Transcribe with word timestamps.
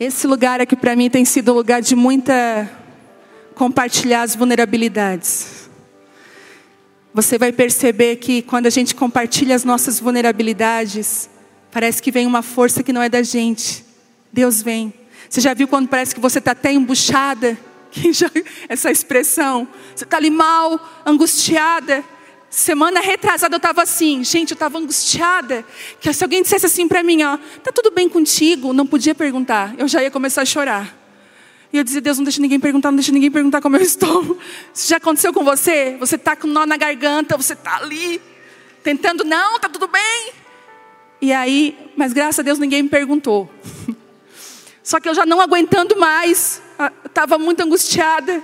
Esse 0.00 0.28
lugar 0.28 0.60
aqui 0.60 0.76
para 0.76 0.94
mim 0.94 1.10
tem 1.10 1.24
sido 1.24 1.50
um 1.50 1.56
lugar 1.56 1.82
de 1.82 1.96
muita 1.96 2.70
compartilhar 3.56 4.22
as 4.22 4.36
vulnerabilidades. 4.36 5.68
Você 7.12 7.36
vai 7.36 7.50
perceber 7.50 8.14
que 8.14 8.42
quando 8.42 8.66
a 8.66 8.70
gente 8.70 8.94
compartilha 8.94 9.56
as 9.56 9.64
nossas 9.64 9.98
vulnerabilidades, 9.98 11.28
parece 11.72 12.00
que 12.00 12.12
vem 12.12 12.28
uma 12.28 12.42
força 12.42 12.80
que 12.80 12.92
não 12.92 13.02
é 13.02 13.08
da 13.08 13.24
gente. 13.24 13.84
Deus 14.32 14.62
vem. 14.62 14.94
Você 15.28 15.40
já 15.40 15.52
viu 15.52 15.66
quando 15.66 15.88
parece 15.88 16.14
que 16.14 16.20
você 16.20 16.38
está 16.38 16.52
até 16.52 16.72
embuchada? 16.72 17.58
Essa 18.68 18.92
expressão. 18.92 19.66
Você 19.96 20.04
está 20.04 20.16
ali 20.16 20.30
mal, 20.30 20.78
angustiada. 21.04 22.04
Semana 22.50 23.00
retrasada 23.00 23.54
eu 23.54 23.58
estava 23.58 23.82
assim, 23.82 24.24
gente, 24.24 24.52
eu 24.52 24.54
estava 24.54 24.78
angustiada. 24.78 25.64
Que 26.00 26.12
se 26.12 26.24
alguém 26.24 26.42
dissesse 26.42 26.64
assim 26.64 26.88
para 26.88 27.02
mim, 27.02 27.22
ó, 27.22 27.36
tá 27.62 27.70
tudo 27.70 27.90
bem 27.90 28.08
contigo? 28.08 28.72
Não 28.72 28.86
podia 28.86 29.14
perguntar, 29.14 29.74
eu 29.76 29.86
já 29.86 30.02
ia 30.02 30.10
começar 30.10 30.42
a 30.42 30.46
chorar. 30.46 30.96
E 31.70 31.76
eu 31.76 31.84
dizia, 31.84 32.00
Deus, 32.00 32.16
não 32.16 32.24
deixa 32.24 32.40
ninguém 32.40 32.58
perguntar, 32.58 32.90
não 32.90 32.96
deixa 32.96 33.12
ninguém 33.12 33.30
perguntar 33.30 33.60
como 33.60 33.76
eu 33.76 33.82
estou. 33.82 34.38
Isso 34.72 34.88
já 34.88 34.96
aconteceu 34.96 35.32
com 35.32 35.44
você? 35.44 35.96
Você 36.00 36.16
está 36.16 36.34
com 36.34 36.46
nó 36.46 36.64
na 36.64 36.78
garganta, 36.78 37.36
você 37.36 37.52
está 37.52 37.76
ali, 37.76 38.20
tentando, 38.82 39.24
não, 39.24 39.58
tá 39.60 39.68
tudo 39.68 39.86
bem. 39.86 40.32
E 41.20 41.32
aí, 41.32 41.76
mas 41.96 42.12
graças 42.14 42.38
a 42.38 42.42
Deus 42.42 42.58
ninguém 42.58 42.82
me 42.82 42.88
perguntou. 42.88 43.50
Só 44.82 44.98
que 44.98 45.08
eu 45.08 45.14
já 45.14 45.26
não 45.26 45.38
aguentando 45.38 45.98
mais, 45.98 46.62
estava 47.04 47.36
muito 47.36 47.60
angustiada. 47.60 48.42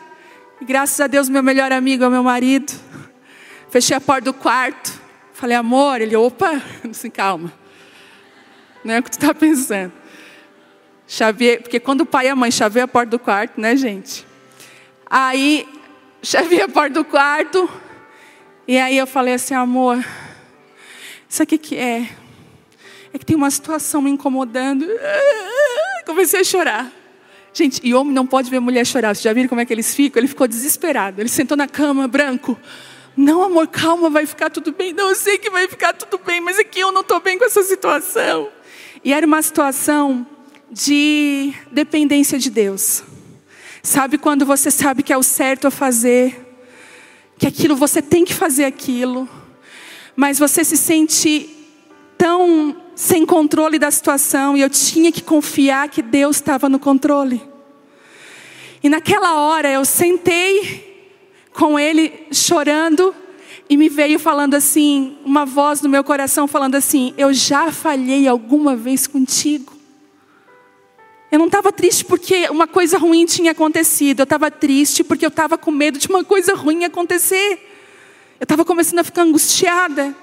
E 0.61 0.65
graças 0.65 1.01
a 1.01 1.07
Deus, 1.07 1.31
meu 1.31 1.43
melhor 1.43 1.73
amigo 1.73 2.05
é 2.05 2.11
meu 2.11 2.23
marido. 2.23 2.84
Fechei 3.75 3.97
a 3.97 4.01
porta 4.01 4.27
do 4.27 4.33
quarto. 4.33 5.03
Falei, 5.33 5.57
amor, 5.57 6.01
ele, 6.01 6.15
opa, 6.15 6.63
assim, 6.89 7.11
calma. 7.11 7.53
Não 8.85 8.95
é 8.95 9.01
o 9.01 9.03
que 9.03 9.11
tu 9.11 9.15
está 9.15 9.35
pensando. 9.35 9.93
Chavei, 11.09 11.57
porque 11.57 11.81
quando 11.81 12.03
o 12.03 12.07
pai 12.07 12.27
e 12.27 12.29
a 12.29 12.37
mãe 12.37 12.53
chaveiam 12.53 12.85
a 12.85 12.87
porta 12.87 13.11
do 13.11 13.19
quarto, 13.19 13.61
né, 13.61 13.75
gente? 13.75 14.25
Aí, 15.11 15.67
chavei 16.23 16.63
a 16.63 16.69
porta 16.69 16.91
do 16.91 17.05
quarto. 17.05 17.69
E 18.69 18.79
aí 18.79 18.97
eu 18.97 19.09
falei 19.09 19.35
assim, 19.35 19.55
amor, 19.55 20.07
isso 21.29 21.43
aqui 21.43 21.59
que 21.59 21.77
é? 21.77 22.09
É 23.13 23.19
que 23.19 23.27
tem 23.27 23.35
uma 23.35 23.51
situação 23.51 24.01
me 24.01 24.11
incomodando. 24.13 24.87
Comecei 26.07 26.43
a 26.43 26.45
chorar. 26.45 26.93
Gente, 27.53 27.81
e 27.83 27.93
homem 27.93 28.15
não 28.15 28.25
pode 28.25 28.49
ver 28.49 28.61
mulher 28.61 28.87
chorar. 28.87 29.17
Vocês 29.17 29.25
já 29.25 29.33
viram 29.33 29.49
como 29.49 29.61
é 29.61 29.67
que 29.67 29.73
eles 29.73 29.93
ficam? 29.97 30.21
Ele 30.21 30.29
ficou 30.29 30.47
desesperado. 30.47 31.21
Ele 31.21 31.29
sentou 31.29 31.57
na 31.57 31.67
cama, 31.67 32.07
branco. 32.07 32.57
Não, 33.17 33.43
amor, 33.43 33.69
calma, 33.69 34.11
vai 34.11 34.27
ficar 34.27 34.51
tudo 34.51 34.73
bem. 34.73 34.93
Não, 34.93 35.09
eu 35.09 35.15
sei 35.15 35.39
que 35.39 35.49
vai 35.49 35.69
ficar 35.69 35.93
tudo 35.93 36.19
bem, 36.25 36.41
mas 36.41 36.59
aqui 36.59 36.81
eu 36.81 36.91
não 36.91 37.03
estou 37.03 37.21
bem 37.21 37.39
com 37.39 37.45
essa 37.45 37.63
situação. 37.63 38.49
E 39.05 39.13
era 39.13 39.25
uma 39.27 39.41
situação 39.41 40.27
de 40.71 41.53
dependência 41.71 42.39
de 42.39 42.51
Deus. 42.51 43.05
Sabe 43.83 44.19
quando 44.19 44.45
você 44.45 44.71
sabe 44.71 45.03
que 45.03 45.13
é 45.13 45.17
o 45.17 45.23
certo 45.23 45.69
a 45.69 45.71
fazer, 45.71 46.57
que 47.39 47.47
aquilo 47.47 47.77
você 47.77 48.03
tem 48.03 48.25
que 48.25 48.35
fazer 48.35 48.65
aquilo, 48.65 49.29
mas 50.17 50.39
você 50.39 50.65
se 50.65 50.77
sente 50.77 51.51
tão 52.19 52.77
sem 52.97 53.27
controle 53.27 53.79
da 53.79 53.91
situação 53.91 54.57
e 54.57 54.61
eu 54.61 54.71
tinha 54.71 55.13
que 55.13 55.23
confiar 55.23 55.89
que 55.89 56.01
Deus 56.03 56.37
estava 56.37 56.69
no 56.69 56.79
controle. 56.79 57.43
E 58.83 58.89
naquela 58.89 59.41
hora 59.41 59.71
eu 59.71 59.85
sentei 59.85 60.94
com 61.55 61.79
ele 61.79 62.27
chorando 62.33 63.15
e 63.69 63.77
me 63.77 63.89
veio 63.89 64.19
falando 64.19 64.55
assim, 64.55 65.17
uma 65.25 65.47
voz 65.47 65.81
no 65.81 65.89
meu 65.89 66.05
coração 66.05 66.47
falando 66.47 66.75
assim: 66.75 67.15
Eu 67.17 67.33
já 67.33 67.73
falhei 67.73 68.29
alguma 68.29 68.77
vez 68.77 69.07
contigo. 69.07 69.73
Eu 71.33 71.39
não 71.39 71.47
estava 71.47 71.73
triste 71.73 72.05
porque 72.05 72.49
uma 72.51 72.67
coisa 72.67 72.99
ruim 72.99 73.25
tinha 73.25 73.53
acontecido, 73.53 74.21
eu 74.21 74.25
estava 74.25 74.51
triste 74.51 75.03
porque 75.03 75.25
eu 75.25 75.31
estava 75.31 75.57
com 75.57 75.71
medo 75.71 75.99
de 75.99 76.09
uma 76.09 76.23
coisa 76.23 76.55
ruim 76.55 76.85
acontecer. 76.85 77.71
Eu 78.39 78.45
estava 78.45 78.65
começando 78.65 78.99
a 78.99 79.05
ficar 79.05 79.23
angustiada. 79.23 80.15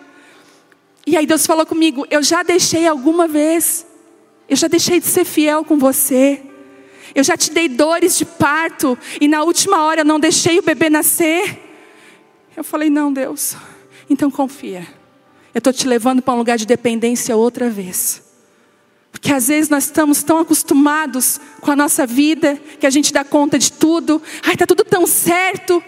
E 1.07 1.17
aí 1.17 1.25
Deus 1.25 1.47
falou 1.47 1.65
comigo: 1.65 2.05
Eu 2.09 2.21
já 2.21 2.43
deixei 2.43 2.85
alguma 2.85 3.27
vez, 3.27 3.87
eu 4.47 4.55
já 4.55 4.67
deixei 4.67 4.99
de 4.99 5.07
ser 5.07 5.25
fiel 5.25 5.63
com 5.63 5.77
você. 5.77 6.50
Eu 7.13 7.23
já 7.23 7.35
te 7.35 7.51
dei 7.51 7.67
dores 7.67 8.17
de 8.17 8.25
parto 8.25 8.97
e 9.19 9.27
na 9.27 9.43
última 9.43 9.83
hora 9.83 10.01
eu 10.01 10.05
não 10.05 10.19
deixei 10.19 10.59
o 10.59 10.63
bebê 10.63 10.89
nascer. 10.89 11.59
Eu 12.55 12.63
falei: 12.63 12.89
Não, 12.89 13.11
Deus, 13.11 13.55
então 14.09 14.31
confia. 14.31 14.87
Eu 15.53 15.59
estou 15.59 15.73
te 15.73 15.87
levando 15.87 16.21
para 16.21 16.33
um 16.33 16.37
lugar 16.37 16.57
de 16.57 16.65
dependência 16.65 17.35
outra 17.35 17.69
vez. 17.69 18.23
Porque 19.11 19.33
às 19.33 19.49
vezes 19.49 19.69
nós 19.69 19.85
estamos 19.85 20.23
tão 20.23 20.39
acostumados 20.39 21.39
com 21.59 21.69
a 21.69 21.75
nossa 21.75 22.07
vida 22.07 22.57
que 22.79 22.87
a 22.87 22.89
gente 22.89 23.11
dá 23.11 23.25
conta 23.25 23.59
de 23.59 23.69
tudo. 23.69 24.21
Ai, 24.43 24.53
está 24.53 24.65
tudo 24.65 24.85
tão 24.85 25.05
certo. 25.05 25.83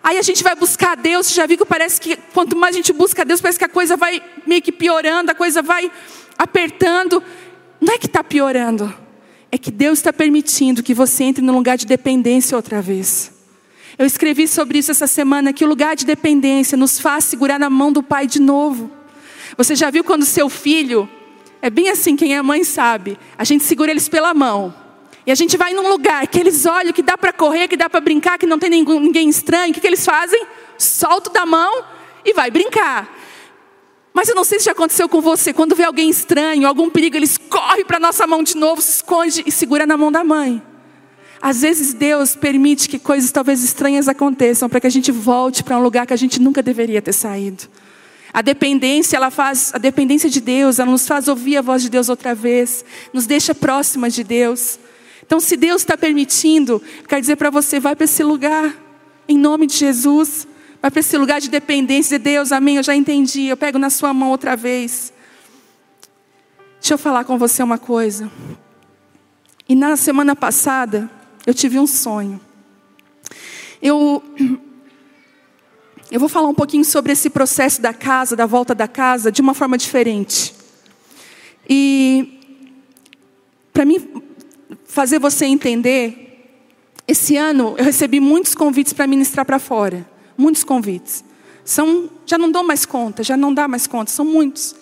Aí 0.00 0.16
a 0.16 0.22
gente 0.22 0.44
vai 0.44 0.54
buscar 0.54 0.92
a 0.92 0.94
Deus. 0.94 1.32
Já 1.32 1.44
viu 1.46 1.58
que 1.58 1.64
parece 1.64 2.00
que 2.00 2.16
quanto 2.32 2.56
mais 2.56 2.76
a 2.76 2.78
gente 2.78 2.92
busca 2.92 3.22
a 3.22 3.24
Deus, 3.24 3.40
parece 3.40 3.58
que 3.58 3.64
a 3.64 3.68
coisa 3.68 3.96
vai 3.96 4.22
meio 4.46 4.62
que 4.62 4.70
piorando, 4.70 5.32
a 5.32 5.34
coisa 5.34 5.60
vai 5.60 5.90
apertando. 6.38 7.20
Não 7.80 7.92
é 7.92 7.98
que 7.98 8.06
está 8.06 8.22
piorando 8.22 9.05
é 9.50 9.58
que 9.58 9.70
Deus 9.70 9.98
está 9.98 10.12
permitindo 10.12 10.82
que 10.82 10.94
você 10.94 11.24
entre 11.24 11.42
num 11.42 11.54
lugar 11.54 11.76
de 11.76 11.86
dependência 11.86 12.56
outra 12.56 12.82
vez. 12.82 13.32
Eu 13.98 14.04
escrevi 14.04 14.46
sobre 14.46 14.78
isso 14.78 14.90
essa 14.90 15.06
semana, 15.06 15.52
que 15.52 15.64
o 15.64 15.68
lugar 15.68 15.96
de 15.96 16.04
dependência 16.04 16.76
nos 16.76 16.98
faz 16.98 17.24
segurar 17.24 17.58
na 17.58 17.70
mão 17.70 17.90
do 17.90 18.02
Pai 18.02 18.26
de 18.26 18.40
novo. 18.40 18.90
Você 19.56 19.74
já 19.74 19.90
viu 19.90 20.04
quando 20.04 20.24
seu 20.24 20.48
filho, 20.50 21.08
é 21.62 21.70
bem 21.70 21.88
assim, 21.88 22.14
quem 22.14 22.36
é 22.36 22.42
mãe 22.42 22.62
sabe, 22.62 23.18
a 23.38 23.44
gente 23.44 23.64
segura 23.64 23.90
eles 23.90 24.08
pela 24.08 24.34
mão. 24.34 24.74
E 25.26 25.32
a 25.32 25.34
gente 25.34 25.56
vai 25.56 25.72
num 25.72 25.88
lugar 25.88 26.26
que 26.28 26.38
eles 26.38 26.66
olham, 26.66 26.92
que 26.92 27.02
dá 27.02 27.18
para 27.18 27.32
correr, 27.32 27.66
que 27.66 27.76
dá 27.76 27.90
para 27.90 28.00
brincar, 28.00 28.38
que 28.38 28.46
não 28.46 28.58
tem 28.58 28.70
ninguém 28.70 29.28
estranho. 29.28 29.70
O 29.70 29.74
que, 29.74 29.80
que 29.80 29.86
eles 29.86 30.04
fazem? 30.04 30.46
Solta 30.78 31.30
da 31.30 31.44
mão 31.44 31.84
e 32.24 32.32
vai 32.32 32.48
brincar. 32.48 33.15
Mas 34.16 34.30
eu 34.30 34.34
não 34.34 34.44
sei 34.44 34.58
se 34.58 34.64
já 34.64 34.72
aconteceu 34.72 35.10
com 35.10 35.20
você. 35.20 35.52
Quando 35.52 35.76
vê 35.76 35.84
alguém 35.84 36.08
estranho, 36.08 36.66
algum 36.66 36.88
perigo, 36.88 37.16
eles 37.16 37.36
correm 37.36 37.84
para 37.84 38.00
nossa 38.00 38.26
mão 38.26 38.42
de 38.42 38.56
novo, 38.56 38.80
se 38.80 38.92
esconde 38.92 39.42
e 39.44 39.52
segura 39.52 39.84
na 39.84 39.94
mão 39.94 40.10
da 40.10 40.24
mãe. 40.24 40.62
Às 41.38 41.60
vezes 41.60 41.92
Deus 41.92 42.34
permite 42.34 42.88
que 42.88 42.98
coisas 42.98 43.30
talvez 43.30 43.62
estranhas 43.62 44.08
aconteçam 44.08 44.70
para 44.70 44.80
que 44.80 44.86
a 44.86 44.90
gente 44.90 45.12
volte 45.12 45.62
para 45.62 45.76
um 45.76 45.82
lugar 45.82 46.06
que 46.06 46.14
a 46.14 46.16
gente 46.16 46.40
nunca 46.40 46.62
deveria 46.62 47.02
ter 47.02 47.12
saído. 47.12 47.64
A 48.32 48.40
dependência, 48.40 49.18
ela 49.18 49.30
faz, 49.30 49.70
a 49.74 49.78
dependência 49.78 50.30
de 50.30 50.40
Deus, 50.40 50.78
ela 50.78 50.90
nos 50.90 51.06
faz 51.06 51.28
ouvir 51.28 51.58
a 51.58 51.60
voz 51.60 51.82
de 51.82 51.90
Deus 51.90 52.08
outra 52.08 52.34
vez, 52.34 52.86
nos 53.12 53.26
deixa 53.26 53.54
próximas 53.54 54.14
de 54.14 54.24
Deus. 54.24 54.78
Então, 55.26 55.38
se 55.38 55.58
Deus 55.58 55.82
está 55.82 55.94
permitindo, 55.94 56.82
quer 57.06 57.20
dizer 57.20 57.36
para 57.36 57.50
você, 57.50 57.78
vai 57.78 57.94
para 57.94 58.04
esse 58.04 58.22
lugar, 58.22 58.74
em 59.28 59.36
nome 59.36 59.66
de 59.66 59.76
Jesus. 59.76 60.48
Vai 60.80 60.90
para 60.90 61.00
esse 61.00 61.16
lugar 61.16 61.40
de 61.40 61.48
dependência 61.48 62.18
de 62.18 62.24
Deus, 62.24 62.52
amém. 62.52 62.76
Eu 62.76 62.82
já 62.82 62.94
entendi. 62.94 63.46
Eu 63.46 63.56
pego 63.56 63.78
na 63.78 63.90
sua 63.90 64.12
mão 64.12 64.30
outra 64.30 64.56
vez. 64.56 65.12
Deixa 66.80 66.94
eu 66.94 66.98
falar 66.98 67.24
com 67.24 67.38
você 67.38 67.62
uma 67.62 67.78
coisa. 67.78 68.30
E 69.68 69.74
na 69.74 69.96
semana 69.96 70.36
passada, 70.36 71.10
eu 71.46 71.54
tive 71.54 71.78
um 71.78 71.86
sonho. 71.86 72.40
Eu, 73.80 74.22
eu 76.10 76.20
vou 76.20 76.28
falar 76.28 76.48
um 76.48 76.54
pouquinho 76.54 76.84
sobre 76.84 77.12
esse 77.12 77.30
processo 77.30 77.80
da 77.80 77.92
casa, 77.92 78.36
da 78.36 78.46
volta 78.46 78.74
da 78.74 78.86
casa, 78.86 79.32
de 79.32 79.40
uma 79.40 79.54
forma 79.54 79.76
diferente. 79.76 80.54
E, 81.68 82.38
para 83.72 83.84
mim 83.84 84.22
fazer 84.84 85.18
você 85.18 85.46
entender, 85.46 86.62
esse 87.08 87.36
ano 87.36 87.74
eu 87.76 87.84
recebi 87.84 88.20
muitos 88.20 88.54
convites 88.54 88.92
para 88.92 89.06
ministrar 89.06 89.44
para 89.44 89.58
fora 89.58 90.15
muitos 90.36 90.64
convites. 90.64 91.24
São, 91.64 92.08
já 92.24 92.38
não 92.38 92.50
dou 92.50 92.62
mais 92.62 92.86
conta, 92.86 93.22
já 93.22 93.36
não 93.36 93.52
dá 93.52 93.66
mais 93.66 93.86
conta, 93.86 94.10
são 94.10 94.24
muitos. 94.24 94.74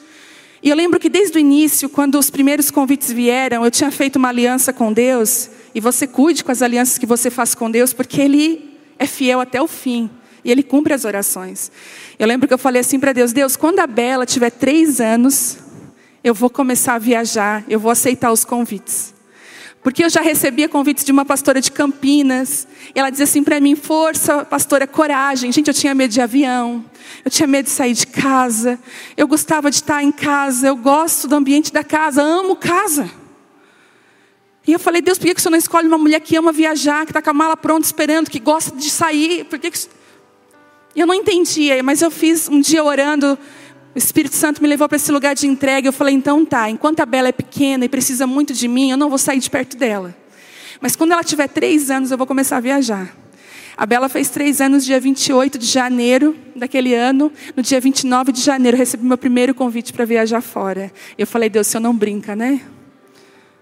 E 0.63 0.69
eu 0.71 0.77
lembro 0.77 0.99
que 0.99 1.09
desde 1.09 1.37
o 1.37 1.41
início, 1.41 1.89
quando 1.89 2.19
os 2.19 2.31
primeiros 2.31 2.71
convites 2.71 3.13
vieram, 3.13 3.65
eu 3.65 3.71
tinha 3.71 3.91
feito 3.91 4.17
uma 4.17 4.29
aliança 4.29 4.73
com 4.73 4.93
Deus. 4.93 5.51
E 5.75 5.81
você 5.81 6.07
cuide 6.07 6.43
com 6.43 6.51
as 6.51 6.63
alianças 6.63 6.99
que 6.99 7.07
você 7.07 7.31
faz 7.31 7.55
com 7.55 7.71
Deus, 7.71 7.93
porque 7.93 8.21
Ele 8.21 8.79
é 8.99 9.07
fiel 9.07 9.41
até 9.41 9.61
o 9.61 9.69
fim. 9.69 10.11
E 10.43 10.51
Ele 10.51 10.63
cumpre 10.63 10.93
as 10.93 11.05
orações. 11.05 11.71
Eu 12.19 12.27
lembro 12.27 12.47
que 12.47 12.55
eu 12.55 12.59
falei 12.59 12.81
assim 12.81 12.99
para 12.99 13.13
Deus: 13.13 13.33
Deus, 13.33 13.57
quando 13.57 13.81
a 13.81 13.87
Bela 13.87 14.27
tiver 14.27 14.51
três 14.51 15.01
anos, 15.01 15.59
eu 16.23 16.35
vou 16.35 16.49
começar 16.49 16.95
a 16.95 16.99
viajar, 16.99 17.65
eu 17.69 17.79
vou 17.79 17.91
aceitar 17.91 18.33
os 18.33 18.45
convites. 18.45 19.14
Porque 19.85 20.03
eu 20.03 20.09
já 20.09 20.23
recebia 20.23 20.67
convites 20.67 21.05
de 21.05 21.13
uma 21.13 21.27
pastora 21.27 21.61
de 21.61 21.71
Campinas. 21.71 22.67
E 22.95 22.99
ela 22.99 23.11
dizia 23.11 23.25
assim 23.25 23.45
para 23.45 23.61
mim: 23.61 23.77
força, 23.77 24.43
pastora, 24.43 24.87
coragem. 24.87 25.53
Gente, 25.53 25.69
eu 25.69 25.75
tinha 25.75 25.95
medo 25.95 26.11
de 26.11 26.23
avião. 26.23 26.83
Eu 27.23 27.31
tinha 27.31 27.47
medo 27.47 27.67
de 27.67 27.71
sair 27.71 27.93
de 27.93 28.07
casa. 28.07 28.79
Eu 29.15 29.29
gostava 29.29 29.71
de 29.71 29.77
estar 29.77 30.03
em 30.03 30.11
casa. 30.11 30.69
Eu 30.69 30.75
gosto 30.75 31.29
do 31.29 31.37
ambiente 31.37 31.71
da 31.71 31.85
casa. 31.85 32.23
Amo 32.23 32.57
casa. 32.57 33.11
E 34.67 34.73
eu 34.73 34.79
falei: 34.79 35.03
Deus, 35.03 35.19
por 35.19 35.27
que 35.27 35.39
o 35.39 35.39
senhor 35.39 35.51
não 35.51 35.59
escolhe 35.59 35.87
uma 35.87 35.99
mulher 35.99 36.21
que 36.21 36.35
ama 36.35 36.51
viajar, 36.51 37.05
que 37.05 37.11
está 37.11 37.21
com 37.21 37.29
a 37.29 37.35
mala 37.35 37.55
pronta 37.55 37.85
esperando, 37.85 38.31
que 38.31 38.41
gosta 38.41 38.75
de 38.75 38.89
sair? 38.89 39.45
Por 39.45 39.59
que. 39.59 39.71
que... 39.71 39.79
Eu 40.97 41.07
não 41.07 41.13
entendia, 41.13 41.83
mas 41.83 42.01
eu 42.01 42.11
fiz 42.11 42.49
um 42.49 42.59
dia 42.59 42.83
orando 42.83 43.39
O 43.95 43.99
Espírito 43.99 44.35
Santo 44.35 44.61
me 44.61 44.69
levou 44.69 44.89
para 44.89 44.97
esse 44.97 45.13
lugar 45.13 45.37
de 45.37 45.47
entrega. 45.47 45.87
Eu 45.87 45.93
falei, 45.93 46.15
então 46.15 46.45
tá, 46.45 46.69
enquanto 46.69 47.01
a 47.01 47.07
Bela 47.07 47.29
é 47.29 47.33
pequena 47.33 47.85
e 47.85 47.89
precisa 47.89 48.27
muito 48.27 48.53
de 48.53 48.67
mim, 48.67 48.91
eu 48.91 48.97
não 48.97 49.09
vou 49.09 49.19
sair 49.19 49.39
de 49.39 49.49
perto 49.49 49.77
dela. 49.77 50.15
Mas 50.81 50.97
quando 50.97 51.13
ela 51.13 51.23
tiver 51.23 51.49
três 51.49 51.91
anos, 51.91 52.11
eu 52.11 52.19
vou 52.19 52.27
começar 52.27 52.57
a 52.57 52.61
viajar. 52.61 53.15
A 53.77 53.87
Bela 53.87 54.09
fez 54.09 54.29
três 54.31 54.61
anos, 54.61 54.85
dia 54.85 54.99
28 54.99 55.59
de 55.59 55.67
janeiro 55.67 56.37
daquele 56.57 56.93
ano. 56.93 57.33
No 57.57 57.63
dia 57.63 57.81
29 57.81 58.33
de 58.33 58.41
janeiro, 58.41 58.77
eu 58.77 58.79
recebi 58.79 59.05
meu 59.05 59.19
primeiro 59.19 59.55
convite 59.55 59.93
para 59.93 60.05
viajar 60.05 60.41
fora. 60.41 60.93
Eu 61.17 61.27
falei, 61.27 61.49
Deus, 61.49 61.69
o 61.69 61.71
senhor 61.71 61.81
não 61.81 61.95
brinca, 61.95 62.35
né? 62.35 62.61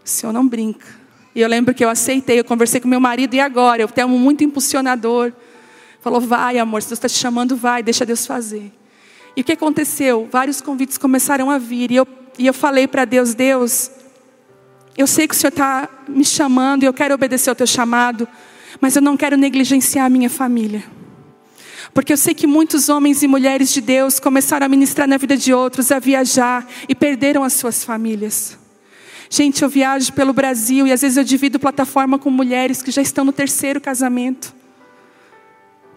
O 0.05 0.09
senhor 0.09 0.33
não 0.33 0.49
brinca. 0.49 0.87
E 1.35 1.41
eu 1.41 1.49
lembro 1.49 1.75
que 1.75 1.85
eu 1.85 1.91
aceitei, 1.91 2.41
eu 2.41 2.45
conversei 2.45 2.81
com 2.81 2.89
meu 2.89 3.01
marido, 3.01 3.35
e 3.35 3.41
agora? 3.41 3.83
Eu 3.83 3.89
tenho 3.89 4.09
um 4.09 4.19
muito 4.19 4.43
impulsionador. 4.43 5.33
Falou, 6.01 6.21
vai, 6.21 6.59
amor, 6.59 6.83
se 6.83 6.89
Deus 6.89 6.99
está 6.99 7.09
te 7.09 7.19
chamando, 7.19 7.55
vai, 7.55 7.83
deixa 7.83 8.05
Deus 8.05 8.27
fazer. 8.27 8.73
E 9.37 9.41
o 9.41 9.45
que 9.45 9.53
aconteceu? 9.53 10.29
Vários 10.31 10.61
convites 10.61 10.99
começaram 10.99 11.51
a 11.51 11.59
vir. 11.59 11.91
E 11.91 11.97
eu, 11.97 12.07
e 12.39 12.47
eu 12.47 12.55
falei 12.55 12.87
para 12.87 13.05
Deus: 13.05 13.35
Deus, 13.35 13.91
eu 14.97 15.07
sei 15.07 15.27
que 15.27 15.35
o 15.35 15.37
Senhor 15.37 15.51
está 15.51 15.89
me 16.09 16.25
chamando 16.25 16.83
e 16.83 16.87
eu 16.87 16.93
quero 16.93 17.15
obedecer 17.15 17.51
ao 17.51 17.57
teu 17.57 17.67
chamado, 17.67 18.29
mas 18.81 18.95
eu 18.95 19.03
não 19.03 19.17
quero 19.17 19.37
negligenciar 19.37 20.07
a 20.07 20.11
minha 20.11 20.29
família. 20.29 20.85
Porque 21.95 22.13
eu 22.13 22.17
sei 22.17 22.35
que 22.35 22.47
muitos 22.47 22.89
homens 22.89 23.23
e 23.23 23.29
mulheres 23.29 23.71
de 23.73 23.81
Deus 23.81 24.19
começaram 24.19 24.65
a 24.65 24.69
ministrar 24.69 25.07
na 25.07 25.17
vida 25.17 25.37
de 25.37 25.53
outros, 25.53 25.91
a 25.91 25.99
viajar 25.99 26.67
e 26.89 26.95
perderam 26.95 27.43
as 27.45 27.53
suas 27.55 27.85
famílias. 27.85 28.59
Gente, 29.29 29.63
eu 29.63 29.69
viajo 29.69 30.13
pelo 30.13 30.33
Brasil 30.33 30.87
e 30.87 30.93
às 30.93 31.01
vezes 31.01 31.17
eu 31.17 31.25
divido 31.25 31.59
plataforma 31.59 32.19
com 32.19 32.31
mulheres 32.31 32.83
que 32.83 32.91
já 32.91 33.03
estão 33.03 33.25
no 33.25 33.33
terceiro 33.33 33.81
casamento 33.81 34.55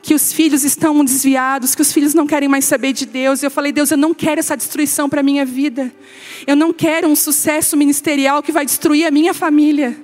que 0.05 0.13
os 0.13 0.31
filhos 0.31 0.63
estão 0.63 1.03
desviados, 1.03 1.73
que 1.73 1.81
os 1.81 1.91
filhos 1.91 2.13
não 2.13 2.27
querem 2.27 2.47
mais 2.47 2.65
saber 2.65 2.93
de 2.93 3.07
Deus. 3.07 3.41
E 3.41 3.47
eu 3.47 3.49
falei, 3.49 3.71
Deus, 3.71 3.89
eu 3.89 3.97
não 3.97 4.13
quero 4.13 4.39
essa 4.39 4.55
destruição 4.55 5.09
para 5.09 5.21
a 5.21 5.23
minha 5.23 5.43
vida. 5.43 5.91
Eu 6.45 6.55
não 6.55 6.71
quero 6.71 7.07
um 7.07 7.15
sucesso 7.15 7.75
ministerial 7.75 8.43
que 8.43 8.51
vai 8.51 8.63
destruir 8.67 9.07
a 9.07 9.09
minha 9.09 9.33
família. 9.33 9.97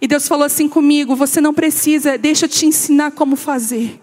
E 0.00 0.06
Deus 0.06 0.28
falou 0.28 0.44
assim 0.44 0.68
comigo: 0.68 1.16
você 1.16 1.40
não 1.40 1.52
precisa, 1.52 2.16
deixa 2.16 2.44
eu 2.44 2.48
te 2.48 2.64
ensinar 2.64 3.10
como 3.10 3.34
fazer. 3.34 4.00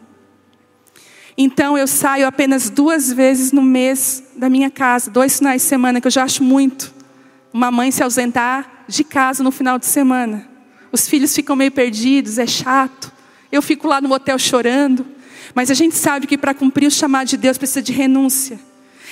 Então 1.38 1.78
eu 1.78 1.88
saio 1.88 2.28
apenas 2.28 2.70
duas 2.70 3.10
vezes 3.10 3.54
no 3.54 3.62
mês 3.62 4.22
da 4.36 4.50
minha 4.50 4.70
casa, 4.70 5.10
dois 5.10 5.38
finais 5.38 5.62
de 5.62 5.68
semana, 5.70 6.02
que 6.02 6.08
eu 6.08 6.12
já 6.12 6.26
acho 6.26 6.44
muito. 6.44 6.94
Uma 7.54 7.72
mãe 7.72 7.90
se 7.90 8.04
ausentar 8.04 8.84
de 8.86 9.06
casa 9.06 9.46
no 9.46 9.52
final 9.52 9.80
de 9.80 9.86
semana. 9.86 10.46
Os 10.92 11.08
filhos 11.08 11.34
ficam 11.34 11.56
meio 11.56 11.72
perdidos, 11.72 12.38
é 12.38 12.46
chato. 12.46 13.18
Eu 13.52 13.62
fico 13.62 13.88
lá 13.88 14.00
no 14.00 14.12
hotel 14.14 14.38
chorando. 14.38 15.06
Mas 15.54 15.72
a 15.72 15.74
gente 15.74 15.96
sabe 15.96 16.28
que 16.28 16.38
para 16.38 16.54
cumprir 16.54 16.88
o 16.88 16.92
chamado 16.92 17.28
de 17.28 17.38
Deus 17.38 17.58
precisa 17.58 17.82
de 17.82 17.92
renúncia. 17.92 18.60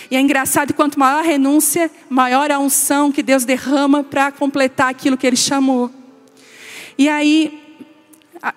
E 0.10 0.16
é 0.16 0.20
engraçado 0.22 0.74
quanto 0.74 1.00
maior 1.00 1.20
a 1.20 1.22
renúncia, 1.22 1.92
maior 2.10 2.52
a 2.52 2.60
unção 2.60 3.12
que 3.12 3.24
Deus 3.24 3.44
derrama 3.44 4.04
para 4.04 4.32
completar 4.32 4.90
aquilo 4.90 5.18
que 5.18 5.28
Ele 5.28 5.36
chamou. 5.36 5.92
E 6.98 7.10
aí, 7.10 7.62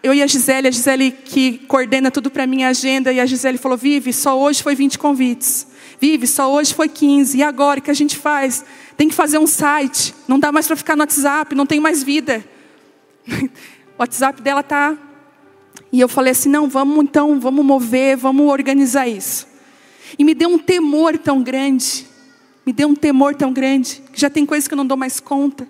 eu 0.02 0.14
e 0.14 0.22
a 0.22 0.26
Gisele, 0.26 0.68
a 0.68 0.70
Gisele 0.70 1.10
que 1.10 1.58
coordena 1.66 2.10
tudo 2.10 2.30
para 2.30 2.46
minha 2.46 2.68
agenda, 2.68 3.12
e 3.12 3.18
a 3.18 3.26
Gisele 3.26 3.58
falou: 3.58 3.76
Vive, 3.76 4.12
só 4.12 4.38
hoje 4.38 4.62
foi 4.62 4.74
20 4.74 4.98
convites. 4.98 5.66
Vive, 6.00 6.26
só 6.26 6.52
hoje 6.52 6.72
foi 6.72 6.88
15. 6.88 7.38
E 7.38 7.42
agora 7.42 7.80
o 7.80 7.82
que 7.82 7.90
a 7.90 7.94
gente 7.94 8.16
faz? 8.16 8.64
Tem 8.96 9.08
que 9.08 9.14
fazer 9.14 9.38
um 9.38 9.46
site. 9.46 10.14
Não 10.28 10.38
dá 10.38 10.52
mais 10.52 10.66
para 10.66 10.76
ficar 10.76 10.96
no 10.96 11.02
WhatsApp, 11.02 11.54
não 11.54 11.66
tem 11.66 11.80
mais 11.80 12.02
vida. 12.02 12.44
O 13.98 14.02
WhatsApp 14.02 14.40
dela 14.40 14.60
está 14.60 14.96
e 15.92 16.00
eu 16.00 16.08
falei 16.08 16.32
assim: 16.32 16.48
não, 16.48 16.68
vamos 16.68 17.02
então, 17.02 17.38
vamos 17.40 17.64
mover, 17.64 18.16
vamos 18.16 18.48
organizar 18.48 19.08
isso. 19.08 19.46
E 20.18 20.24
me 20.24 20.34
deu 20.34 20.48
um 20.48 20.58
temor 20.58 21.16
tão 21.18 21.42
grande, 21.42 22.06
me 22.64 22.72
deu 22.72 22.88
um 22.88 22.94
temor 22.94 23.34
tão 23.34 23.52
grande, 23.52 24.02
que 24.12 24.20
já 24.20 24.30
tem 24.30 24.44
coisas 24.44 24.66
que 24.66 24.74
eu 24.74 24.76
não 24.76 24.86
dou 24.86 24.96
mais 24.96 25.20
conta. 25.20 25.68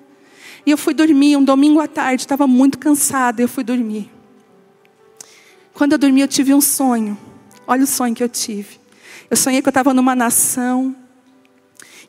E 0.64 0.70
eu 0.70 0.78
fui 0.78 0.92
dormir 0.92 1.36
um 1.36 1.44
domingo 1.44 1.80
à 1.80 1.86
tarde, 1.86 2.22
estava 2.22 2.46
muito 2.46 2.78
cansada, 2.78 3.40
eu 3.40 3.48
fui 3.48 3.64
dormir. 3.64 4.10
Quando 5.72 5.92
eu 5.92 5.98
dormi, 5.98 6.20
eu 6.20 6.28
tive 6.28 6.52
um 6.52 6.60
sonho. 6.60 7.16
Olha 7.66 7.84
o 7.84 7.86
sonho 7.86 8.14
que 8.14 8.22
eu 8.22 8.28
tive. 8.28 8.78
Eu 9.30 9.36
sonhei 9.36 9.62
que 9.62 9.68
eu 9.68 9.70
estava 9.70 9.94
numa 9.94 10.14
nação. 10.14 10.94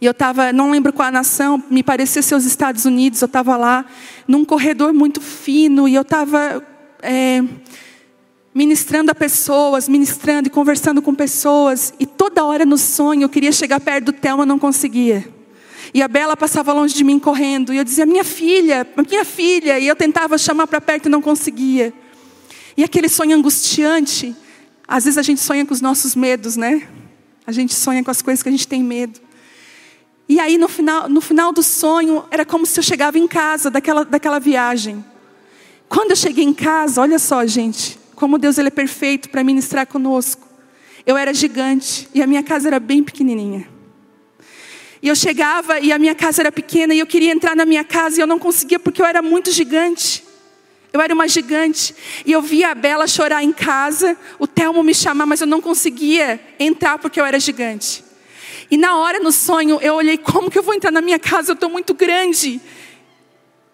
E 0.02 0.06
eu 0.06 0.12
estava, 0.12 0.52
não 0.52 0.72
lembro 0.72 0.92
qual 0.92 1.08
a 1.08 1.12
nação, 1.12 1.64
me 1.70 1.84
parecia 1.84 2.22
ser 2.22 2.36
os 2.36 2.46
Estados 2.46 2.86
Unidos. 2.86 3.22
Eu 3.22 3.28
estava 3.28 3.56
lá, 3.56 3.86
num 4.28 4.44
corredor 4.44 4.92
muito 4.92 5.22
fino, 5.22 5.88
e 5.88 5.96
eu 5.96 6.02
estava. 6.02 6.62
É, 7.02 7.44
ministrando 8.54 9.12
a 9.12 9.16
pessoas, 9.16 9.88
ministrando 9.88 10.48
e 10.48 10.52
conversando 10.52 11.02
com 11.02 11.16
pessoas, 11.16 11.94
e 12.00 12.06
toda 12.06 12.44
hora 12.44 12.66
no 12.66 12.78
sonho 12.78 13.24
eu 13.24 13.30
queria 13.30 13.52
chegar 13.52 13.80
perto 13.80 14.06
do 14.06 14.14
Thelma, 14.14 14.46
não 14.46 14.60
conseguia. 14.60 15.28
E 15.94 16.02
a 16.02 16.08
Bela 16.08 16.38
passava 16.38 16.72
longe 16.74 16.94
de 16.94 17.04
mim 17.04 17.20
correndo, 17.20 17.74
e 17.74 17.78
eu 17.78 17.84
dizia: 17.84 18.06
"Minha 18.06 18.24
filha, 18.24 18.88
minha 19.10 19.26
filha", 19.26 19.80
e 19.80 19.88
eu 19.88 19.96
tentava 19.96 20.38
chamar 20.38 20.68
para 20.68 20.82
perto 20.82 21.08
e 21.08 21.10
não 21.10 21.22
conseguia. 21.22 21.94
E 22.76 22.84
aquele 22.84 23.10
sonho 23.10 23.36
angustiante, 23.36 24.36
às 24.88 25.06
vezes 25.06 25.18
a 25.18 25.22
gente 25.22 25.42
sonha 25.42 25.66
com 25.66 25.74
os 25.74 25.82
nossos 25.82 26.16
medos, 26.16 26.56
né? 26.56 26.88
A 27.46 27.52
gente 27.52 27.74
sonha 27.74 28.04
com 28.04 28.12
as 28.12 28.22
coisas 28.22 28.44
que 28.44 28.50
a 28.50 28.52
gente 28.52 28.68
tem 28.68 28.84
medo. 28.84 29.20
E 30.28 30.40
aí 30.40 30.58
no 30.58 30.70
final, 30.70 31.10
no 31.10 31.20
final 31.20 31.52
do 31.52 31.62
sonho, 31.62 32.24
era 32.32 32.46
como 32.46 32.66
se 32.66 32.80
eu 32.80 32.84
chegava 32.84 33.18
em 33.18 33.28
casa 33.28 33.70
daquela, 33.70 34.06
daquela 34.06 34.40
viagem. 34.40 35.04
Quando 35.90 36.12
eu 36.12 36.16
cheguei 36.16 36.46
em 36.46 36.54
casa, 36.54 37.02
olha 37.02 37.20
só, 37.20 37.46
gente, 37.46 38.00
como 38.22 38.38
Deus 38.38 38.60
ele 38.60 38.68
é 38.68 38.72
perfeito 38.72 39.32
para 39.32 39.44
ministrar 39.44 39.88
conosco. 39.88 40.48
Eu 41.08 41.18
era 41.18 41.34
gigante 41.34 42.08
e 42.14 42.22
a 42.22 42.28
minha 42.28 42.44
casa 42.44 42.70
era 42.70 42.80
bem 42.80 43.02
pequenininha. 43.02 43.68
E 45.02 45.08
eu 45.08 45.16
chegava 45.16 45.80
e 45.80 45.92
a 45.92 45.98
minha 45.98 46.14
casa 46.14 46.44
era 46.44 46.52
pequena 46.52 46.94
e 46.94 47.00
eu 47.00 47.08
queria 47.08 47.32
entrar 47.32 47.56
na 47.56 47.66
minha 47.66 47.84
casa 47.84 48.20
e 48.20 48.22
eu 48.22 48.28
não 48.28 48.38
conseguia 48.38 48.78
porque 48.78 49.02
eu 49.02 49.08
era 49.08 49.24
muito 49.24 49.50
gigante. 49.50 50.24
Eu 50.94 51.02
era 51.02 51.12
uma 51.16 51.28
gigante. 51.28 51.96
E 52.24 52.32
eu 52.32 52.44
via 52.44 52.70
a 52.70 52.76
Bela 52.76 53.08
chorar 53.08 53.44
em 53.44 53.52
casa, 53.52 54.16
o 54.38 54.46
Telmo 54.46 54.84
me 54.84 54.94
chamar, 54.94 55.26
mas 55.26 55.42
eu 55.42 55.48
não 55.48 55.60
conseguia 55.60 56.40
entrar 56.60 57.00
porque 57.00 57.20
eu 57.20 57.26
era 57.26 57.40
gigante. 57.40 58.04
E 58.70 58.78
na 58.78 58.98
hora, 58.98 59.20
no 59.20 59.32
sonho, 59.32 59.80
eu 59.82 59.96
olhei, 59.96 60.20
como 60.20 60.52
que 60.52 60.60
eu 60.60 60.64
vou 60.64 60.76
entrar 60.76 60.92
na 60.92 61.02
minha 61.02 61.18
casa? 61.18 61.50
Eu 61.50 61.56
estou 61.56 61.72
muito 61.72 61.96
grande. 61.96 62.62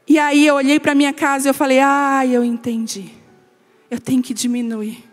E 0.08 0.18
aí 0.18 0.48
eu 0.48 0.56
olhei 0.56 0.80
para 0.80 0.96
minha 0.96 1.12
casa 1.12 1.50
e 1.50 1.50
eu 1.50 1.54
falei, 1.54 1.80
ah, 1.82 2.26
eu 2.26 2.46
entendi 2.46 3.17
eu 3.90 4.00
tenho 4.00 4.22
que 4.22 4.34
diminuir. 4.34 5.04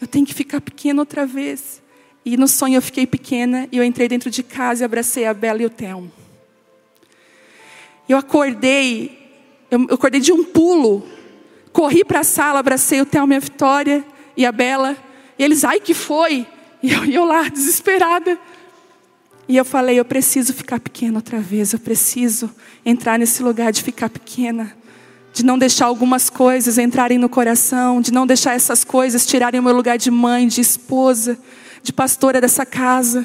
Eu 0.00 0.06
tenho 0.06 0.26
que 0.26 0.34
ficar 0.34 0.60
pequena 0.60 1.00
outra 1.00 1.26
vez. 1.26 1.82
E 2.24 2.36
no 2.36 2.46
sonho 2.46 2.76
eu 2.76 2.82
fiquei 2.82 3.06
pequena 3.06 3.68
e 3.72 3.78
eu 3.78 3.84
entrei 3.84 4.08
dentro 4.08 4.30
de 4.30 4.42
casa 4.42 4.82
e 4.82 4.84
abracei 4.84 5.26
a 5.26 5.34
Bela 5.34 5.62
e 5.62 5.66
o 5.66 5.70
Telmo. 5.70 6.10
Eu 8.08 8.16
acordei, 8.18 9.66
eu 9.70 9.82
acordei 9.90 10.20
de 10.20 10.32
um 10.32 10.44
pulo. 10.44 11.06
Corri 11.72 12.04
para 12.04 12.20
a 12.20 12.24
sala, 12.24 12.58
abracei 12.58 13.00
o 13.00 13.06
Telmo 13.06 13.32
e 13.32 13.36
a 13.36 13.40
Vitória 13.40 14.04
e 14.36 14.46
a 14.46 14.52
Bela. 14.52 14.96
E 15.38 15.42
eles, 15.42 15.64
ai 15.64 15.80
que 15.80 15.94
foi? 15.94 16.46
E 16.82 16.92
eu, 16.92 17.04
eu 17.04 17.24
lá, 17.24 17.48
desesperada. 17.48 18.38
E 19.48 19.56
eu 19.56 19.64
falei, 19.64 19.98
eu 19.98 20.04
preciso 20.04 20.52
ficar 20.52 20.78
pequena 20.78 21.18
outra 21.18 21.40
vez. 21.40 21.72
Eu 21.72 21.78
preciso 21.78 22.50
entrar 22.84 23.18
nesse 23.18 23.42
lugar 23.42 23.72
de 23.72 23.82
ficar 23.82 24.08
pequena 24.08 24.76
de 25.32 25.42
não 25.42 25.58
deixar 25.58 25.86
algumas 25.86 26.28
coisas 26.28 26.76
entrarem 26.76 27.16
no 27.16 27.28
coração, 27.28 28.00
de 28.00 28.12
não 28.12 28.26
deixar 28.26 28.54
essas 28.54 28.84
coisas 28.84 29.24
tirarem 29.24 29.60
o 29.60 29.62
meu 29.62 29.74
lugar 29.74 29.96
de 29.96 30.10
mãe, 30.10 30.46
de 30.46 30.60
esposa, 30.60 31.38
de 31.82 31.92
pastora 31.92 32.40
dessa 32.40 32.66
casa. 32.66 33.24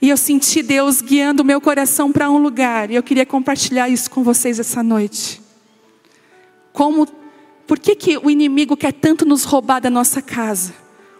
E 0.00 0.08
eu 0.08 0.16
senti 0.16 0.62
Deus 0.62 1.00
guiando 1.00 1.42
o 1.42 1.46
meu 1.46 1.60
coração 1.60 2.12
para 2.12 2.30
um 2.30 2.38
lugar, 2.38 2.90
e 2.90 2.94
eu 2.94 3.02
queria 3.02 3.26
compartilhar 3.26 3.88
isso 3.88 4.10
com 4.10 4.22
vocês 4.22 4.60
essa 4.60 4.82
noite. 4.82 5.42
Como, 6.72 7.06
por 7.66 7.78
que, 7.78 7.96
que 7.96 8.16
o 8.18 8.30
inimigo 8.30 8.76
quer 8.76 8.92
tanto 8.92 9.24
nos 9.24 9.42
roubar 9.42 9.80
da 9.80 9.90
nossa 9.90 10.22
casa? 10.22 10.72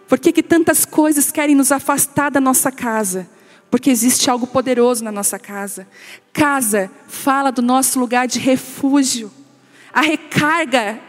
Por 0.09 0.19
que, 0.19 0.33
que 0.33 0.43
tantas 0.43 0.85
coisas 0.85 1.33
querem 1.33 1.57
nos 1.57 1.73
afastar 1.73 2.31
da 2.31 2.41
nossa 2.41 2.71
casa? 2.71 3.29
Porque 3.71 3.91
existe 3.91 4.31
algo 4.31 4.47
poderoso 4.47 5.03
na 5.03 5.11
nossa 5.11 5.39
casa. 5.39 5.89
Casa 6.33 6.91
fala 7.09 7.51
do 7.51 7.63
nosso 7.63 7.99
lugar 7.99 8.29
de 8.29 8.39
refúgio 8.39 9.31
a 9.93 10.01
recarga 10.01 11.01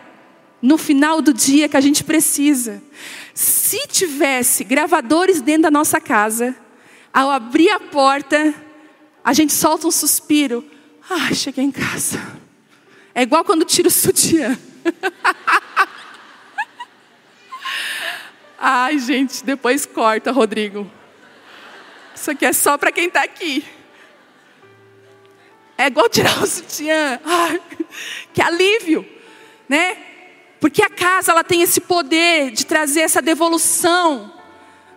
no 0.62 0.78
final 0.78 1.22
do 1.22 1.34
dia 1.34 1.68
que 1.68 1.78
a 1.78 1.82
gente 1.82 2.04
precisa. 2.04 2.82
Se 3.34 3.88
tivesse 3.88 4.64
gravadores 4.64 5.42
dentro 5.42 5.64
da 5.64 5.72
nossa 5.72 6.00
casa, 6.00 6.56
ao 7.12 7.30
abrir 7.30 7.70
a 7.70 7.80
porta, 7.80 8.54
a 9.24 9.34
gente 9.34 9.54
solta 9.54 9.88
um 9.88 9.92
suspiro. 9.92 10.64
Ah, 11.10 11.34
cheguei 11.34 11.64
em 11.64 11.72
casa. 11.72 12.20
É 13.14 13.22
igual 13.22 13.44
quando 13.44 13.66
tira 13.66 13.88
o 13.88 13.92
sutiã. 13.92 14.58
Ai, 18.58 18.98
gente, 18.98 19.44
depois 19.44 19.86
corta, 19.86 20.32
Rodrigo. 20.32 20.90
Isso 22.16 22.32
aqui 22.32 22.46
é 22.46 22.54
só 22.54 22.78
para 22.78 22.92
quem 22.92 23.08
está 23.08 23.22
aqui. 23.22 23.66
É 25.84 25.88
igual 25.88 26.08
tirar 26.08 26.42
o 26.42 26.48
sutiã. 26.48 27.20
Ai, 27.26 27.62
que 28.34 28.42
alívio, 28.42 29.06
né? 29.68 29.98
Porque 30.58 30.82
a 30.82 30.90
casa 30.90 31.34
ela 31.34 31.44
tem 31.44 31.62
esse 31.62 31.82
poder 31.82 32.52
de 32.52 32.66
trazer 32.66 33.02
essa 33.02 33.22
devolução. 33.22 34.34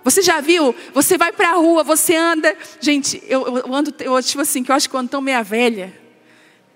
Você 0.05 0.23
já 0.23 0.40
viu? 0.40 0.73
Você 0.95 1.19
vai 1.19 1.33
para 1.33 1.50
a 1.50 1.55
rua, 1.55 1.83
você 1.83 2.14
anda. 2.14 2.57
Gente, 2.81 3.21
eu, 3.26 3.59
eu 3.59 3.75
ando, 3.75 3.93
eu, 3.99 4.23
tipo 4.23 4.40
assim, 4.40 4.62
que 4.62 4.71
eu 4.71 4.76
acho 4.76 4.88
que 4.88 4.95
eu 4.95 5.00
ando 5.00 5.11
tão 5.11 5.21
meia 5.21 5.43
velha, 5.43 5.93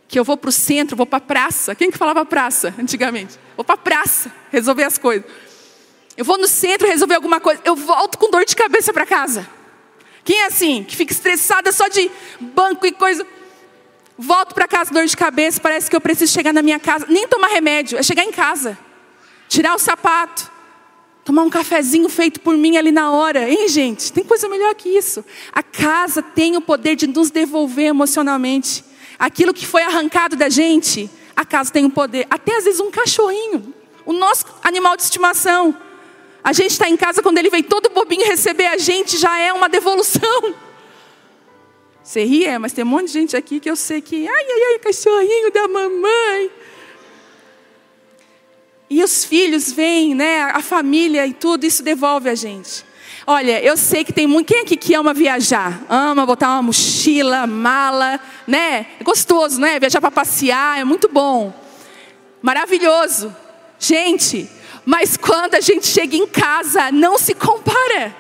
que 0.09 0.19
eu 0.19 0.25
vou 0.25 0.37
para 0.37 0.49
o 0.49 0.53
centro, 0.53 0.97
vou 0.97 1.07
para 1.07 1.19
a 1.19 1.21
praça. 1.21 1.73
Quem 1.77 1.89
que 1.89 1.97
falava 1.97 2.27
praça 2.27 2.75
antigamente? 2.81 3.39
Vou 3.55 3.65
para 3.65 3.77
a 3.77 3.79
praça 3.79 4.33
resolver 4.51 4.83
as 4.83 4.99
coisas. 4.99 5.31
Eu 6.17 6.25
vou 6.25 6.37
no 6.37 6.49
centro 6.49 6.89
resolver 6.89 7.15
alguma 7.15 7.39
coisa, 7.39 7.63
eu 7.65 7.77
volto 7.77 8.19
com 8.19 8.29
dor 8.29 8.45
de 8.45 8.57
cabeça 8.57 8.93
para 8.93 9.07
casa. 9.07 9.49
Quem 10.25 10.41
é 10.41 10.47
assim? 10.47 10.83
Que 10.83 10.97
fica 10.97 11.13
estressada 11.13 11.71
só 11.71 11.87
de 11.87 12.11
banco 12.41 12.85
e 12.85 12.91
coisa. 12.91 13.25
Volto 14.21 14.55
para 14.55 14.69
casa, 14.69 14.93
dor 14.93 15.07
de 15.07 15.17
cabeça, 15.17 15.61
parece 15.61 15.89
que 15.89 15.97
eu 15.97 16.01
preciso 16.01 16.33
chegar 16.33 16.53
na 16.53 16.63
minha 16.63 16.79
casa. 16.79 17.07
Nem 17.09 17.27
tomar 17.27 17.49
remédio, 17.49 17.99
é 17.99 18.03
chegar 18.03 18.25
em 18.25 18.33
casa. 18.33 18.79
Tirar 19.49 19.75
o 19.75 19.79
sapato 19.79 20.51
Tomar 21.25 21.43
um 21.43 21.51
cafezinho 21.51 22.09
feito 22.09 22.41
por 22.41 22.57
mim 22.57 22.77
ali 22.77 22.91
na 22.91 23.13
hora, 23.13 23.49
hein, 23.49 23.69
gente? 23.69 24.13
Tem 24.13 24.25
coisa 24.25 24.49
melhor 24.49 24.75
que 24.75 24.89
isso. 24.89 25.25
A 25.53 25.63
casa 25.63 26.23
tem 26.23 26.57
o 26.57 26.61
poder 26.61 26.97
de 26.97 27.07
nos 27.07 27.31
devolver 27.31 27.87
emocionalmente. 27.87 28.85
Aquilo 29.19 29.53
que 29.53 29.67
foi 29.67 29.83
arrancado 29.83 30.35
da 30.35 30.49
gente, 30.49 31.11
a 31.37 31.45
casa 31.45 31.71
tem 31.71 31.85
o 31.85 31.91
poder. 31.91 32.27
Até 32.31 32.57
às 32.57 32.65
vezes 32.65 32.81
um 32.81 32.91
cachorrinho, 32.91 33.75
o 34.07 34.13
nosso 34.15 34.47
animal 34.63 34.97
de 34.97 35.03
estimação. 35.03 35.77
A 36.43 36.55
gente 36.55 36.71
está 36.71 36.89
em 36.89 36.97
casa, 36.97 37.23
quando 37.23 37.37
ele 37.37 37.51
vem 37.51 37.63
todo 37.63 37.91
bobinho 37.91 38.27
receber 38.27 38.67
a 38.67 38.79
gente, 38.79 39.19
já 39.19 39.39
é 39.39 39.53
uma 39.53 39.69
devolução. 39.69 40.55
Você 42.11 42.25
ri, 42.25 42.45
é, 42.45 42.59
mas 42.59 42.73
tem 42.73 42.83
um 42.83 42.89
monte 42.89 43.07
de 43.07 43.13
gente 43.13 43.37
aqui 43.37 43.61
que 43.61 43.71
eu 43.71 43.77
sei 43.77 44.01
que, 44.01 44.27
ai, 44.27 44.45
ai, 44.45 44.73
ai, 44.73 44.79
cachorrinho 44.81 45.53
da 45.53 45.69
mamãe. 45.69 46.51
E 48.91 49.05
os 49.05 49.25
filhos 49.25 49.71
vêm, 49.71 50.13
né? 50.13 50.41
A 50.41 50.61
família 50.61 51.25
e 51.25 51.33
tudo, 51.33 51.65
isso 51.65 51.85
devolve 51.85 52.29
a 52.29 52.35
gente. 52.35 52.85
Olha, 53.25 53.63
eu 53.63 53.77
sei 53.77 54.03
que 54.03 54.13
tem 54.13 54.27
muito. 54.27 54.49
Quem 54.49 54.63
aqui 54.63 54.77
que 54.77 54.93
ama 54.93 55.15
viajar? 55.15 55.85
Ama 55.89 56.27
botar 56.27 56.49
uma 56.49 56.63
mochila, 56.63 57.47
mala, 57.47 58.19
né? 58.45 58.87
É 58.99 59.05
gostoso, 59.05 59.61
né? 59.61 59.79
Viajar 59.79 60.01
para 60.01 60.11
passear, 60.11 60.81
é 60.81 60.85
muito 60.85 61.09
bom. 61.09 61.55
Maravilhoso. 62.43 63.33
Gente, 63.79 64.51
mas 64.85 65.17
quando 65.17 65.55
a 65.55 65.61
gente 65.61 65.87
chega 65.87 66.17
em 66.17 66.27
casa, 66.27 66.91
não 66.91 67.17
se 67.17 67.35
compara. 67.37 68.20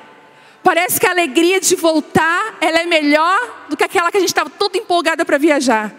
Parece 0.63 1.01
que 1.01 1.07
a 1.07 1.11
alegria 1.11 1.61
de 1.61 1.75
voltar, 1.75 2.59
ela 2.61 2.79
é 2.79 2.85
melhor 2.85 3.67
do 3.69 3.77
que 3.77 3.85
aquela 3.85 4.11
que 4.11 4.19
a 4.19 4.21
gente 4.21 4.29
estava 4.29 4.51
toda 4.51 4.77
empolgada 4.77 5.25
para 5.25 5.39
viajar. 5.39 5.95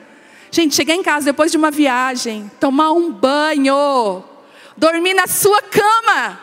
Gente, 0.52 0.76
chegar 0.76 0.94
em 0.94 1.02
casa 1.02 1.26
depois 1.26 1.50
de 1.50 1.58
uma 1.58 1.72
viagem, 1.72 2.52
tomar 2.60 2.92
um 2.92 3.12
banho, 3.12 4.24
dormir 4.78 5.14
na 5.14 5.26
sua 5.26 5.62
cama. 5.62 6.40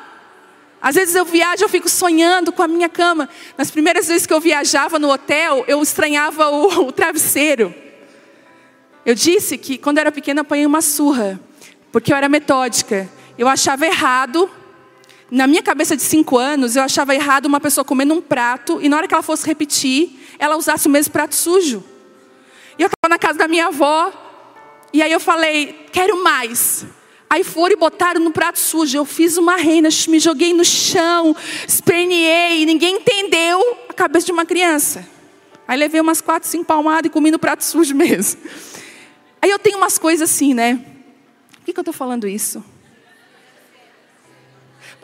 Às 0.80 0.94
vezes 0.94 1.14
eu 1.14 1.24
viajo, 1.24 1.64
eu 1.64 1.68
fico 1.68 1.88
sonhando 1.88 2.50
com 2.52 2.62
a 2.62 2.68
minha 2.68 2.88
cama. 2.88 3.28
Nas 3.56 3.70
primeiras 3.70 4.08
vezes 4.08 4.26
que 4.26 4.32
eu 4.32 4.40
viajava 4.40 4.98
no 4.98 5.10
hotel, 5.10 5.64
eu 5.68 5.82
estranhava 5.82 6.48
o, 6.48 6.86
o 6.88 6.92
travesseiro. 6.92 7.74
Eu 9.04 9.14
disse 9.14 9.58
que 9.58 9.78
quando 9.78 9.98
eu 9.98 10.02
era 10.02 10.12
pequena 10.12 10.40
eu 10.40 10.42
apanhei 10.42 10.66
uma 10.66 10.82
surra, 10.82 11.38
porque 11.92 12.12
eu 12.12 12.16
era 12.16 12.28
metódica. 12.28 13.08
Eu 13.36 13.46
achava 13.46 13.86
errado, 13.86 14.50
na 15.30 15.46
minha 15.46 15.62
cabeça 15.62 15.96
de 15.96 16.02
cinco 16.02 16.38
anos, 16.38 16.76
eu 16.76 16.82
achava 16.82 17.14
errado 17.14 17.46
uma 17.46 17.60
pessoa 17.60 17.84
comendo 17.84 18.14
um 18.14 18.20
prato 18.20 18.78
e 18.80 18.88
na 18.88 18.96
hora 18.96 19.06
que 19.06 19.14
ela 19.14 19.22
fosse 19.22 19.46
repetir, 19.46 20.18
ela 20.38 20.56
usasse 20.56 20.86
o 20.86 20.90
mesmo 20.90 21.12
prato 21.12 21.34
sujo. 21.34 21.84
E 22.78 22.82
eu 22.82 22.86
estava 22.86 23.10
na 23.10 23.18
casa 23.18 23.38
da 23.38 23.48
minha 23.48 23.66
avó, 23.66 24.12
e 24.92 25.02
aí 25.02 25.12
eu 25.12 25.20
falei, 25.20 25.86
quero 25.92 26.22
mais. 26.22 26.86
Aí 27.28 27.44
foram 27.44 27.74
e 27.74 27.76
botaram 27.76 28.20
no 28.20 28.30
prato 28.30 28.58
sujo. 28.58 28.96
Eu 28.96 29.04
fiz 29.04 29.36
uma 29.36 29.56
reina, 29.56 29.88
me 30.08 30.18
joguei 30.18 30.54
no 30.54 30.64
chão, 30.64 31.36
esperneei, 31.66 32.64
ninguém 32.64 32.96
entendeu 32.96 33.60
a 33.88 33.92
cabeça 33.92 34.26
de 34.26 34.32
uma 34.32 34.46
criança. 34.46 35.06
Aí 35.66 35.76
levei 35.76 36.00
umas 36.00 36.22
quatro, 36.22 36.48
cinco 36.48 36.64
palmadas 36.64 37.06
e 37.06 37.10
comi 37.10 37.30
no 37.30 37.38
prato 37.38 37.62
sujo 37.62 37.92
mesmo. 37.96 38.40
Aí 39.42 39.50
eu 39.50 39.58
tenho 39.58 39.76
umas 39.76 39.98
coisas 39.98 40.30
assim, 40.30 40.54
né? 40.54 40.76
Por 41.52 41.64
que, 41.66 41.72
que 41.74 41.78
eu 41.78 41.82
estou 41.82 41.92
falando 41.92 42.26
isso? 42.26 42.64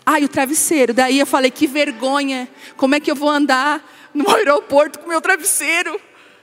E 0.06 0.24
o 0.24 0.28
travesseiro. 0.28 0.92
Daí 0.92 1.18
eu 1.18 1.26
falei, 1.26 1.50
que 1.50 1.66
vergonha. 1.66 2.48
Como 2.76 2.94
é 2.94 3.00
que 3.00 3.10
eu 3.10 3.16
vou 3.16 3.30
andar 3.30 3.82
no 4.12 4.28
aeroporto 4.34 4.98
com 4.98 5.08
meu 5.08 5.20
travesseiro? 5.20 6.00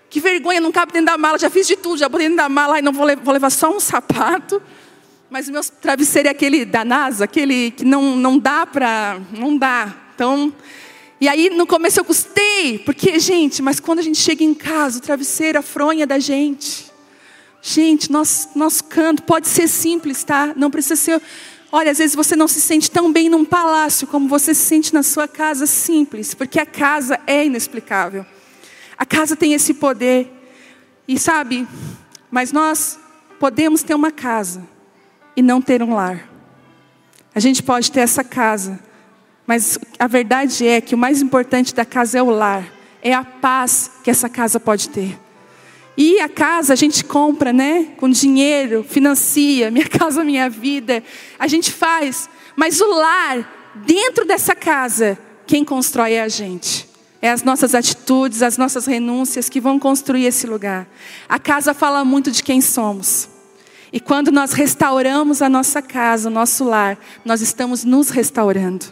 Que 0.10 0.20
vergonha, 0.20 0.60
não 0.60 0.72
cabe 0.72 0.91
dentro 0.91 1.08
da 1.08 1.18
mala. 1.18 1.38
Já 1.38 1.50
fiz 1.50 1.68
de 1.68 1.77
tudo, 1.77 1.98
já 1.98 2.10
botei 2.10 2.27
dentro 2.27 2.44
da 2.44 2.50
mala. 2.50 2.75
Ai, 2.75 2.82
não 2.82 2.91
vou 2.91 3.06
levar 3.06 3.50
só 3.50 3.75
um 3.75 3.80
sapato. 3.80 4.62
Mas 5.30 5.48
o 5.48 5.51
meu 5.53 5.63
travesseiro 5.63 6.27
é 6.27 6.32
aquele 6.32 6.65
da 6.65 6.84
NASA, 6.84 7.24
aquele 7.24 7.72
que 7.72 7.86
não, 7.86 8.18
não 8.18 8.38
dá 8.38 8.65
para. 8.65 9.22
Não 9.32 9.58
dá. 9.58 9.96
Então. 10.13 10.53
E 11.22 11.30
aí 11.30 11.50
no 11.51 11.65
começo 11.65 12.00
eu 12.00 12.03
custei, 12.03 12.80
porque, 12.80 13.20
gente, 13.20 13.62
mas 13.62 13.80
quando 13.80 14.00
a 14.00 14.01
gente 14.01 14.18
chega 14.18 14.44
em 14.44 14.53
casa, 14.53 14.98
o 14.98 15.01
travesseiro, 15.01 15.60
a 15.60 15.62
fronha 15.62 16.06
da 16.06 16.20
gente. 16.20 16.91
Gente, 17.62 18.12
nosso, 18.12 18.50
nosso 18.56 18.84
canto 18.86 19.22
pode 19.24 19.48
ser 19.48 19.68
simples, 19.68 20.24
tá? 20.24 20.51
Não 20.58 20.72
precisa 20.72 20.96
ser. 20.96 21.22
Olha, 21.72 21.92
às 21.92 22.00
vezes 22.00 22.16
você 22.16 22.36
não 22.36 22.50
se 22.50 22.60
sente 22.60 22.92
tão 22.92 23.13
bem 23.13 23.30
num 23.30 23.46
palácio 23.46 24.06
como 24.06 24.28
você 24.28 24.54
se 24.54 24.62
sente 24.62 24.94
na 24.94 25.01
sua 25.01 25.28
casa 25.28 25.66
simples, 25.66 26.34
porque 26.34 26.60
a 26.60 26.66
casa 26.66 27.20
é 27.25 27.46
inexplicável. 27.46 28.25
A 28.98 29.06
casa 29.06 29.36
tem 29.36 29.54
esse 29.54 29.74
poder. 29.74 30.30
E 31.08 31.18
sabe, 31.18 31.68
mas 32.30 32.51
nós 32.51 33.00
podemos 33.40 33.84
ter 33.84 33.96
uma 33.96 34.12
casa 34.12 34.68
e 35.36 35.42
não 35.42 35.62
ter 35.62 35.82
um 35.82 35.96
lar. 35.96 36.30
A 37.34 37.40
gente 37.40 37.63
pode 37.63 37.92
ter 37.92 38.01
essa 38.01 38.24
casa, 38.24 38.80
mas 39.48 39.80
a 39.98 40.08
verdade 40.08 40.68
é 40.68 40.82
que 40.82 40.94
o 40.94 40.98
mais 40.98 41.22
importante 41.22 41.74
da 41.74 41.86
casa 41.86 42.20
é 42.20 42.22
o 42.22 42.30
lar, 42.30 42.66
é 43.01 43.13
a 43.13 43.24
paz 43.24 43.90
que 44.04 44.12
essa 44.12 44.28
casa 44.28 44.60
pode 44.60 44.90
ter. 44.90 45.18
E 45.98 46.19
a 46.19 46.29
casa 46.29 46.74
a 46.74 46.75
gente 46.75 47.03
compra, 47.03 47.51
né? 47.51 47.89
Com 47.98 48.10
dinheiro, 48.10 48.83
financia, 48.88 49.69
minha 49.69 49.88
casa, 49.89 50.24
minha 50.24 50.50
vida. 50.50 51.03
A 51.38 51.48
gente 51.48 51.71
faz, 51.71 52.29
mas 52.55 52.79
o 52.81 52.88
lar, 52.88 53.74
dentro 53.86 54.25
dessa 54.25 54.55
casa, 54.55 55.17
quem 55.45 55.63
constrói 55.63 56.13
é 56.13 56.21
a 56.21 56.27
gente. 56.27 56.89
É 57.21 57.29
as 57.29 57.43
nossas 57.43 57.75
atitudes, 57.75 58.41
as 58.41 58.57
nossas 58.57 58.88
renúncias 58.88 59.48
que 59.48 59.62
vão 59.62 59.77
construir 59.77 60.25
esse 60.25 60.48
lugar. 60.48 60.88
A 61.29 61.38
casa 61.38 61.74
fala 61.74 62.03
muito 62.03 62.31
de 62.31 62.41
quem 62.41 62.62
somos. 62.62 63.29
E 63.93 64.00
quando 64.00 64.31
nós 64.31 64.53
restauramos 64.53 65.41
a 65.41 65.50
nossa 65.50 65.81
casa, 65.81 66.29
o 66.29 66.31
nosso 66.31 66.63
lar, 66.63 66.98
nós 67.24 67.41
estamos 67.41 67.83
nos 67.83 68.10
restaurando. 68.10 68.86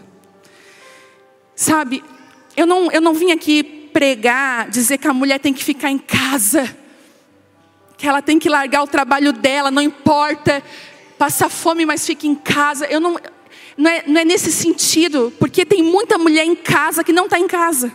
Sabe, 1.55 2.03
eu 2.55 2.67
não, 2.67 2.91
eu 2.91 3.01
não 3.01 3.13
vim 3.13 3.31
aqui 3.31 3.63
pregar, 3.63 4.69
dizer 4.69 4.97
que 4.97 5.07
a 5.07 5.13
mulher 5.13 5.39
tem 5.39 5.53
que 5.53 5.63
ficar 5.63 5.89
em 5.89 5.97
casa, 5.97 6.77
que 7.99 8.07
ela 8.07 8.21
tem 8.21 8.39
que 8.39 8.47
largar 8.47 8.81
o 8.81 8.87
trabalho 8.87 9.33
dela, 9.33 9.69
não 9.69 9.81
importa, 9.81 10.63
passar 11.17 11.49
fome, 11.49 11.85
mas 11.85 12.05
fique 12.05 12.29
em 12.29 12.33
casa. 12.33 12.85
Eu 12.85 13.01
não, 13.01 13.19
não 13.77 13.91
é, 13.91 14.03
não 14.07 14.21
é 14.21 14.25
nesse 14.25 14.53
sentido, 14.53 15.33
porque 15.37 15.65
tem 15.65 15.83
muita 15.83 16.17
mulher 16.17 16.45
em 16.45 16.55
casa 16.55 17.03
que 17.03 17.11
não 17.11 17.25
está 17.25 17.37
em 17.37 17.45
casa. 17.45 17.91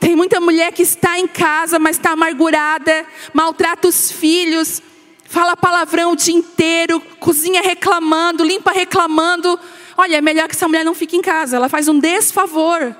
Tem 0.00 0.16
muita 0.16 0.40
mulher 0.40 0.72
que 0.72 0.82
está 0.82 1.18
em 1.18 1.26
casa, 1.26 1.78
mas 1.78 1.96
está 1.96 2.12
amargurada, 2.12 3.06
maltrata 3.34 3.86
os 3.86 4.10
filhos, 4.10 4.80
fala 5.26 5.54
palavrão 5.54 6.12
o 6.12 6.16
dia 6.16 6.34
inteiro, 6.34 7.00
cozinha 7.20 7.60
reclamando, 7.60 8.42
limpa 8.42 8.72
reclamando. 8.72 9.60
Olha, 9.94 10.16
é 10.16 10.20
melhor 10.22 10.48
que 10.48 10.54
essa 10.54 10.66
mulher 10.66 10.86
não 10.86 10.94
fique 10.94 11.18
em 11.18 11.22
casa, 11.22 11.56
ela 11.56 11.68
faz 11.68 11.86
um 11.86 11.98
desfavor. 11.98 12.96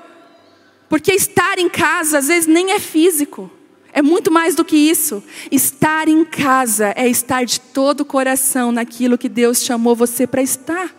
Porque 0.87 1.11
estar 1.11 1.57
em 1.57 1.69
casa 1.69 2.19
às 2.19 2.27
vezes 2.27 2.45
nem 2.45 2.71
é 2.71 2.79
físico. 2.79 3.49
É 3.95 4.01
muito 4.01 4.29
mais 4.29 4.55
do 4.55 4.65
que 4.65 4.75
isso. 4.75 5.23
Estar 5.49 6.09
em 6.09 6.25
casa 6.25 6.93
é 6.97 7.07
estar 7.07 7.45
de 7.45 7.61
todo 7.61 8.01
o 8.01 8.05
coração 8.05 8.69
naquilo 8.69 9.17
que 9.17 9.29
Deus 9.29 9.63
chamou 9.63 9.95
você 9.95 10.27
para 10.27 10.41
estar. 10.41 10.93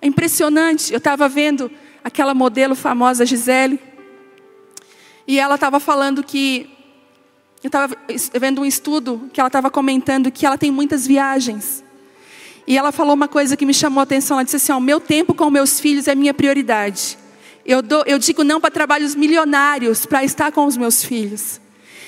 É 0.00 0.06
impressionante. 0.06 0.90
Eu 0.90 0.96
estava 0.96 1.28
vendo 1.28 1.70
aquela 2.02 2.32
modelo 2.32 2.74
famosa, 2.74 3.26
Gisele, 3.26 3.78
e 5.28 5.38
ela 5.38 5.56
estava 5.56 5.78
falando 5.78 6.24
que 6.24 6.70
eu 7.62 7.68
estava 7.68 7.94
vendo 8.40 8.62
um 8.62 8.64
estudo 8.64 9.28
que 9.30 9.38
ela 9.38 9.48
estava 9.48 9.70
comentando 9.70 10.30
que 10.30 10.46
ela 10.46 10.56
tem 10.56 10.70
muitas 10.70 11.06
viagens. 11.06 11.84
E 12.66 12.78
ela 12.78 12.92
falou 12.92 13.12
uma 13.12 13.28
coisa 13.28 13.58
que 13.58 13.66
me 13.66 13.74
chamou 13.74 14.00
a 14.00 14.04
atenção. 14.04 14.38
Ela 14.38 14.44
disse 14.44 14.56
assim: 14.56 14.72
O 14.72 14.80
meu 14.80 15.00
tempo 15.00 15.34
com 15.34 15.50
meus 15.50 15.78
filhos 15.78 16.08
é 16.08 16.14
minha 16.14 16.32
prioridade. 16.32 17.18
Eu, 17.62 17.82
dou, 17.82 18.04
eu 18.06 18.18
digo 18.18 18.42
não 18.42 18.58
para 18.58 18.70
trabalhos 18.70 19.14
milionários 19.14 20.06
para 20.06 20.24
estar 20.24 20.50
com 20.50 20.64
os 20.64 20.78
meus 20.78 21.04
filhos. 21.04 21.62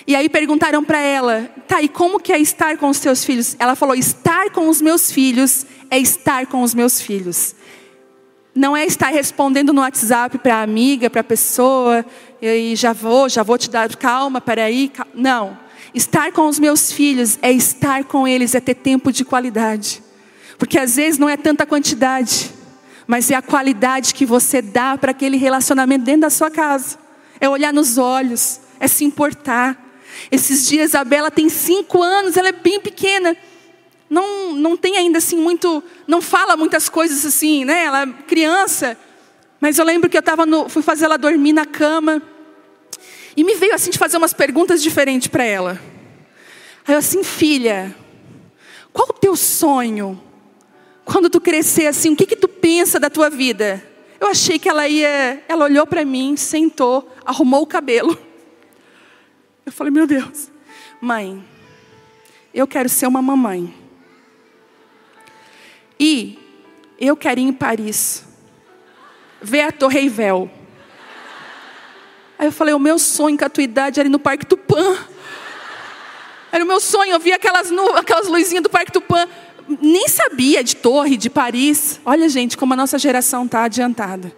E 0.06 0.14
aí 0.14 0.28
perguntaram 0.28 0.84
para 0.84 1.00
ela: 1.00 1.50
Tá, 1.66 1.82
e 1.82 1.88
como 1.88 2.20
que 2.20 2.32
é 2.32 2.38
estar 2.38 2.76
com 2.78 2.88
os 2.88 2.98
seus 2.98 3.24
filhos? 3.24 3.56
Ela 3.58 3.74
falou: 3.74 3.94
Estar 3.94 4.50
com 4.50 4.68
os 4.68 4.80
meus 4.80 5.10
filhos 5.10 5.66
é 5.90 5.98
estar 5.98 6.46
com 6.46 6.62
os 6.62 6.74
meus 6.74 7.00
filhos. 7.00 7.54
Não 8.54 8.76
é 8.76 8.86
estar 8.86 9.08
respondendo 9.08 9.72
no 9.72 9.82
WhatsApp 9.82 10.38
para 10.38 10.56
a 10.56 10.62
amiga, 10.62 11.10
para 11.10 11.20
a 11.20 11.24
pessoa, 11.24 12.06
e 12.40 12.74
já 12.74 12.92
vou, 12.92 13.28
já 13.28 13.42
vou 13.42 13.58
te 13.58 13.68
dar 13.68 13.94
calma, 13.96 14.40
peraí. 14.40 14.88
Calma. 14.88 15.12
Não. 15.14 15.58
Estar 15.92 16.32
com 16.32 16.46
os 16.46 16.58
meus 16.58 16.92
filhos 16.92 17.38
é 17.42 17.52
estar 17.52 18.04
com 18.04 18.26
eles, 18.26 18.54
é 18.54 18.60
ter 18.60 18.74
tempo 18.74 19.12
de 19.12 19.24
qualidade. 19.24 20.02
Porque 20.58 20.78
às 20.78 20.96
vezes 20.96 21.18
não 21.18 21.28
é 21.28 21.36
tanta 21.36 21.66
quantidade, 21.66 22.50
mas 23.06 23.30
é 23.30 23.34
a 23.34 23.42
qualidade 23.42 24.14
que 24.14 24.24
você 24.24 24.62
dá 24.62 24.96
para 24.96 25.10
aquele 25.10 25.36
relacionamento 25.36 26.04
dentro 26.04 26.22
da 26.22 26.30
sua 26.30 26.50
casa. 26.50 26.98
É 27.40 27.48
olhar 27.48 27.72
nos 27.72 27.98
olhos, 27.98 28.60
é 28.80 28.88
se 28.88 29.04
importar. 29.04 29.85
Esses 30.30 30.66
dias 30.66 30.94
a 30.94 31.04
Bela 31.04 31.30
tem 31.30 31.48
cinco 31.48 32.02
anos, 32.02 32.36
ela 32.36 32.48
é 32.48 32.52
bem 32.52 32.80
pequena. 32.80 33.36
Não, 34.08 34.52
não 34.54 34.76
tem 34.76 34.96
ainda 34.96 35.18
assim 35.18 35.36
muito, 35.36 35.82
não 36.06 36.22
fala 36.22 36.56
muitas 36.56 36.88
coisas 36.88 37.24
assim, 37.24 37.64
né? 37.64 37.84
Ela 37.84 38.02
é 38.02 38.06
criança. 38.26 38.96
Mas 39.60 39.78
eu 39.78 39.84
lembro 39.84 40.08
que 40.08 40.16
eu 40.16 40.22
tava 40.22 40.46
no, 40.46 40.68
fui 40.68 40.82
fazer 40.82 41.06
ela 41.06 41.16
dormir 41.16 41.52
na 41.52 41.66
cama. 41.66 42.22
E 43.36 43.44
me 43.44 43.54
veio 43.54 43.74
assim 43.74 43.90
de 43.90 43.98
fazer 43.98 44.16
umas 44.16 44.32
perguntas 44.32 44.82
diferentes 44.82 45.28
para 45.28 45.44
ela. 45.44 45.80
Aí 46.86 46.94
eu 46.94 46.98
assim, 46.98 47.22
filha, 47.24 47.94
qual 48.92 49.08
o 49.08 49.12
teu 49.12 49.36
sonho? 49.36 50.22
Quando 51.04 51.28
tu 51.28 51.40
crescer 51.40 51.86
assim, 51.86 52.12
o 52.12 52.16
que 52.16 52.26
que 52.26 52.36
tu 52.36 52.48
pensa 52.48 52.98
da 52.98 53.10
tua 53.10 53.28
vida? 53.28 53.82
Eu 54.18 54.28
achei 54.28 54.58
que 54.58 54.68
ela 54.68 54.88
ia, 54.88 55.42
ela 55.48 55.64
olhou 55.64 55.86
para 55.86 56.04
mim, 56.04 56.36
sentou, 56.36 57.12
arrumou 57.24 57.62
o 57.62 57.66
cabelo. 57.66 58.16
Eu 59.66 59.72
falei, 59.72 59.92
meu 59.92 60.06
Deus, 60.06 60.48
mãe, 61.00 61.44
eu 62.54 62.68
quero 62.68 62.88
ser 62.88 63.08
uma 63.08 63.20
mamãe. 63.20 63.74
E 65.98 66.38
eu 67.00 67.16
quero 67.16 67.40
ir 67.40 67.42
em 67.42 67.52
Paris, 67.52 68.24
ver 69.42 69.62
a 69.62 69.72
Torre 69.72 69.98
Eiffel. 69.98 70.48
Aí 72.38 72.46
eu 72.46 72.52
falei, 72.52 72.74
o 72.74 72.78
meu 72.78 72.96
sonho 72.96 73.36
com 73.36 73.44
a 73.44 73.48
tua 73.48 73.64
idade 73.64 73.98
era 73.98 74.08
ir 74.08 74.12
no 74.12 74.20
Parque 74.20 74.46
Tupã. 74.46 74.96
Era 76.52 76.62
o 76.62 76.66
meu 76.66 76.78
sonho, 76.78 77.12
eu 77.12 77.18
via 77.18 77.34
aquelas, 77.34 77.72
aquelas 77.96 78.28
luzinhas 78.28 78.62
do 78.62 78.70
Parque 78.70 78.92
Tupã. 78.92 79.26
Nem 79.82 80.06
sabia 80.06 80.62
de 80.62 80.76
torre, 80.76 81.16
de 81.16 81.28
Paris. 81.28 82.00
Olha, 82.04 82.28
gente, 82.28 82.56
como 82.56 82.72
a 82.74 82.76
nossa 82.76 83.00
geração 83.00 83.46
está 83.46 83.64
adiantada. 83.64 84.32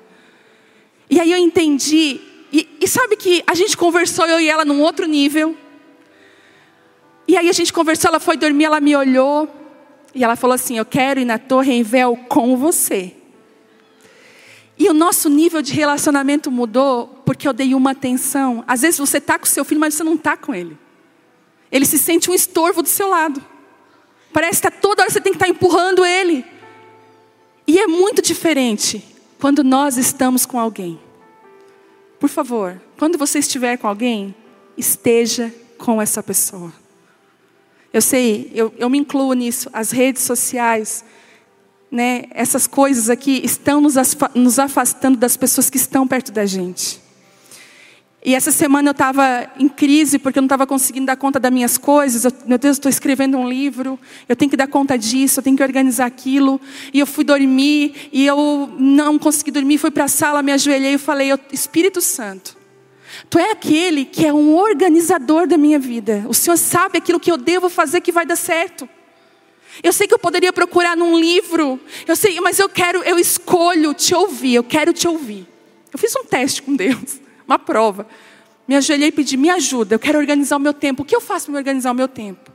E 1.11 1.20
aí 1.20 1.30
eu 1.30 1.38
entendi. 1.38 2.18
E, 2.52 2.69
e 2.81 2.88
sabe 2.88 3.17
que 3.17 3.43
a 3.47 3.55
gente 3.55 3.76
conversou, 3.76 4.26
eu 4.26 4.40
e 4.40 4.49
ela, 4.49 4.64
num 4.64 4.81
outro 4.81 5.07
nível. 5.07 5.57
E 7.26 7.37
aí 7.37 7.49
a 7.49 7.52
gente 7.52 7.73
conversou, 7.73 8.09
ela 8.09 8.21
foi 8.21 8.37
dormir, 8.37 8.64
ela 8.64 8.81
me 8.81 8.97
olhou. 8.97 9.49
E 10.14 10.25
ela 10.25 10.37
falou 10.37 10.55
assim: 10.55 10.78
Eu 10.78 10.85
quero 10.85 11.21
ir 11.21 11.25
na 11.25 11.38
Torre 11.38 11.73
em 11.73 11.83
Véu 11.83 12.17
com 12.28 12.57
você. 12.57 13.14
E 14.78 14.88
o 14.88 14.95
nosso 14.95 15.28
nível 15.28 15.61
de 15.61 15.73
relacionamento 15.73 16.50
mudou 16.50 17.23
porque 17.25 17.49
eu 17.49 17.52
dei 17.52 17.75
uma 17.75 17.90
atenção. 17.90 18.64
Às 18.67 18.83
vezes 18.83 18.99
você 18.99 19.19
está 19.19 19.38
com 19.38 19.45
seu 19.45 19.64
filho, 19.64 19.81
mas 19.81 19.95
você 19.95 20.05
não 20.05 20.14
está 20.14 20.37
com 20.37 20.55
ele. 20.55 20.78
Ele 21.71 21.85
se 21.85 21.99
sente 21.99 22.31
um 22.31 22.35
estorvo 22.35 22.81
do 22.83 22.88
seu 22.88 23.09
lado. 23.09 23.45
Parece 24.33 24.62
que 24.62 24.71
tá 24.71 24.76
toda 24.76 25.02
hora 25.02 25.11
você 25.11 25.21
tem 25.21 25.33
que 25.33 25.37
estar 25.37 25.47
tá 25.47 25.50
empurrando 25.50 26.05
ele. 26.05 26.45
E 27.67 27.78
é 27.78 27.87
muito 27.87 28.23
diferente 28.23 29.05
quando 29.40 29.64
nós 29.64 29.97
estamos 29.97 30.47
com 30.47 30.59
alguém. 30.59 30.99
Por 32.18 32.28
favor, 32.28 32.80
quando 32.98 33.16
você 33.16 33.38
estiver 33.38 33.76
com 33.76 33.87
alguém, 33.87 34.34
esteja 34.76 35.54
com 35.76 36.02
essa 36.02 36.22
pessoa. 36.22 36.72
Eu 37.92 38.02
sei, 38.02 38.50
eu, 38.54 38.72
eu 38.76 38.90
me 38.90 38.98
incluo 38.98 39.32
nisso. 39.32 39.70
As 39.72 39.90
redes 39.90 40.22
sociais, 40.22 41.04
né, 41.90 42.25
essas 42.30 42.66
coisas 42.66 43.08
aqui 43.08 43.40
estão 43.44 43.80
nos 43.80 44.58
afastando 44.58 45.16
das 45.16 45.37
pessoas 45.37 45.70
que 45.70 45.76
estão 45.76 46.06
perto 46.06 46.32
da 46.32 46.44
gente. 46.44 47.00
E 48.25 48.34
essa 48.34 48.50
semana 48.50 48.88
eu 48.88 48.92
estava 48.92 49.48
em 49.58 49.68
crise 49.68 50.18
porque 50.18 50.38
eu 50.38 50.42
não 50.42 50.46
estava 50.46 50.66
conseguindo 50.66 51.06
dar 51.06 51.16
conta 51.16 51.38
das 51.38 51.52
minhas 51.52 51.78
coisas. 51.78 52.25
Eu, 52.25 52.32
meu 52.46 52.58
Deus, 52.58 52.76
estou 52.76 52.90
escrevendo 52.90 53.38
um 53.38 53.48
livro, 53.48 53.98
eu 54.28 54.34
tenho 54.34 54.50
que 54.50 54.56
dar 54.56 54.66
conta 54.66 54.98
disso, 54.98 55.38
eu 55.38 55.42
tenho 55.42 55.56
que 55.56 55.62
organizar 55.62 56.06
aquilo. 56.06 56.60
E 56.92 56.98
eu 56.98 57.06
fui 57.06 57.22
dormir 57.22 58.08
e 58.12 58.26
eu 58.26 58.70
não 58.76 59.18
consegui 59.18 59.52
dormir. 59.52 59.78
Fui 59.78 59.90
para 59.90 60.04
a 60.04 60.08
sala, 60.08 60.42
me 60.42 60.50
ajoelhei 60.50 60.94
e 60.94 60.98
falei: 60.98 61.30
Espírito 61.52 62.00
Santo, 62.00 62.56
Tu 63.30 63.38
é 63.38 63.52
aquele 63.52 64.04
que 64.04 64.26
é 64.26 64.32
um 64.32 64.56
organizador 64.56 65.47
da 65.47 65.56
minha 65.56 65.78
vida. 65.78 66.25
O 66.28 66.34
Senhor 66.34 66.56
sabe 66.56 66.99
aquilo 66.99 67.21
que 67.21 67.30
eu 67.30 67.36
devo 67.36 67.69
fazer 67.69 68.00
que 68.00 68.10
vai 68.10 68.26
dar 68.26 68.36
certo. 68.36 68.88
Eu 69.80 69.93
sei 69.93 70.08
que 70.08 70.14
eu 70.14 70.19
poderia 70.19 70.52
procurar 70.52 70.97
num 70.97 71.16
livro. 71.16 71.80
Eu 72.06 72.16
sei, 72.16 72.40
mas 72.40 72.58
eu 72.58 72.69
quero, 72.69 73.00
eu 73.04 73.16
escolho 73.16 73.95
te 73.95 74.12
ouvir. 74.12 74.54
Eu 74.54 74.64
quero 74.64 74.93
te 74.93 75.06
ouvir. 75.06 75.47
Eu 75.93 75.99
fiz 75.99 76.14
um 76.16 76.25
teste 76.25 76.62
com 76.62 76.75
Deus 76.75 77.27
uma 77.49 77.58
prova. 77.58 78.06
Me 78.69 78.76
ajoelhei 78.76 79.08
e 79.08 79.13
pedi, 79.13 79.39
me 79.39 79.49
ajuda, 79.49 79.95
eu 79.95 79.99
quero 79.99 80.19
organizar 80.19 80.56
o 80.56 80.61
meu 80.61 80.75
tempo. 80.75 81.02
O 81.02 81.04
que 81.04 81.17
eu 81.17 81.21
faço 81.21 81.47
para 81.47 81.56
organizar 81.56 81.91
o 81.91 81.95
meu 81.95 82.06
tempo? 82.06 82.52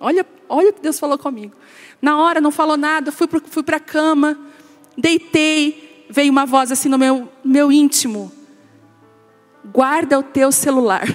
Olha, 0.00 0.26
olha 0.48 0.70
o 0.70 0.72
que 0.72 0.80
Deus 0.80 0.98
falou 0.98 1.18
comigo. 1.18 1.54
Na 2.00 2.16
hora, 2.16 2.40
não 2.40 2.50
falou 2.50 2.78
nada, 2.78 3.12
fui 3.12 3.28
para 3.62 3.76
a 3.76 3.80
cama, 3.80 4.40
deitei, 4.96 6.06
veio 6.08 6.32
uma 6.32 6.46
voz 6.46 6.72
assim 6.72 6.88
no 6.88 6.96
meu, 6.96 7.30
meu 7.44 7.70
íntimo. 7.70 8.32
Guarda 9.66 10.18
o 10.18 10.22
teu 10.22 10.50
celular. 10.50 11.14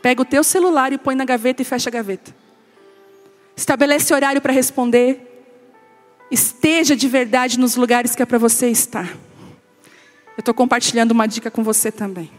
Pega 0.00 0.22
o 0.22 0.24
teu 0.24 0.42
celular 0.42 0.94
e 0.94 0.98
põe 0.98 1.14
na 1.14 1.26
gaveta 1.26 1.60
e 1.60 1.64
fecha 1.66 1.90
a 1.90 1.92
gaveta. 1.92 2.34
Estabelece 3.54 4.14
horário 4.14 4.40
para 4.40 4.52
responder. 4.52 5.28
Esteja 6.30 6.96
de 6.96 7.06
verdade 7.06 7.60
nos 7.60 7.76
lugares 7.76 8.14
que 8.14 8.22
é 8.22 8.26
para 8.26 8.38
você 8.38 8.68
estar. 8.70 9.14
Eu 10.36 10.40
estou 10.40 10.54
compartilhando 10.54 11.12
uma 11.12 11.26
dica 11.26 11.50
com 11.50 11.62
você 11.62 11.92
também. 11.92 12.30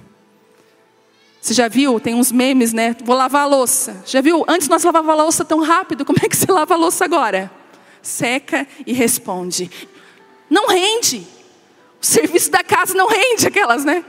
Você 1.39 1.53
já 1.53 1.67
viu? 1.67 1.99
Tem 1.99 2.15
uns 2.15 2.31
memes, 2.31 2.71
né? 2.71 2.95
Vou 3.03 3.15
lavar 3.15 3.43
a 3.43 3.45
louça. 3.45 4.01
Já 4.05 4.21
viu? 4.21 4.45
Antes 4.47 4.67
nós 4.67 4.83
lavava 4.83 5.11
a 5.11 5.15
louça 5.15 5.43
tão 5.43 5.59
rápido. 5.59 6.05
Como 6.05 6.17
é 6.23 6.29
que 6.29 6.37
você 6.37 6.49
lava 6.51 6.73
a 6.73 6.77
louça 6.77 7.03
agora? 7.03 7.51
Seca 8.01 8.65
e 8.87 8.93
responde. 8.93 9.69
Não 10.49 10.67
rende. 10.67 11.27
O 12.01 12.05
serviço 12.05 12.49
da 12.49 12.63
casa 12.63 12.93
não 12.93 13.07
rende 13.07 13.45
aquelas, 13.47 13.83
né? 13.83 14.05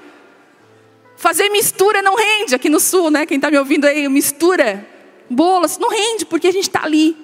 Fazer 1.16 1.48
mistura 1.48 2.02
não 2.02 2.16
rende 2.16 2.54
aqui 2.54 2.68
no 2.68 2.78
sul, 2.78 3.10
né? 3.10 3.26
Quem 3.26 3.36
está 3.36 3.50
me 3.50 3.58
ouvindo 3.58 3.84
aí, 3.84 4.08
mistura 4.08 4.86
bolas, 5.28 5.78
não 5.78 5.90
rende 5.90 6.24
porque 6.26 6.46
a 6.46 6.52
gente 6.52 6.68
está 6.68 6.84
ali. 6.84 7.16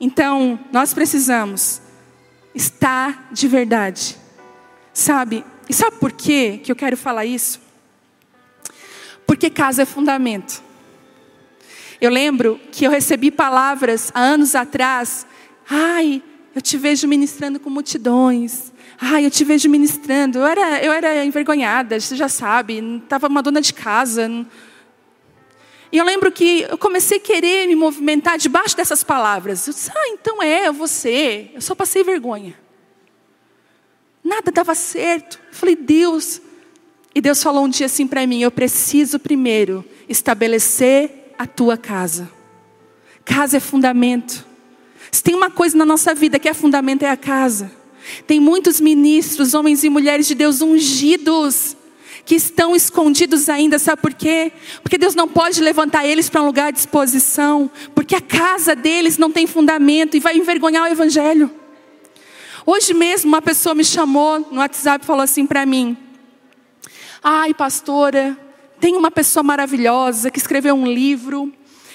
Então, 0.00 0.58
nós 0.72 0.92
precisamos 0.92 1.80
estar 2.54 3.28
de 3.32 3.48
verdade. 3.48 4.16
Sabe, 4.92 5.44
e 5.72 5.74
sabe 5.74 5.96
por 5.96 6.12
quê 6.12 6.60
que 6.62 6.70
eu 6.70 6.76
quero 6.76 6.98
falar 6.98 7.24
isso? 7.24 7.58
Porque 9.26 9.48
casa 9.48 9.80
é 9.80 9.86
fundamento. 9.86 10.62
Eu 11.98 12.10
lembro 12.10 12.60
que 12.70 12.84
eu 12.84 12.90
recebi 12.90 13.30
palavras 13.30 14.12
há 14.12 14.20
anos 14.20 14.54
atrás. 14.54 15.26
Ai, 15.66 16.22
eu 16.54 16.60
te 16.60 16.76
vejo 16.76 17.08
ministrando 17.08 17.58
com 17.58 17.70
multidões. 17.70 18.70
Ai, 19.00 19.24
eu 19.24 19.30
te 19.30 19.44
vejo 19.44 19.66
ministrando. 19.70 20.40
Eu 20.40 20.46
era, 20.46 20.84
eu 20.84 20.92
era 20.92 21.24
envergonhada, 21.24 21.98
você 21.98 22.16
já 22.16 22.28
sabe. 22.28 22.78
Estava 23.02 23.26
uma 23.28 23.42
dona 23.42 23.62
de 23.62 23.72
casa. 23.72 24.30
E 25.90 25.96
eu 25.96 26.04
lembro 26.04 26.30
que 26.30 26.66
eu 26.68 26.76
comecei 26.76 27.16
a 27.16 27.22
querer 27.22 27.66
me 27.66 27.74
movimentar 27.74 28.36
debaixo 28.36 28.76
dessas 28.76 29.02
palavras. 29.02 29.66
Eu 29.66 29.72
disse, 29.72 29.90
ah, 29.90 30.08
então 30.08 30.42
é, 30.42 30.70
você. 30.70 31.50
Eu 31.54 31.62
só 31.62 31.74
passei 31.74 32.04
vergonha. 32.04 32.60
Nada 34.22 34.50
dava 34.52 34.74
certo. 34.74 35.40
Eu 35.48 35.54
falei, 35.54 35.76
Deus. 35.76 36.40
E 37.14 37.20
Deus 37.20 37.42
falou 37.42 37.64
um 37.64 37.68
dia 37.68 37.86
assim 37.86 38.06
para 38.06 38.26
mim: 38.26 38.42
Eu 38.42 38.50
preciso 38.50 39.18
primeiro 39.18 39.84
estabelecer 40.08 41.34
a 41.38 41.46
tua 41.46 41.76
casa. 41.76 42.30
Casa 43.24 43.56
é 43.56 43.60
fundamento. 43.60 44.46
Se 45.10 45.22
tem 45.22 45.34
uma 45.34 45.50
coisa 45.50 45.76
na 45.76 45.84
nossa 45.84 46.14
vida 46.14 46.38
que 46.38 46.48
é 46.48 46.54
fundamento, 46.54 47.02
é 47.02 47.10
a 47.10 47.16
casa. 47.16 47.70
Tem 48.26 48.40
muitos 48.40 48.80
ministros, 48.80 49.54
homens 49.54 49.84
e 49.84 49.90
mulheres 49.90 50.26
de 50.26 50.34
Deus 50.34 50.60
ungidos, 50.60 51.76
que 52.24 52.34
estão 52.34 52.74
escondidos 52.74 53.48
ainda, 53.48 53.78
sabe 53.78 54.00
por 54.00 54.14
quê? 54.14 54.52
Porque 54.82 54.98
Deus 54.98 55.14
não 55.14 55.28
pode 55.28 55.60
levantar 55.60 56.06
eles 56.06 56.28
para 56.28 56.42
um 56.42 56.46
lugar 56.46 56.72
de 56.72 56.78
exposição, 56.78 57.70
porque 57.94 58.14
a 58.14 58.20
casa 58.20 58.74
deles 58.74 59.18
não 59.18 59.30
tem 59.30 59.46
fundamento 59.46 60.16
e 60.16 60.20
vai 60.20 60.36
envergonhar 60.36 60.84
o 60.84 60.92
Evangelho. 60.92 61.50
Hoje 62.64 62.94
mesmo 62.94 63.28
uma 63.28 63.42
pessoa 63.42 63.74
me 63.74 63.84
chamou 63.84 64.38
no 64.38 64.58
WhatsApp 64.58 65.04
e 65.04 65.06
falou 65.06 65.22
assim 65.22 65.46
para 65.46 65.66
mim: 65.66 65.96
Ai, 67.22 67.52
pastora, 67.52 68.38
tem 68.80 68.96
uma 68.96 69.10
pessoa 69.10 69.42
maravilhosa 69.42 70.30
que 70.30 70.38
escreveu 70.38 70.74
um 70.74 70.86
livro 70.86 71.52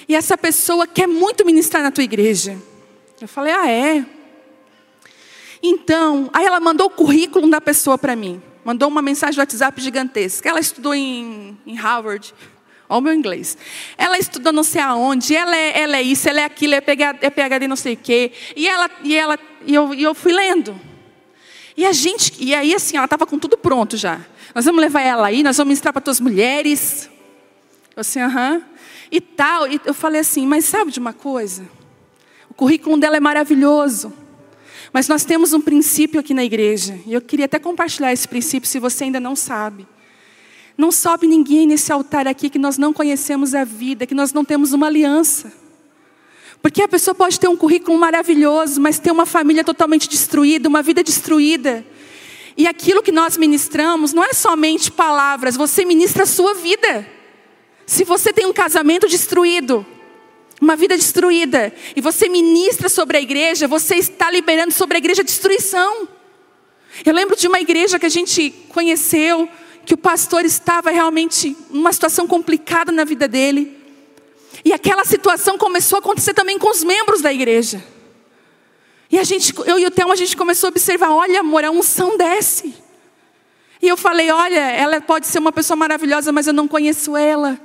e 0.08 0.14
essa 0.14 0.36
pessoa 0.36 0.86
quer 0.86 1.06
muito 1.06 1.44
ministrar 1.44 1.82
na 1.82 1.90
tua 1.90 2.04
igreja. 2.04 2.58
Eu 3.20 3.28
falei: 3.28 3.52
Ah, 3.52 3.70
é? 3.70 4.04
Então, 5.62 6.30
aí 6.32 6.44
ela 6.44 6.60
mandou 6.60 6.86
o 6.86 6.90
currículo 6.90 7.48
da 7.48 7.60
pessoa 7.60 7.96
para 7.96 8.14
mim. 8.14 8.40
Mandou 8.64 8.88
uma 8.88 9.00
mensagem 9.00 9.34
do 9.34 9.40
WhatsApp 9.40 9.80
gigantesca. 9.80 10.48
Ela 10.48 10.60
estudou 10.60 10.94
em, 10.94 11.58
em 11.66 11.74
Harvard. 11.74 12.34
Olha 12.88 12.98
o 12.98 13.02
meu 13.02 13.12
inglês. 13.14 13.56
Ela 13.96 14.18
estudou 14.18 14.52
não 14.52 14.62
sei 14.62 14.80
aonde, 14.80 15.34
ela 15.34 15.56
é, 15.56 15.80
ela 15.80 15.96
é 15.96 16.02
isso, 16.02 16.28
ela 16.28 16.40
é 16.40 16.44
aquilo, 16.44 16.74
é 16.74 16.80
PhD, 16.80 17.64
é 17.64 17.68
não 17.68 17.76
sei 17.76 17.94
o 17.94 17.96
quê. 17.96 18.32
E 18.56 18.66
ela, 18.66 18.90
e 19.02 19.14
ela, 19.14 19.38
e 19.66 19.74
eu, 19.74 19.94
e 19.94 20.02
eu 20.02 20.14
fui 20.14 20.32
lendo. 20.32 20.78
E 21.76 21.84
a 21.86 21.92
gente, 21.92 22.34
e 22.38 22.54
aí 22.54 22.74
assim, 22.74 22.96
ela 22.96 23.04
estava 23.04 23.26
com 23.26 23.38
tudo 23.38 23.56
pronto 23.56 23.96
já. 23.96 24.20
Nós 24.54 24.64
vamos 24.64 24.80
levar 24.80 25.02
ela 25.02 25.28
aí, 25.28 25.42
nós 25.42 25.56
vamos 25.56 25.68
ministrar 25.68 25.92
para 25.92 26.02
tuas 26.02 26.20
mulheres. 26.20 27.08
Eu 27.94 28.00
assim, 28.00 28.20
aham. 28.20 28.62
E 29.10 29.20
tal. 29.20 29.68
E 29.68 29.80
eu 29.84 29.94
falei 29.94 30.20
assim, 30.20 30.46
mas 30.46 30.64
sabe 30.64 30.90
de 30.90 30.98
uma 30.98 31.12
coisa? 31.12 31.68
O 32.50 32.54
currículo 32.54 32.98
dela 32.98 33.16
é 33.16 33.20
maravilhoso. 33.20 34.12
Mas 34.92 35.06
nós 35.06 35.24
temos 35.24 35.52
um 35.52 35.60
princípio 35.60 36.18
aqui 36.18 36.32
na 36.32 36.44
igreja, 36.44 36.98
e 37.06 37.12
eu 37.12 37.20
queria 37.20 37.44
até 37.44 37.58
compartilhar 37.58 38.12
esse 38.12 38.26
princípio 38.26 38.68
se 38.68 38.78
você 38.78 39.04
ainda 39.04 39.20
não 39.20 39.36
sabe. 39.36 39.86
Não 40.76 40.90
sobe 40.90 41.26
ninguém 41.26 41.66
nesse 41.66 41.92
altar 41.92 42.26
aqui 42.26 42.48
que 42.48 42.58
nós 42.58 42.78
não 42.78 42.92
conhecemos 42.92 43.54
a 43.54 43.64
vida, 43.64 44.06
que 44.06 44.14
nós 44.14 44.32
não 44.32 44.44
temos 44.44 44.72
uma 44.72 44.86
aliança. 44.86 45.52
Porque 46.60 46.82
a 46.82 46.88
pessoa 46.88 47.14
pode 47.14 47.38
ter 47.38 47.48
um 47.48 47.56
currículo 47.56 47.98
maravilhoso, 47.98 48.80
mas 48.80 48.98
ter 48.98 49.10
uma 49.10 49.26
família 49.26 49.62
totalmente 49.62 50.08
destruída, 50.08 50.68
uma 50.68 50.82
vida 50.82 51.02
destruída. 51.02 51.84
E 52.56 52.66
aquilo 52.66 53.02
que 53.02 53.12
nós 53.12 53.36
ministramos 53.36 54.12
não 54.12 54.24
é 54.24 54.32
somente 54.32 54.90
palavras, 54.90 55.56
você 55.56 55.84
ministra 55.84 56.24
a 56.24 56.26
sua 56.26 56.54
vida. 56.54 57.06
Se 57.86 58.02
você 58.02 58.32
tem 58.32 58.46
um 58.46 58.52
casamento 58.52 59.06
destruído, 59.06 59.86
uma 60.60 60.74
vida 60.74 60.96
destruída, 60.96 61.72
e 61.94 62.00
você 62.00 62.28
ministra 62.28 62.88
sobre 62.88 63.16
a 63.16 63.20
igreja, 63.20 63.68
você 63.68 63.94
está 63.94 64.28
liberando 64.30 64.74
sobre 64.74 64.96
a 64.96 64.98
igreja 64.98 65.22
destruição. 65.22 66.08
Eu 67.04 67.14
lembro 67.14 67.36
de 67.36 67.46
uma 67.46 67.60
igreja 67.60 67.98
que 67.98 68.06
a 68.06 68.10
gente 68.10 68.50
conheceu, 68.68 69.48
que 69.86 69.94
o 69.94 69.96
pastor 69.96 70.44
estava 70.44 70.90
realmente 70.90 71.56
numa 71.70 71.92
situação 71.92 72.26
complicada 72.26 72.90
na 72.90 73.04
vida 73.04 73.28
dele. 73.28 73.77
E 74.68 74.72
aquela 74.74 75.02
situação 75.02 75.56
começou 75.56 75.96
a 75.96 76.00
acontecer 76.00 76.34
também 76.34 76.58
com 76.58 76.68
os 76.68 76.84
membros 76.84 77.22
da 77.22 77.32
igreja. 77.32 77.82
E 79.10 79.18
a 79.18 79.24
gente, 79.24 79.54
eu 79.64 79.78
e 79.78 79.86
o 79.86 79.90
Thelma, 79.90 80.12
a 80.12 80.16
gente 80.16 80.36
começou 80.36 80.68
a 80.68 80.70
observar, 80.70 81.10
olha 81.10 81.40
amor, 81.40 81.64
a 81.64 81.70
unção 81.70 82.18
desce. 82.18 82.74
E 83.80 83.88
eu 83.88 83.96
falei, 83.96 84.30
olha, 84.30 84.60
ela 84.60 85.00
pode 85.00 85.26
ser 85.26 85.38
uma 85.38 85.52
pessoa 85.52 85.74
maravilhosa, 85.74 86.32
mas 86.32 86.46
eu 86.46 86.52
não 86.52 86.68
conheço 86.68 87.16
ela. 87.16 87.58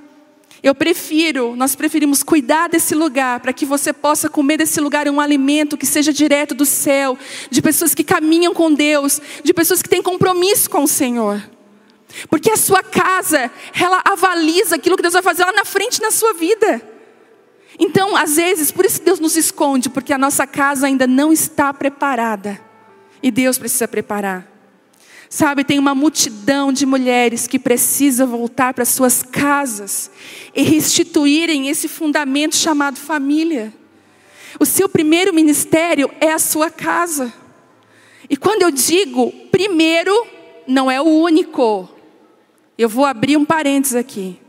Eu 0.64 0.74
prefiro, 0.74 1.58
nós 1.58 1.76
preferimos 1.76 2.24
cuidar 2.24 2.70
desse 2.70 2.96
lugar, 2.96 3.42
para 3.42 3.52
que 3.52 3.66
você 3.66 3.92
possa 3.92 4.30
comer 4.30 4.56
desse 4.56 4.80
lugar 4.80 5.06
um 5.10 5.20
alimento 5.20 5.78
que 5.78 5.86
seja 5.86 6.14
direto 6.14 6.56
do 6.56 6.66
céu, 6.66 7.18
de 7.50 7.62
pessoas 7.62 7.94
que 7.94 8.06
caminham 8.06 8.54
com 8.54 8.74
Deus, 8.74 9.20
de 9.44 9.54
pessoas 9.54 9.82
que 9.82 9.90
têm 9.90 10.02
compromisso 10.02 10.70
com 10.70 10.84
o 10.84 10.88
Senhor. 10.88 11.44
Porque 12.30 12.50
a 12.50 12.56
sua 12.56 12.82
casa, 12.82 13.52
ela 13.78 14.02
avaliza 14.06 14.78
aquilo 14.78 14.96
que 14.96 15.02
Deus 15.02 15.16
vai 15.16 15.22
fazer 15.22 15.44
lá 15.44 15.52
na 15.52 15.66
frente 15.66 16.02
na 16.02 16.10
sua 16.10 16.32
vida. 16.32 16.93
Então, 17.78 18.16
às 18.16 18.36
vezes, 18.36 18.72
por 18.72 18.86
isso 18.86 19.02
Deus 19.02 19.20
nos 19.20 19.36
esconde, 19.36 19.90
porque 19.90 20.14
a 20.14 20.18
nossa 20.18 20.46
casa 20.46 20.88
ainda 20.88 21.08
não 21.08 21.34
está 21.34 21.74
preparada. 21.74 22.60
E 23.22 23.32
Deus 23.32 23.58
precisa 23.58 23.88
preparar. 23.88 24.48
Sabe, 25.30 25.64
tem 25.64 25.80
uma 25.80 25.96
multidão 25.96 26.72
de 26.72 26.86
mulheres 26.86 27.48
que 27.48 27.58
precisa 27.58 28.24
voltar 28.24 28.72
para 28.74 28.86
suas 28.86 29.24
casas 29.24 30.12
e 30.54 30.62
restituírem 30.62 31.70
esse 31.70 31.88
fundamento 31.88 32.56
chamado 32.56 33.00
família. 33.00 33.74
O 34.60 34.66
seu 34.66 34.88
primeiro 34.88 35.34
ministério 35.34 36.12
é 36.22 36.32
a 36.32 36.38
sua 36.38 36.70
casa. 36.70 37.34
E 38.30 38.38
quando 38.38 38.62
eu 38.62 38.70
digo 38.70 39.32
primeiro, 39.52 40.14
não 40.68 40.92
é 40.92 41.02
o 41.02 41.06
único. 41.06 41.90
Eu 42.78 42.88
vou 42.88 43.06
abrir 43.06 43.36
um 43.36 43.46
parênteses 43.46 43.96
aqui. 43.96 44.40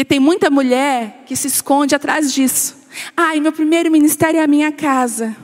Porque 0.00 0.14
tem 0.14 0.18
muita 0.18 0.48
mulher 0.48 1.24
que 1.26 1.36
se 1.36 1.46
esconde 1.46 1.94
atrás 1.94 2.32
disso. 2.32 2.74
Ai, 3.14 3.38
meu 3.38 3.52
primeiro 3.52 3.90
ministério 3.90 4.40
é 4.40 4.42
a 4.42 4.46
minha 4.46 4.72
casa. 4.72 5.36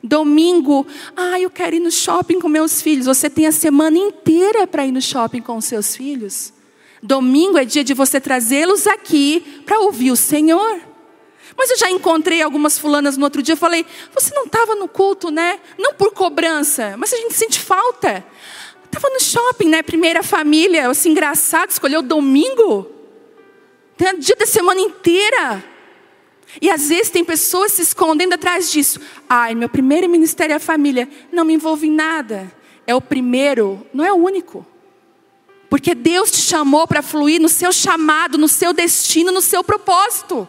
Domingo, 0.00 0.86
ah, 1.16 1.40
eu 1.40 1.50
quero 1.50 1.74
ir 1.74 1.80
no 1.80 1.90
shopping 1.90 2.38
com 2.38 2.48
meus 2.48 2.80
filhos. 2.80 3.06
Você 3.06 3.28
tem 3.28 3.48
a 3.48 3.50
semana 3.50 3.98
inteira 3.98 4.68
para 4.68 4.86
ir 4.86 4.92
no 4.92 5.02
shopping 5.02 5.40
com 5.40 5.56
os 5.56 5.64
seus 5.64 5.96
filhos. 5.96 6.52
Domingo 7.02 7.58
é 7.58 7.64
dia 7.64 7.82
de 7.82 7.92
você 7.92 8.20
trazê-los 8.20 8.86
aqui 8.86 9.62
para 9.66 9.80
ouvir 9.80 10.12
o 10.12 10.16
Senhor. 10.16 10.78
Mas 11.56 11.70
eu 11.70 11.78
já 11.78 11.90
encontrei 11.90 12.40
algumas 12.40 12.78
fulanas 12.78 13.16
no 13.16 13.24
outro 13.24 13.42
dia, 13.42 13.54
eu 13.54 13.58
falei: 13.58 13.84
"Você 14.14 14.32
não 14.32 14.44
estava 14.44 14.76
no 14.76 14.86
culto, 14.86 15.28
né? 15.28 15.58
Não 15.76 15.92
por 15.94 16.12
cobrança, 16.12 16.94
mas 16.96 17.12
a 17.12 17.16
gente 17.16 17.34
sente 17.34 17.58
falta. 17.58 18.24
Estava 18.84 19.12
no 19.12 19.20
shopping, 19.20 19.70
né? 19.70 19.82
Primeira 19.82 20.22
família, 20.22 20.88
assim 20.88 21.10
engraçado, 21.10 21.70
escolheu 21.70 22.00
domingo. 22.00 22.97
Tem 23.98 24.18
dia 24.18 24.36
da 24.36 24.46
semana 24.46 24.80
inteira. 24.80 25.64
E 26.62 26.70
às 26.70 26.88
vezes 26.88 27.10
tem 27.10 27.24
pessoas 27.24 27.72
se 27.72 27.82
escondendo 27.82 28.32
atrás 28.32 28.70
disso. 28.70 29.00
Ai, 29.28 29.54
meu 29.54 29.68
primeiro 29.68 30.08
ministério 30.08 30.52
é 30.52 30.56
a 30.56 30.60
família. 30.60 31.08
Não 31.32 31.44
me 31.44 31.52
envolvo 31.52 31.84
em 31.84 31.90
nada. 31.90 32.50
É 32.86 32.94
o 32.94 33.00
primeiro, 33.00 33.84
não 33.92 34.04
é 34.04 34.12
o 34.12 34.16
único. 34.16 34.64
Porque 35.68 35.94
Deus 35.94 36.30
te 36.30 36.38
chamou 36.38 36.86
para 36.86 37.02
fluir 37.02 37.40
no 37.40 37.48
seu 37.48 37.72
chamado, 37.72 38.38
no 38.38 38.48
seu 38.48 38.72
destino, 38.72 39.30
no 39.30 39.42
seu 39.42 39.62
propósito. 39.62 40.48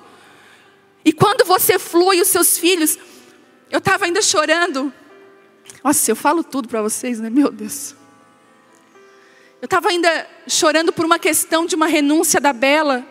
E 1.04 1.12
quando 1.12 1.44
você 1.44 1.78
flui, 1.78 2.22
os 2.22 2.28
seus 2.28 2.58
filhos. 2.58 2.98
Eu 3.70 3.80
estava 3.80 4.06
ainda 4.06 4.22
chorando. 4.22 4.94
Nossa, 5.84 6.12
eu 6.12 6.16
falo 6.16 6.44
tudo 6.44 6.70
para 6.70 6.82
vocês, 6.82 7.20
né? 7.20 7.30
Meu 7.30 7.52
Deus. 7.52 7.96
Eu 9.62 9.66
estava 9.66 9.90
ainda 9.90 10.28
chorando 10.48 10.94
por 10.94 11.04
uma 11.04 11.20
questão 11.20 11.66
de 11.66 11.76
uma 11.76 11.88
renúncia 11.88 12.40
da 12.40 12.54
Bela. 12.54 13.06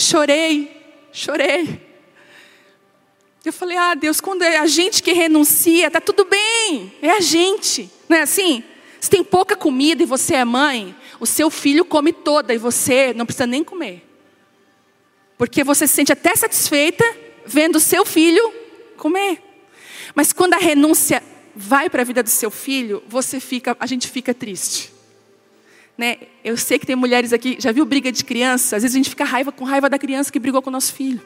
Chorei 0.00 0.80
Chorei. 1.12 1.90
Eu 3.44 3.52
falei, 3.52 3.76
ah, 3.76 3.94
Deus, 3.94 4.20
quando 4.20 4.42
é 4.42 4.58
a 4.58 4.66
gente 4.66 5.02
que 5.02 5.12
renuncia, 5.12 5.90
tá 5.90 6.00
tudo 6.00 6.24
bem, 6.24 6.92
é 7.00 7.10
a 7.10 7.20
gente, 7.20 7.90
não 8.08 8.18
é 8.18 8.22
assim? 8.22 8.62
Se 9.00 9.08
tem 9.08 9.24
pouca 9.24 9.56
comida 9.56 10.02
e 10.02 10.06
você 10.06 10.34
é 10.34 10.44
mãe, 10.44 10.94
o 11.18 11.26
seu 11.26 11.48
filho 11.48 11.84
come 11.84 12.12
toda 12.12 12.52
e 12.52 12.58
você 12.58 13.14
não 13.14 13.24
precisa 13.24 13.46
nem 13.46 13.64
comer. 13.64 14.06
Porque 15.38 15.64
você 15.64 15.86
se 15.86 15.94
sente 15.94 16.12
até 16.12 16.36
satisfeita 16.36 17.02
vendo 17.46 17.76
o 17.76 17.80
seu 17.80 18.04
filho 18.04 18.52
comer. 18.98 19.42
Mas 20.14 20.34
quando 20.34 20.52
a 20.52 20.58
renúncia 20.58 21.22
vai 21.56 21.88
para 21.88 22.02
a 22.02 22.04
vida 22.04 22.22
do 22.22 22.28
seu 22.28 22.50
filho, 22.50 23.02
você 23.08 23.40
fica, 23.40 23.74
a 23.80 23.86
gente 23.86 24.06
fica 24.06 24.34
triste. 24.34 24.92
Né? 26.00 26.16
Eu 26.42 26.56
sei 26.56 26.78
que 26.78 26.86
tem 26.86 26.96
mulheres 26.96 27.30
aqui, 27.30 27.58
já 27.60 27.70
viu 27.72 27.84
briga 27.84 28.10
de 28.10 28.24
criança? 28.24 28.74
Às 28.74 28.82
vezes 28.84 28.94
a 28.94 28.98
gente 28.98 29.10
fica 29.10 29.22
raiva 29.22 29.52
com 29.52 29.66
raiva 29.66 29.86
da 29.86 29.98
criança 29.98 30.32
que 30.32 30.38
brigou 30.38 30.62
com 30.62 30.70
o 30.70 30.72
nosso 30.72 30.94
filho. 30.94 31.20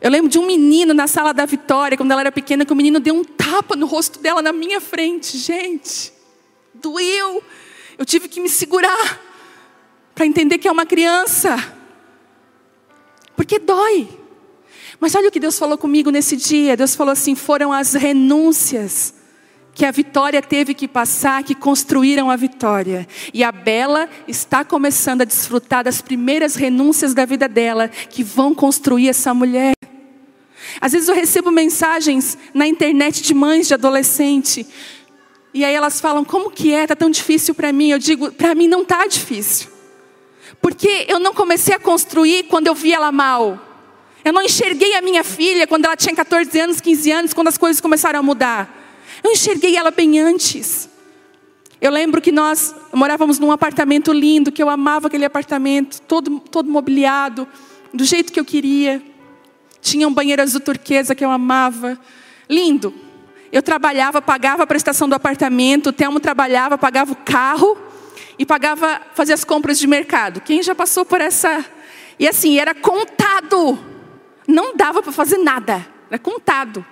Eu 0.00 0.10
lembro 0.10 0.30
de 0.30 0.38
um 0.38 0.46
menino 0.46 0.94
na 0.94 1.06
sala 1.06 1.34
da 1.34 1.44
Vitória, 1.44 1.98
quando 1.98 2.10
ela 2.12 2.22
era 2.22 2.32
pequena, 2.32 2.64
que 2.64 2.72
o 2.72 2.76
menino 2.76 2.98
deu 2.98 3.14
um 3.14 3.22
tapa 3.22 3.76
no 3.76 3.84
rosto 3.84 4.20
dela 4.20 4.40
na 4.40 4.54
minha 4.54 4.80
frente. 4.80 5.36
Gente, 5.36 6.14
doeu. 6.72 7.42
Eu 7.98 8.06
tive 8.06 8.26
que 8.26 8.40
me 8.40 8.48
segurar 8.48 9.20
para 10.14 10.24
entender 10.24 10.56
que 10.56 10.66
é 10.66 10.72
uma 10.72 10.86
criança. 10.86 11.58
Porque 13.36 13.58
dói. 13.58 14.08
Mas 14.98 15.14
olha 15.14 15.28
o 15.28 15.30
que 15.30 15.38
Deus 15.38 15.58
falou 15.58 15.76
comigo 15.76 16.08
nesse 16.08 16.38
dia. 16.38 16.74
Deus 16.74 16.94
falou 16.94 17.12
assim: 17.12 17.34
foram 17.34 17.70
as 17.70 17.92
renúncias 17.92 19.12
que 19.76 19.84
a 19.84 19.90
vitória 19.90 20.40
teve 20.40 20.72
que 20.72 20.88
passar, 20.88 21.44
que 21.44 21.54
construíram 21.54 22.30
a 22.30 22.34
vitória. 22.34 23.06
E 23.34 23.44
a 23.44 23.52
Bela 23.52 24.08
está 24.26 24.64
começando 24.64 25.20
a 25.20 25.24
desfrutar 25.26 25.84
das 25.84 26.00
primeiras 26.00 26.54
renúncias 26.54 27.12
da 27.12 27.26
vida 27.26 27.46
dela, 27.46 27.88
que 27.88 28.24
vão 28.24 28.54
construir 28.54 29.10
essa 29.10 29.34
mulher. 29.34 29.74
Às 30.80 30.92
vezes 30.92 31.10
eu 31.10 31.14
recebo 31.14 31.50
mensagens 31.50 32.38
na 32.54 32.66
internet 32.66 33.20
de 33.22 33.34
mães 33.34 33.68
de 33.68 33.74
adolescente, 33.74 34.66
e 35.52 35.62
aí 35.62 35.74
elas 35.74 36.00
falam: 36.00 36.24
"Como 36.24 36.50
que 36.50 36.72
é? 36.72 36.86
Tá 36.86 36.96
tão 36.96 37.10
difícil 37.10 37.54
para 37.54 37.70
mim?" 37.70 37.90
Eu 37.90 37.98
digo: 37.98 38.32
"Para 38.32 38.54
mim 38.54 38.68
não 38.68 38.82
tá 38.82 39.06
difícil". 39.06 39.68
Porque 40.58 41.04
eu 41.06 41.18
não 41.18 41.34
comecei 41.34 41.74
a 41.74 41.78
construir 41.78 42.44
quando 42.44 42.66
eu 42.66 42.74
vi 42.74 42.94
ela 42.94 43.12
mal. 43.12 43.60
Eu 44.24 44.32
não 44.32 44.40
enxerguei 44.40 44.96
a 44.96 45.02
minha 45.02 45.22
filha 45.22 45.66
quando 45.66 45.84
ela 45.84 45.96
tinha 45.96 46.16
14 46.16 46.58
anos, 46.58 46.80
15 46.80 47.10
anos, 47.12 47.34
quando 47.34 47.48
as 47.48 47.58
coisas 47.58 47.78
começaram 47.78 48.20
a 48.20 48.22
mudar. 48.22 48.85
Eu 49.22 49.32
enxerguei 49.32 49.76
ela 49.76 49.90
bem 49.90 50.18
antes. 50.18 50.88
Eu 51.80 51.90
lembro 51.90 52.20
que 52.20 52.32
nós 52.32 52.74
morávamos 52.92 53.38
num 53.38 53.52
apartamento 53.52 54.12
lindo, 54.12 54.50
que 54.50 54.62
eu 54.62 54.68
amava 54.70 55.08
aquele 55.08 55.24
apartamento, 55.24 56.00
todo, 56.02 56.40
todo 56.40 56.70
mobiliado, 56.70 57.46
do 57.92 58.04
jeito 58.04 58.32
que 58.32 58.40
eu 58.40 58.44
queria. 58.44 59.02
Tinha 59.80 60.08
um 60.08 60.12
banheiro 60.12 60.42
azul 60.42 60.60
turquesa 60.60 61.14
que 61.14 61.24
eu 61.24 61.30
amava. 61.30 61.98
Lindo. 62.48 62.94
Eu 63.52 63.62
trabalhava, 63.62 64.20
pagava 64.20 64.62
a 64.62 64.66
prestação 64.66 65.08
do 65.08 65.14
apartamento, 65.14 65.88
o 65.88 65.92
Telmo 65.92 66.18
trabalhava, 66.18 66.76
pagava 66.76 67.12
o 67.12 67.16
carro 67.16 67.76
e 68.38 68.44
pagava, 68.44 69.00
fazia 69.14 69.34
as 69.34 69.44
compras 69.44 69.78
de 69.78 69.86
mercado. 69.86 70.40
Quem 70.40 70.62
já 70.62 70.74
passou 70.74 71.04
por 71.04 71.20
essa. 71.20 71.64
E 72.18 72.26
assim, 72.26 72.58
era 72.58 72.74
contado. 72.74 73.78
Não 74.48 74.76
dava 74.76 75.02
para 75.02 75.12
fazer 75.12 75.38
nada. 75.38 75.86
Era 76.08 76.18
contado. 76.18 76.84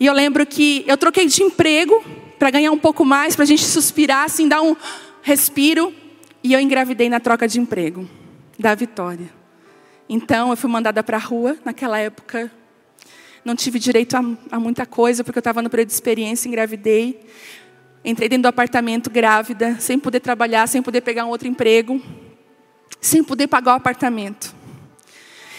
E 0.00 0.06
eu 0.06 0.14
lembro 0.14 0.46
que 0.46 0.82
eu 0.86 0.96
troquei 0.96 1.26
de 1.26 1.42
emprego 1.42 2.02
para 2.38 2.48
ganhar 2.50 2.72
um 2.72 2.78
pouco 2.78 3.04
mais, 3.04 3.36
para 3.36 3.42
a 3.42 3.46
gente 3.46 3.62
suspirar, 3.62 4.24
assim, 4.24 4.48
dar 4.48 4.62
um 4.62 4.74
respiro. 5.20 5.92
E 6.42 6.54
eu 6.54 6.58
engravidei 6.58 7.10
na 7.10 7.20
troca 7.20 7.46
de 7.46 7.60
emprego 7.60 8.08
da 8.58 8.74
Vitória. 8.74 9.30
Então 10.08 10.48
eu 10.48 10.56
fui 10.56 10.70
mandada 10.70 11.02
para 11.02 11.18
a 11.18 11.20
rua. 11.20 11.58
Naquela 11.62 11.98
época 11.98 12.50
não 13.44 13.54
tive 13.54 13.78
direito 13.78 14.16
a, 14.16 14.24
a 14.50 14.58
muita 14.58 14.86
coisa, 14.86 15.22
porque 15.22 15.38
eu 15.38 15.42
estava 15.42 15.60
no 15.60 15.68
período 15.68 15.88
de 15.88 15.94
experiência, 15.94 16.48
engravidei. 16.48 17.20
Entrei 18.02 18.26
dentro 18.26 18.44
do 18.44 18.48
apartamento 18.48 19.10
grávida, 19.10 19.76
sem 19.78 19.98
poder 19.98 20.20
trabalhar, 20.20 20.66
sem 20.66 20.80
poder 20.80 21.02
pegar 21.02 21.26
um 21.26 21.28
outro 21.28 21.46
emprego, 21.46 22.00
sem 23.02 23.22
poder 23.22 23.48
pagar 23.48 23.72
o 23.72 23.76
apartamento. 23.76 24.54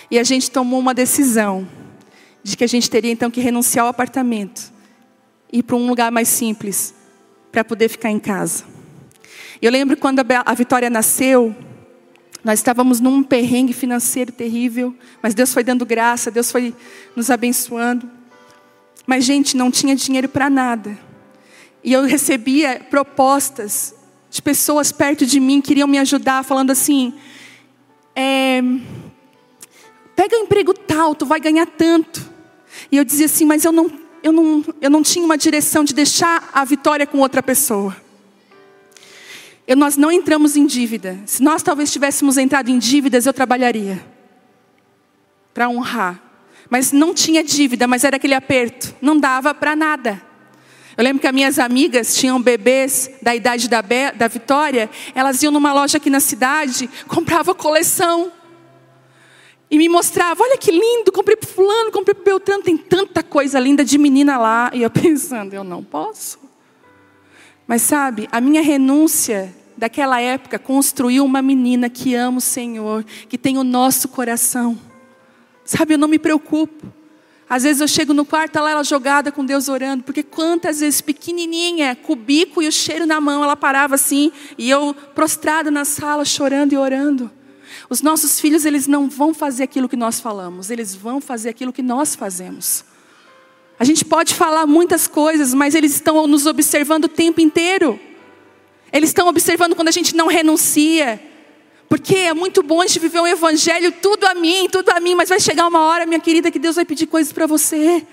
E 0.09 0.17
a 0.17 0.23
gente 0.23 0.49
tomou 0.49 0.79
uma 0.79 0.95
decisão 0.95 1.67
de 2.43 2.57
que 2.57 2.63
a 2.63 2.67
gente 2.67 2.89
teria 2.89 3.11
então 3.11 3.29
que 3.29 3.41
renunciar 3.41 3.85
ao 3.85 3.89
apartamento 3.89 4.71
e 5.51 5.59
ir 5.59 5.63
para 5.63 5.75
um 5.75 5.87
lugar 5.87 6.11
mais 6.11 6.27
simples 6.27 6.93
para 7.51 7.63
poder 7.63 7.89
ficar 7.89 8.09
em 8.09 8.19
casa. 8.19 8.63
Eu 9.61 9.71
lembro 9.71 9.95
quando 9.97 10.21
a 10.45 10.53
Vitória 10.53 10.89
nasceu, 10.89 11.55
nós 12.43 12.59
estávamos 12.59 12.99
num 12.99 13.21
perrengue 13.21 13.73
financeiro 13.73 14.31
terrível, 14.31 14.95
mas 15.21 15.35
Deus 15.35 15.53
foi 15.53 15.63
dando 15.63 15.85
graça, 15.85 16.31
Deus 16.31 16.51
foi 16.51 16.73
nos 17.15 17.29
abençoando. 17.29 18.09
Mas, 19.05 19.23
gente, 19.25 19.55
não 19.55 19.69
tinha 19.69 19.95
dinheiro 19.95 20.27
para 20.27 20.49
nada. 20.49 20.97
E 21.83 21.93
eu 21.93 22.03
recebia 22.03 22.79
propostas 22.89 23.93
de 24.29 24.41
pessoas 24.41 24.91
perto 24.91 25.25
de 25.25 25.39
mim 25.39 25.61
que 25.61 25.69
queriam 25.69 25.87
me 25.87 25.99
ajudar, 25.99 26.43
falando 26.43 26.71
assim: 26.71 27.13
é, 28.15 28.61
pega 30.15 30.37
um 30.37 30.43
emprego 30.43 30.73
tal, 30.73 31.13
tu 31.13 31.25
vai 31.25 31.39
ganhar 31.39 31.65
tanto. 31.65 32.30
E 32.91 32.97
eu 32.97 33.03
dizia 33.03 33.25
assim, 33.25 33.45
mas 33.45 33.65
eu 33.65 33.71
não, 33.71 33.91
eu 34.23 34.31
não, 34.31 34.65
eu 34.81 34.89
não 34.89 35.01
tinha 35.01 35.25
uma 35.25 35.37
direção 35.37 35.83
de 35.83 35.93
deixar 35.93 36.49
a 36.53 36.63
vitória 36.63 37.05
com 37.07 37.19
outra 37.19 37.41
pessoa. 37.41 37.95
Eu, 39.67 39.77
nós 39.77 39.95
não 39.95 40.11
entramos 40.11 40.55
em 40.55 40.65
dívida. 40.65 41.19
Se 41.25 41.41
nós 41.41 41.63
talvez 41.63 41.91
tivéssemos 41.91 42.37
entrado 42.37 42.69
em 42.69 42.77
dívidas, 42.77 43.25
eu 43.25 43.33
trabalharia 43.33 44.03
para 45.53 45.69
honrar. 45.69 46.21
Mas 46.69 46.91
não 46.91 47.13
tinha 47.13 47.43
dívida, 47.43 47.87
mas 47.87 48.03
era 48.03 48.15
aquele 48.15 48.33
aperto. 48.33 48.95
Não 49.01 49.17
dava 49.19 49.53
para 49.53 49.75
nada. 49.75 50.21
Eu 50.97 51.03
lembro 51.03 51.21
que 51.21 51.27
as 51.27 51.33
minhas 51.33 51.59
amigas 51.59 52.15
tinham 52.15 52.41
bebês 52.41 53.09
da 53.21 53.35
idade 53.35 53.69
da, 53.69 53.81
Be 53.81 54.11
da 54.15 54.27
Vitória, 54.27 54.89
elas 55.15 55.41
iam 55.41 55.51
numa 55.51 55.73
loja 55.73 55.97
aqui 55.97 56.09
na 56.09 56.19
cidade, 56.19 56.89
compravam 57.07 57.55
coleção. 57.55 58.31
E 59.71 59.77
me 59.77 59.87
mostrava, 59.87 60.43
olha 60.43 60.57
que 60.57 60.69
lindo, 60.69 61.13
comprei 61.13 61.37
para 61.37 61.47
fulano, 61.47 61.93
comprei 61.93 62.13
para 62.13 62.25
Beltrano, 62.25 62.61
tem 62.61 62.75
tanta 62.75 63.23
coisa 63.23 63.57
linda 63.57 63.85
de 63.85 63.97
menina 63.97 64.37
lá. 64.37 64.69
E 64.73 64.81
eu 64.81 64.89
pensando, 64.91 65.53
eu 65.53 65.63
não 65.63 65.81
posso. 65.81 66.37
Mas 67.65 67.83
sabe, 67.83 68.27
a 68.33 68.41
minha 68.41 68.61
renúncia 68.61 69.55
daquela 69.77 70.19
época 70.19 70.59
construiu 70.59 71.23
uma 71.23 71.41
menina 71.41 71.89
que 71.89 72.13
ama 72.13 72.39
o 72.39 72.41
Senhor, 72.41 73.05
que 73.29 73.37
tem 73.37 73.57
o 73.57 73.63
nosso 73.63 74.09
coração. 74.09 74.77
Sabe, 75.63 75.93
eu 75.93 75.97
não 75.97 76.09
me 76.09 76.19
preocupo. 76.19 76.91
Às 77.49 77.63
vezes 77.63 77.81
eu 77.81 77.87
chego 77.87 78.13
no 78.13 78.25
quarto, 78.25 78.59
lá 78.59 78.71
ela 78.71 78.83
jogada 78.83 79.31
com 79.31 79.45
Deus 79.45 79.69
orando, 79.69 80.03
porque 80.03 80.21
quantas 80.21 80.81
vezes 80.81 80.99
pequenininha, 80.99 81.95
com 81.95 82.11
o 82.11 82.15
bico 82.15 82.61
e 82.61 82.67
o 82.67 82.71
cheiro 82.71 83.05
na 83.05 83.21
mão, 83.21 83.41
ela 83.41 83.55
parava 83.55 83.95
assim, 83.95 84.33
e 84.57 84.69
eu 84.69 84.93
prostrada 85.15 85.71
na 85.71 85.85
sala 85.85 86.25
chorando 86.25 86.73
e 86.73 86.77
orando. 86.77 87.31
Os 87.89 88.01
nossos 88.01 88.39
filhos, 88.39 88.65
eles 88.65 88.87
não 88.87 89.09
vão 89.09 89.33
fazer 89.33 89.63
aquilo 89.63 89.89
que 89.89 89.95
nós 89.95 90.19
falamos, 90.19 90.69
eles 90.69 90.95
vão 90.95 91.19
fazer 91.21 91.49
aquilo 91.49 91.73
que 91.73 91.81
nós 91.81 92.15
fazemos. 92.15 92.85
A 93.79 93.83
gente 93.83 94.05
pode 94.05 94.35
falar 94.35 94.67
muitas 94.67 95.07
coisas, 95.07 95.53
mas 95.53 95.73
eles 95.73 95.93
estão 95.93 96.27
nos 96.27 96.45
observando 96.45 97.05
o 97.05 97.09
tempo 97.09 97.41
inteiro. 97.41 97.99
Eles 98.93 99.09
estão 99.09 99.27
observando 99.27 99.75
quando 99.75 99.87
a 99.87 99.91
gente 99.91 100.15
não 100.15 100.27
renuncia. 100.27 101.19
Porque 101.89 102.15
é 102.15 102.33
muito 102.33 102.61
bom 102.61 102.79
a 102.79 102.87
gente 102.87 102.99
viver 102.99 103.19
um 103.19 103.27
evangelho, 103.27 103.91
tudo 103.91 104.25
a 104.25 104.35
mim, 104.35 104.67
tudo 104.71 104.89
a 104.91 104.99
mim, 104.99 105.15
mas 105.15 105.29
vai 105.29 105.39
chegar 105.39 105.67
uma 105.67 105.79
hora, 105.79 106.05
minha 106.05 106.19
querida, 106.19 106.51
que 106.51 106.59
Deus 106.59 106.75
vai 106.75 106.85
pedir 106.85 107.07
coisas 107.07 107.33
para 107.33 107.47
você. 107.47 108.05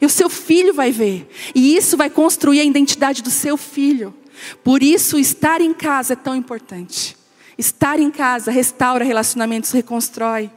E 0.00 0.06
o 0.06 0.10
seu 0.10 0.28
filho 0.28 0.74
vai 0.74 0.92
ver. 0.92 1.28
E 1.54 1.76
isso 1.76 1.96
vai 1.96 2.10
construir 2.10 2.60
a 2.60 2.64
identidade 2.64 3.22
do 3.22 3.30
seu 3.30 3.56
filho. 3.56 4.14
Por 4.62 4.82
isso, 4.82 5.18
estar 5.18 5.60
em 5.60 5.72
casa 5.72 6.12
é 6.12 6.16
tão 6.16 6.36
importante. 6.36 7.15
Estar 7.58 7.98
em 7.98 8.10
casa 8.10 8.50
restaura 8.50 9.04
relacionamentos, 9.04 9.70
reconstrói. 9.72 10.50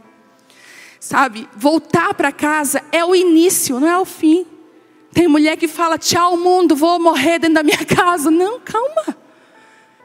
Sabe, 1.00 1.48
voltar 1.56 2.14
para 2.14 2.32
casa 2.32 2.84
é 2.92 3.04
o 3.06 3.16
início, 3.16 3.80
não 3.80 3.88
é 3.88 3.98
o 3.98 4.06
fim. 4.06 4.46
Tem 5.14 5.28
mulher 5.28 5.58
que 5.58 5.68
fala: 5.68 5.98
tchau, 5.98 6.36
mundo, 6.38 6.76
vou 6.76 7.00
morrer 7.00 7.40
dentro 7.40 7.56
da 7.56 7.64
minha 7.64 7.84
casa. 7.86 8.30
Não, 8.30 8.60
calma. 8.60 9.18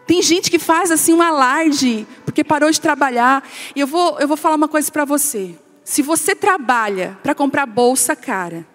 Tem 0.06 0.20
gente 0.22 0.50
que 0.50 0.58
faz 0.58 0.90
assim 0.90 1.14
um 1.14 1.22
alarde, 1.22 2.06
porque 2.24 2.44
parou 2.44 2.70
de 2.70 2.80
trabalhar. 2.80 3.42
E 3.74 3.80
eu 3.80 3.86
vou, 3.86 4.18
eu 4.20 4.28
vou 4.28 4.36
falar 4.36 4.56
uma 4.56 4.68
coisa 4.68 4.90
para 4.92 5.04
você. 5.04 5.58
Se 5.82 6.02
você 6.02 6.34
trabalha 6.34 7.18
para 7.22 7.34
comprar 7.34 7.66
bolsa 7.66 8.14
cara, 8.14 8.66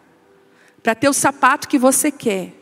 para 0.82 0.96
ter 0.96 1.08
o 1.08 1.14
sapato 1.14 1.68
que 1.68 1.78
você 1.78 2.12
quer, 2.12 2.54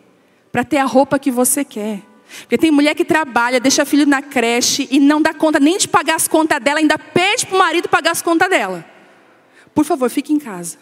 para 0.51 0.63
ter 0.63 0.77
a 0.77 0.85
roupa 0.85 1.19
que 1.19 1.31
você 1.31 1.63
quer. 1.63 2.01
Porque 2.41 2.57
tem 2.57 2.71
mulher 2.71 2.93
que 2.93 3.05
trabalha, 3.05 3.59
deixa 3.59 3.85
filho 3.85 4.05
na 4.05 4.21
creche 4.21 4.87
e 4.91 4.99
não 4.99 5.21
dá 5.21 5.33
conta 5.33 5.59
nem 5.59 5.77
de 5.77 5.87
pagar 5.87 6.15
as 6.15 6.27
contas 6.27 6.61
dela, 6.61 6.79
ainda 6.79 6.97
pede 6.97 7.45
para 7.45 7.55
o 7.55 7.59
marido 7.59 7.89
pagar 7.89 8.11
as 8.11 8.21
contas 8.21 8.49
dela. 8.49 8.85
Por 9.73 9.85
favor, 9.85 10.09
fique 10.09 10.33
em 10.33 10.39
casa. 10.39 10.77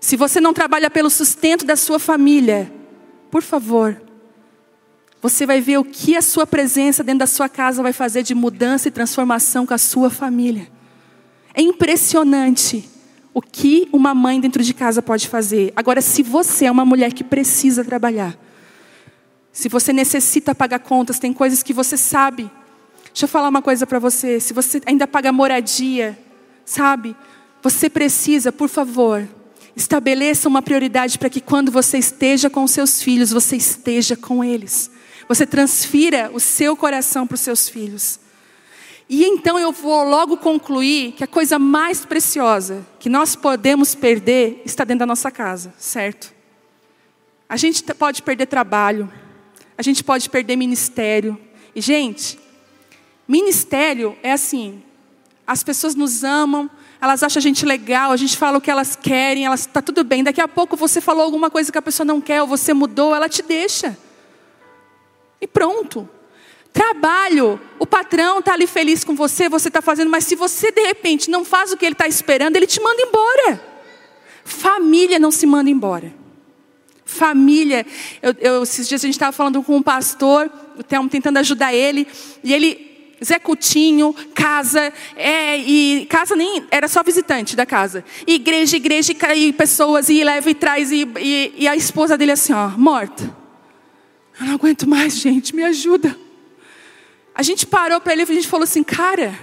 Se 0.00 0.16
você 0.16 0.40
não 0.40 0.52
trabalha 0.52 0.90
pelo 0.90 1.10
sustento 1.10 1.64
da 1.64 1.76
sua 1.76 1.98
família, 1.98 2.72
por 3.30 3.42
favor, 3.42 4.00
você 5.20 5.46
vai 5.46 5.60
ver 5.60 5.78
o 5.78 5.84
que 5.84 6.16
a 6.16 6.22
sua 6.22 6.46
presença 6.46 7.02
dentro 7.02 7.20
da 7.20 7.26
sua 7.26 7.48
casa 7.48 7.82
vai 7.82 7.92
fazer 7.92 8.22
de 8.22 8.34
mudança 8.34 8.88
e 8.88 8.90
transformação 8.90 9.66
com 9.66 9.74
a 9.74 9.78
sua 9.78 10.10
família. 10.10 10.68
É 11.54 11.62
impressionante 11.62 12.88
o 13.32 13.42
que 13.42 13.88
uma 13.92 14.14
mãe 14.14 14.40
dentro 14.40 14.62
de 14.62 14.72
casa 14.72 15.02
pode 15.02 15.28
fazer. 15.28 15.72
Agora, 15.74 16.00
se 16.00 16.22
você 16.22 16.66
é 16.66 16.70
uma 16.70 16.84
mulher 16.84 17.12
que 17.12 17.24
precisa 17.24 17.84
trabalhar, 17.84 18.38
se 19.56 19.70
você 19.70 19.90
necessita 19.90 20.54
pagar 20.54 20.80
contas, 20.80 21.18
tem 21.18 21.32
coisas 21.32 21.62
que 21.62 21.72
você 21.72 21.96
sabe. 21.96 22.50
Deixa 23.06 23.24
eu 23.24 23.28
falar 23.28 23.48
uma 23.48 23.62
coisa 23.62 23.86
para 23.86 23.98
você. 23.98 24.38
Se 24.38 24.52
você 24.52 24.82
ainda 24.84 25.06
paga 25.06 25.32
moradia, 25.32 26.18
sabe? 26.62 27.16
Você 27.62 27.88
precisa, 27.88 28.52
por 28.52 28.68
favor, 28.68 29.26
estabeleça 29.74 30.46
uma 30.46 30.60
prioridade 30.60 31.18
para 31.18 31.30
que 31.30 31.40
quando 31.40 31.72
você 31.72 31.96
esteja 31.96 32.50
com 32.50 32.66
seus 32.66 33.02
filhos, 33.02 33.30
você 33.30 33.56
esteja 33.56 34.14
com 34.14 34.44
eles. 34.44 34.90
Você 35.26 35.46
transfira 35.46 36.30
o 36.34 36.38
seu 36.38 36.76
coração 36.76 37.26
para 37.26 37.36
os 37.36 37.40
seus 37.40 37.66
filhos. 37.66 38.20
E 39.08 39.24
então 39.24 39.58
eu 39.58 39.72
vou 39.72 40.04
logo 40.04 40.36
concluir 40.36 41.12
que 41.12 41.24
a 41.24 41.26
coisa 41.26 41.58
mais 41.58 42.04
preciosa 42.04 42.86
que 43.00 43.08
nós 43.08 43.34
podemos 43.34 43.94
perder 43.94 44.60
está 44.66 44.84
dentro 44.84 44.98
da 44.98 45.06
nossa 45.06 45.30
casa, 45.30 45.72
certo? 45.78 46.30
A 47.48 47.56
gente 47.56 47.82
pode 47.94 48.20
perder 48.20 48.44
trabalho, 48.44 49.10
a 49.76 49.82
gente 49.82 50.02
pode 50.02 50.28
perder 50.30 50.56
ministério. 50.56 51.38
E, 51.74 51.80
gente, 51.80 52.38
ministério 53.28 54.16
é 54.22 54.32
assim: 54.32 54.82
as 55.46 55.62
pessoas 55.62 55.94
nos 55.94 56.24
amam, 56.24 56.70
elas 57.00 57.22
acham 57.22 57.38
a 57.38 57.42
gente 57.42 57.64
legal, 57.64 58.10
a 58.10 58.16
gente 58.16 58.36
fala 58.36 58.58
o 58.58 58.60
que 58.60 58.70
elas 58.70 58.96
querem, 58.96 59.44
elas 59.44 59.60
está 59.60 59.82
tudo 59.82 60.02
bem. 60.02 60.24
Daqui 60.24 60.40
a 60.40 60.48
pouco 60.48 60.76
você 60.76 61.00
falou 61.00 61.22
alguma 61.22 61.50
coisa 61.50 61.70
que 61.70 61.78
a 61.78 61.82
pessoa 61.82 62.04
não 62.04 62.20
quer, 62.20 62.40
ou 62.42 62.48
você 62.48 62.72
mudou, 62.72 63.14
ela 63.14 63.28
te 63.28 63.42
deixa. 63.42 63.96
E 65.40 65.46
pronto. 65.46 66.08
Trabalho, 66.72 67.58
o 67.78 67.86
patrão 67.86 68.40
está 68.40 68.52
ali 68.52 68.66
feliz 68.66 69.02
com 69.02 69.14
você, 69.14 69.48
você 69.48 69.68
está 69.68 69.80
fazendo, 69.80 70.10
mas 70.10 70.24
se 70.24 70.36
você 70.36 70.70
de 70.70 70.82
repente 70.82 71.30
não 71.30 71.42
faz 71.42 71.72
o 71.72 71.76
que 71.76 71.86
ele 71.86 71.94
está 71.94 72.06
esperando, 72.06 72.56
ele 72.56 72.66
te 72.66 72.82
manda 72.82 73.00
embora. 73.00 73.76
Família 74.44 75.18
não 75.18 75.30
se 75.30 75.46
manda 75.46 75.70
embora. 75.70 76.25
Família, 77.08 77.86
eu, 78.20 78.34
eu, 78.40 78.62
esses 78.64 78.88
dias 78.88 79.02
a 79.02 79.06
gente 79.06 79.14
estava 79.14 79.30
falando 79.30 79.62
com 79.62 79.76
um 79.76 79.82
pastor, 79.82 80.50
tentando 81.08 81.38
ajudar 81.38 81.72
ele, 81.72 82.06
e 82.42 82.52
ele 82.52 83.14
Zé 83.24 83.38
Coutinho, 83.38 84.12
casa, 84.34 84.92
é, 85.14 85.56
e 85.56 86.04
casa 86.06 86.34
nem 86.34 86.66
era 86.68 86.88
só 86.88 87.04
visitante 87.04 87.54
da 87.54 87.64
casa. 87.64 88.04
igreja, 88.26 88.76
igreja, 88.76 89.14
e 89.34 89.52
pessoas, 89.52 90.08
e 90.08 90.22
leva 90.22 90.50
e 90.50 90.54
traz, 90.54 90.90
e, 90.90 91.08
e, 91.18 91.54
e, 91.58 91.68
a 91.68 91.76
esposa 91.76 92.18
dele 92.18 92.32
assim, 92.32 92.52
ó, 92.52 92.68
morta. 92.70 93.34
Eu 94.38 94.46
não 94.46 94.54
aguento 94.54 94.86
mais, 94.86 95.16
gente, 95.16 95.54
me 95.54 95.62
ajuda. 95.62 96.18
A 97.34 97.42
gente 97.42 97.66
parou 97.66 98.00
para 98.00 98.12
ele 98.12 98.22
e 98.22 98.24
a 98.24 98.34
gente 98.34 98.48
falou 98.48 98.64
assim, 98.64 98.82
cara, 98.82 99.38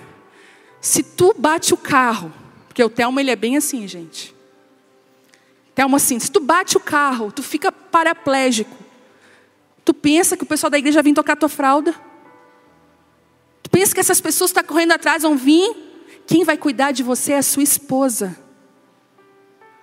se 0.82 1.02
tu 1.02 1.34
bate 1.38 1.73
o 1.73 1.78
carro, 1.78 2.32
porque 2.67 2.84
o 2.84 2.89
Thelmo 2.89 3.21
ele 3.21 3.32
é 3.32 3.36
bem 3.36 3.56
assim, 3.56 3.88
gente. 3.88 4.33
Thelmo 5.76 5.96
assim, 5.96 6.20
se 6.20 6.32
tu 6.32 6.40
bate 6.40 6.78
o 6.78 6.80
carro, 6.80 7.32
tu 7.32 7.42
fica 7.42 7.72
paraplégico. 7.72 8.76
Tu 9.84 9.94
pensa 9.94 10.38
que 10.38 10.44
o 10.44 10.48
pessoal 10.48 10.70
da 10.70 10.78
igreja 10.78 11.02
vem 11.02 11.14
tocar 11.14 11.36
tua 11.36 11.50
fralda? 11.50 11.94
pensa 13.74 13.92
que 13.92 14.00
essas 14.00 14.22
pessoas 14.22 14.52
que 14.52 14.60
estão 14.60 14.72
correndo 14.72 14.92
atrás 14.92 15.24
vão 15.24 15.36
vir? 15.36 15.76
Quem 16.28 16.44
vai 16.44 16.56
cuidar 16.56 16.92
de 16.92 17.02
você 17.02 17.32
é 17.32 17.40
a 17.40 17.42
sua 17.42 17.64
esposa. 17.64 18.38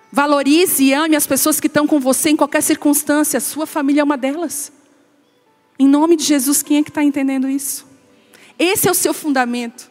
Valorize 0.09 0.81
e 0.81 0.93
ame 0.93 1.17
as 1.17 1.27
pessoas 1.27 1.59
que 1.59 1.67
estão 1.67 1.85
com 1.85 1.99
você 1.99 2.29
em 2.29 2.37
qualquer 2.37 2.63
circunstância. 2.63 3.37
A 3.37 3.41
sua 3.41 3.67
família 3.67 3.99
é 3.99 4.03
uma 4.03 4.17
delas. 4.17 4.71
Em 5.77 5.87
nome 5.87 6.15
de 6.15 6.23
Jesus, 6.23 6.63
quem 6.63 6.77
é 6.77 6.83
que 6.83 6.89
está 6.89 7.03
entendendo 7.03 7.49
isso? 7.49 7.85
Esse 8.57 8.87
é 8.87 8.91
o 8.91 8.95
seu 8.95 9.13
fundamento. 9.13 9.90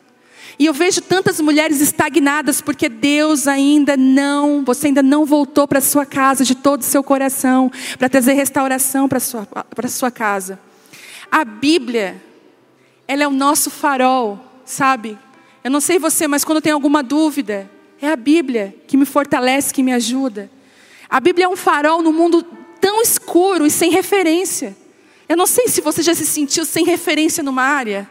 E 0.61 0.66
eu 0.66 0.75
vejo 0.75 1.01
tantas 1.01 1.40
mulheres 1.40 1.81
estagnadas 1.81 2.61
porque 2.61 2.87
Deus 2.87 3.49
ainda 3.49 3.96
não, 3.96 4.62
você 4.62 4.88
ainda 4.88 5.03
não 5.03 5.25
voltou 5.25 5.66
para 5.66 5.81
sua 5.81 6.05
casa 6.05 6.44
de 6.44 6.55
todo 6.55 6.83
o 6.83 6.85
seu 6.85 7.03
coração, 7.03 7.73
para 7.99 8.11
trazer 8.11 8.35
restauração 8.35 9.09
para 9.09 9.18
sua 9.18 9.46
para 9.46 9.88
sua 9.88 10.11
casa. 10.11 10.61
A 11.33 11.46
Bíblia 11.46 12.23
ela 13.09 13.23
é 13.23 13.27
o 13.27 13.31
nosso 13.31 13.70
farol, 13.70 14.38
sabe? 14.66 15.16
Eu 15.64 15.70
não 15.70 15.81
sei 15.81 15.99
você, 15.99 16.29
mas 16.29 16.44
quando 16.44 16.57
eu 16.57 16.62
tenho 16.62 16.77
alguma 16.77 17.03
dúvida, 17.03 17.70
é 17.99 18.12
a 18.12 18.16
Bíblia 18.16 18.75
que 18.87 18.99
me 18.99 19.07
fortalece, 19.07 19.73
que 19.73 19.83
me 19.83 19.94
ajuda. 19.94 20.51
A 21.09 21.20
Bíblia 21.20 21.46
é 21.46 21.49
um 21.49 21.57
farol 21.57 22.03
no 22.03 22.12
mundo 22.12 22.44
tão 22.79 23.01
escuro 23.01 23.64
e 23.64 23.70
sem 23.70 23.90
referência. 23.90 24.77
Eu 25.27 25.38
não 25.38 25.46
sei 25.46 25.68
se 25.68 25.81
você 25.81 26.03
já 26.03 26.14
se 26.14 26.27
sentiu 26.27 26.66
sem 26.66 26.85
referência 26.85 27.42
numa 27.42 27.62
área. 27.62 28.07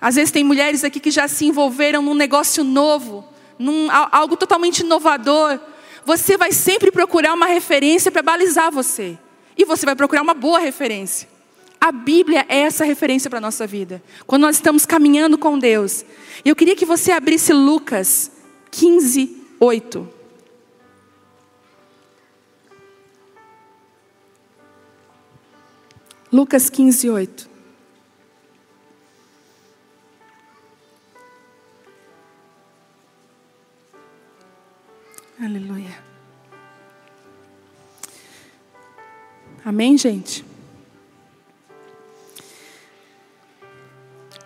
Às 0.00 0.14
vezes 0.14 0.30
tem 0.30 0.42
mulheres 0.42 0.82
aqui 0.82 0.98
que 0.98 1.10
já 1.10 1.28
se 1.28 1.44
envolveram 1.44 2.00
num 2.00 2.14
negócio 2.14 2.64
novo, 2.64 3.24
num 3.58 3.88
algo 3.90 4.36
totalmente 4.36 4.80
inovador. 4.80 5.60
Você 6.04 6.36
vai 6.36 6.52
sempre 6.52 6.90
procurar 6.90 7.34
uma 7.34 7.46
referência 7.46 8.10
para 8.10 8.22
balizar 8.22 8.72
você. 8.72 9.18
E 9.56 9.64
você 9.64 9.84
vai 9.84 9.94
procurar 9.94 10.22
uma 10.22 10.32
boa 10.32 10.58
referência. 10.58 11.28
A 11.78 11.92
Bíblia 11.92 12.46
é 12.48 12.60
essa 12.60 12.84
referência 12.84 13.28
para 13.28 13.38
a 13.38 13.42
nossa 13.42 13.66
vida. 13.66 14.02
Quando 14.26 14.42
nós 14.42 14.56
estamos 14.56 14.86
caminhando 14.86 15.36
com 15.36 15.58
Deus. 15.58 16.04
Eu 16.44 16.56
queria 16.56 16.76
que 16.76 16.86
você 16.86 17.12
abrisse 17.12 17.52
Lucas 17.52 18.30
15, 18.70 19.36
8. 19.58 20.08
Lucas 26.32 26.70
15, 26.70 27.10
8. 27.10 27.49
Aleluia. 35.42 35.96
Amém, 39.64 39.96
gente? 39.96 40.44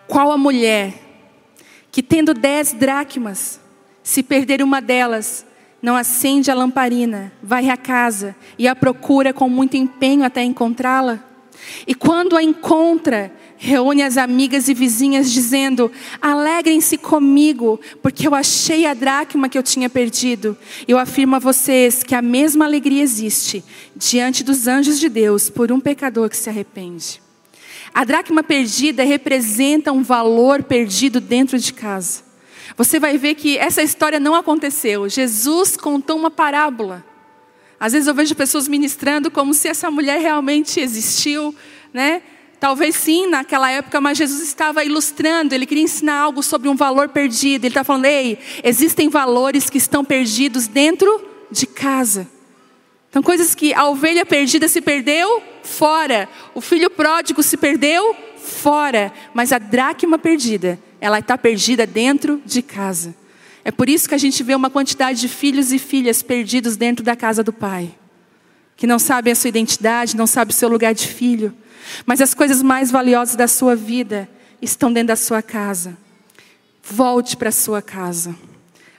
Qual 0.06 0.30
a 0.30 0.38
mulher 0.38 0.94
que, 1.90 2.00
tendo 2.00 2.32
dez 2.32 2.72
dracmas, 2.72 3.60
se 4.04 4.22
perder 4.22 4.62
uma 4.62 4.80
delas, 4.80 5.44
não 5.82 5.96
acende 5.96 6.48
a 6.48 6.54
lamparina, 6.54 7.32
vai 7.42 7.70
à 7.70 7.76
casa 7.76 8.36
e 8.56 8.68
a 8.68 8.76
procura 8.76 9.32
com 9.32 9.48
muito 9.48 9.76
empenho 9.76 10.22
até 10.22 10.44
encontrá-la? 10.44 11.24
E 11.88 11.94
quando 11.94 12.36
a 12.36 12.42
encontra, 12.42 13.32
reúne 13.64 14.02
as 14.02 14.18
amigas 14.18 14.68
e 14.68 14.74
vizinhas, 14.74 15.32
dizendo: 15.32 15.90
Alegrem-se 16.20 16.98
comigo, 16.98 17.80
porque 18.02 18.28
eu 18.28 18.34
achei 18.34 18.84
a 18.84 18.92
dracma 18.92 19.48
que 19.48 19.56
eu 19.56 19.62
tinha 19.62 19.88
perdido. 19.88 20.56
Eu 20.86 20.98
afirmo 20.98 21.36
a 21.36 21.38
vocês 21.38 22.02
que 22.02 22.14
a 22.14 22.20
mesma 22.20 22.66
alegria 22.66 23.02
existe 23.02 23.64
diante 23.96 24.44
dos 24.44 24.68
anjos 24.68 25.00
de 25.00 25.08
Deus 25.08 25.48
por 25.48 25.72
um 25.72 25.80
pecador 25.80 26.28
que 26.28 26.36
se 26.36 26.50
arrepende. 26.50 27.22
A 27.94 28.04
dracma 28.04 28.42
perdida 28.42 29.02
representa 29.02 29.92
um 29.92 30.02
valor 30.02 30.62
perdido 30.62 31.20
dentro 31.20 31.58
de 31.58 31.72
casa. 31.72 32.22
Você 32.76 33.00
vai 33.00 33.16
ver 33.16 33.34
que 33.34 33.56
essa 33.56 33.82
história 33.82 34.20
não 34.20 34.34
aconteceu. 34.34 35.08
Jesus 35.08 35.76
contou 35.76 36.18
uma 36.18 36.30
parábola. 36.30 37.04
Às 37.80 37.92
vezes 37.92 38.08
eu 38.08 38.14
vejo 38.14 38.34
pessoas 38.34 38.68
ministrando 38.68 39.30
como 39.30 39.54
se 39.54 39.68
essa 39.68 39.90
mulher 39.90 40.20
realmente 40.20 40.80
existiu, 40.80 41.54
né? 41.92 42.22
Talvez 42.64 42.96
sim, 42.96 43.26
naquela 43.26 43.70
época, 43.70 44.00
mas 44.00 44.16
Jesus 44.16 44.40
estava 44.40 44.82
ilustrando, 44.82 45.54
ele 45.54 45.66
queria 45.66 45.84
ensinar 45.84 46.14
algo 46.14 46.42
sobre 46.42 46.66
um 46.66 46.74
valor 46.74 47.10
perdido. 47.10 47.66
Ele 47.66 47.70
está 47.70 47.84
falando, 47.84 48.06
ei, 48.06 48.38
existem 48.62 49.10
valores 49.10 49.68
que 49.68 49.76
estão 49.76 50.02
perdidos 50.02 50.66
dentro 50.66 51.28
de 51.50 51.66
casa. 51.66 52.26
Então, 53.10 53.22
coisas 53.22 53.54
que 53.54 53.74
a 53.74 53.86
ovelha 53.86 54.24
perdida 54.24 54.66
se 54.66 54.80
perdeu, 54.80 55.42
fora. 55.62 56.26
O 56.54 56.62
filho 56.62 56.88
pródigo 56.88 57.42
se 57.42 57.58
perdeu, 57.58 58.16
fora. 58.38 59.12
Mas 59.34 59.52
a 59.52 59.58
dracma 59.58 60.18
perdida, 60.18 60.78
ela 61.02 61.18
está 61.18 61.36
perdida 61.36 61.86
dentro 61.86 62.40
de 62.46 62.62
casa. 62.62 63.14
É 63.62 63.70
por 63.70 63.90
isso 63.90 64.08
que 64.08 64.14
a 64.14 64.18
gente 64.18 64.42
vê 64.42 64.54
uma 64.54 64.70
quantidade 64.70 65.20
de 65.20 65.28
filhos 65.28 65.70
e 65.70 65.78
filhas 65.78 66.22
perdidos 66.22 66.76
dentro 66.76 67.04
da 67.04 67.14
casa 67.14 67.44
do 67.44 67.52
pai. 67.52 67.94
Que 68.74 68.86
não 68.86 68.98
sabem 68.98 69.34
a 69.34 69.36
sua 69.36 69.48
identidade, 69.48 70.16
não 70.16 70.26
sabem 70.26 70.50
o 70.50 70.56
seu 70.56 70.70
lugar 70.70 70.94
de 70.94 71.06
filho. 71.06 71.54
Mas 72.06 72.20
as 72.20 72.34
coisas 72.34 72.62
mais 72.62 72.90
valiosas 72.90 73.36
da 73.36 73.48
sua 73.48 73.74
vida 73.74 74.28
estão 74.60 74.92
dentro 74.92 75.08
da 75.08 75.16
sua 75.16 75.42
casa. 75.42 75.96
Volte 76.82 77.36
para 77.36 77.48
a 77.48 77.52
sua 77.52 77.80
casa. 77.80 78.34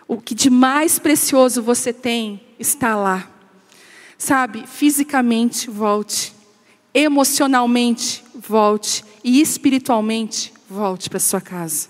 O 0.07 0.17
que 0.17 0.35
de 0.35 0.49
mais 0.49 0.99
precioso 0.99 1.61
você 1.61 1.91
tem 1.91 2.41
está 2.59 2.95
lá. 2.95 3.29
Sabe, 4.17 4.65
fisicamente, 4.67 5.69
volte. 5.69 6.33
Emocionalmente, 6.93 8.23
volte. 8.33 9.03
E 9.23 9.41
espiritualmente, 9.41 10.53
volte 10.69 11.09
para 11.09 11.19
sua 11.19 11.41
casa. 11.41 11.89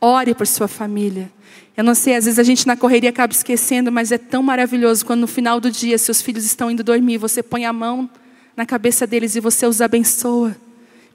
Ore 0.00 0.34
por 0.34 0.46
sua 0.46 0.68
família. 0.68 1.30
Eu 1.76 1.82
não 1.82 1.94
sei, 1.94 2.14
às 2.14 2.24
vezes 2.24 2.38
a 2.38 2.44
gente 2.44 2.66
na 2.66 2.76
correria 2.76 3.10
acaba 3.10 3.32
esquecendo, 3.32 3.90
mas 3.90 4.12
é 4.12 4.18
tão 4.18 4.42
maravilhoso 4.42 5.04
quando 5.04 5.22
no 5.22 5.26
final 5.26 5.58
do 5.58 5.70
dia 5.70 5.98
seus 5.98 6.22
filhos 6.22 6.44
estão 6.44 6.70
indo 6.70 6.84
dormir, 6.84 7.18
você 7.18 7.42
põe 7.42 7.64
a 7.64 7.72
mão 7.72 8.08
na 8.56 8.64
cabeça 8.64 9.06
deles 9.06 9.34
e 9.36 9.40
você 9.40 9.66
os 9.66 9.80
abençoa. 9.80 10.56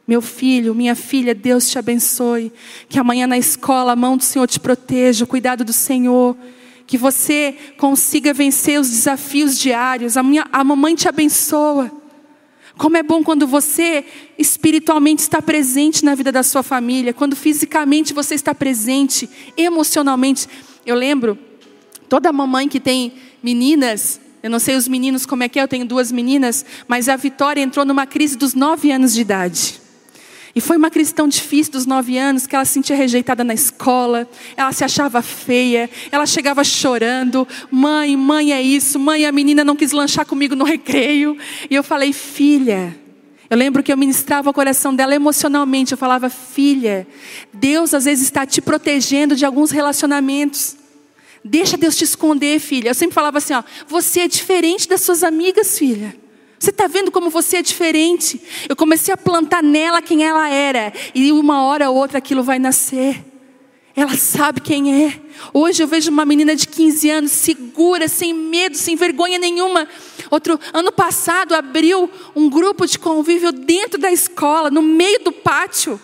Meu 0.07 0.21
filho, 0.21 0.73
minha 0.73 0.95
filha, 0.95 1.35
Deus 1.35 1.69
te 1.69 1.77
abençoe. 1.77 2.51
Que 2.87 2.99
amanhã 2.99 3.27
na 3.27 3.37
escola 3.37 3.91
a 3.91 3.95
mão 3.95 4.17
do 4.17 4.23
Senhor 4.23 4.47
te 4.47 4.59
proteja, 4.59 5.23
o 5.23 5.27
cuidado 5.27 5.63
do 5.63 5.71
Senhor. 5.71 6.35
Que 6.87 6.97
você 6.97 7.55
consiga 7.77 8.33
vencer 8.33 8.79
os 8.79 8.89
desafios 8.89 9.57
diários. 9.57 10.17
A, 10.17 10.23
minha, 10.23 10.47
a 10.51 10.63
mamãe 10.63 10.95
te 10.95 11.07
abençoa. 11.07 11.91
Como 12.75 12.97
é 12.97 13.03
bom 13.03 13.23
quando 13.23 13.45
você 13.45 14.05
espiritualmente 14.37 15.21
está 15.21 15.41
presente 15.41 16.03
na 16.03 16.15
vida 16.15 16.31
da 16.31 16.43
sua 16.43 16.63
família, 16.63 17.13
quando 17.13 17.35
fisicamente 17.35 18.13
você 18.13 18.35
está 18.35 18.55
presente, 18.55 19.29
emocionalmente. 19.57 20.47
Eu 20.85 20.95
lembro, 20.95 21.37
toda 22.07 22.31
mamãe 22.31 22.69
que 22.69 22.79
tem 22.79 23.13
meninas, 23.43 24.19
eu 24.41 24.49
não 24.49 24.59
sei 24.59 24.75
os 24.75 24.87
meninos 24.87 25.25
como 25.25 25.43
é 25.43 25.49
que 25.49 25.59
é, 25.59 25.63
eu 25.63 25.67
tenho 25.67 25.85
duas 25.85 26.11
meninas, 26.11 26.65
mas 26.87 27.09
a 27.09 27.15
Vitória 27.15 27.61
entrou 27.61 27.85
numa 27.85 28.05
crise 28.05 28.37
dos 28.37 28.53
nove 28.53 28.91
anos 28.91 29.13
de 29.13 29.21
idade. 29.21 29.81
E 30.55 30.61
foi 30.61 30.77
uma 30.77 30.89
crise 30.89 31.13
tão 31.13 31.27
difícil 31.27 31.73
dos 31.73 31.85
nove 31.85 32.17
anos 32.17 32.47
que 32.47 32.55
ela 32.55 32.65
se 32.65 32.73
sentia 32.73 32.95
rejeitada 32.95 33.43
na 33.43 33.53
escola, 33.53 34.27
ela 34.57 34.71
se 34.71 34.83
achava 34.83 35.21
feia, 35.21 35.89
ela 36.11 36.25
chegava 36.25 36.63
chorando: 36.63 37.47
mãe, 37.69 38.15
mãe 38.17 38.51
é 38.51 38.61
isso, 38.61 38.99
mãe, 38.99 39.25
a 39.25 39.31
menina 39.31 39.63
não 39.63 39.75
quis 39.75 39.91
lanchar 39.91 40.25
comigo 40.25 40.55
no 40.55 40.65
recreio. 40.65 41.37
E 41.69 41.75
eu 41.75 41.83
falei: 41.83 42.11
filha, 42.13 42.95
eu 43.49 43.57
lembro 43.57 43.83
que 43.83 43.91
eu 43.91 43.97
ministrava 43.97 44.49
o 44.49 44.53
coração 44.53 44.93
dela 44.95 45.13
emocionalmente. 45.13 45.91
Eu 45.91 45.97
falava: 45.97 46.29
filha, 46.29 47.07
Deus 47.53 47.93
às 47.93 48.05
vezes 48.05 48.25
está 48.25 48.45
te 48.45 48.61
protegendo 48.61 49.35
de 49.35 49.45
alguns 49.45 49.69
relacionamentos. 49.69 50.78
Deixa 51.43 51.77
Deus 51.77 51.95
te 51.95 52.03
esconder, 52.03 52.59
filha. 52.59 52.89
Eu 52.89 52.95
sempre 52.95 53.13
falava 53.13 53.37
assim: 53.37 53.53
ó, 53.53 53.63
você 53.87 54.21
é 54.21 54.27
diferente 54.27 54.87
das 54.87 55.01
suas 55.01 55.23
amigas, 55.23 55.77
filha. 55.77 56.15
Você 56.59 56.71
está 56.71 56.87
vendo 56.87 57.09
como 57.09 57.29
você 57.29 57.57
é 57.57 57.61
diferente? 57.61 58.41
Eu 58.67 58.75
comecei 58.75 59.13
a 59.13 59.17
plantar 59.17 59.63
nela 59.63 60.01
quem 60.01 60.25
ela 60.25 60.49
era, 60.49 60.91
e 61.15 61.31
uma 61.31 61.63
hora 61.63 61.89
ou 61.89 61.95
outra 61.95 62.17
aquilo 62.17 62.43
vai 62.43 62.59
nascer. 62.59 63.25
Ela 63.95 64.15
sabe 64.15 64.61
quem 64.61 65.05
é. 65.05 65.19
Hoje 65.53 65.81
eu 65.81 65.87
vejo 65.87 66.11
uma 66.11 66.25
menina 66.25 66.55
de 66.55 66.67
15 66.67 67.09
anos, 67.09 67.31
segura, 67.31 68.07
sem 68.07 68.33
medo, 68.33 68.77
sem 68.77 68.95
vergonha 68.95 69.39
nenhuma. 69.39 69.87
Outro 70.29 70.59
ano 70.73 70.91
passado 70.91 71.53
abriu 71.55 72.09
um 72.35 72.49
grupo 72.49 72.85
de 72.85 72.99
convívio 72.99 73.51
dentro 73.51 73.99
da 73.99 74.11
escola, 74.11 74.69
no 74.69 74.81
meio 74.81 75.23
do 75.23 75.31
pátio. 75.31 75.99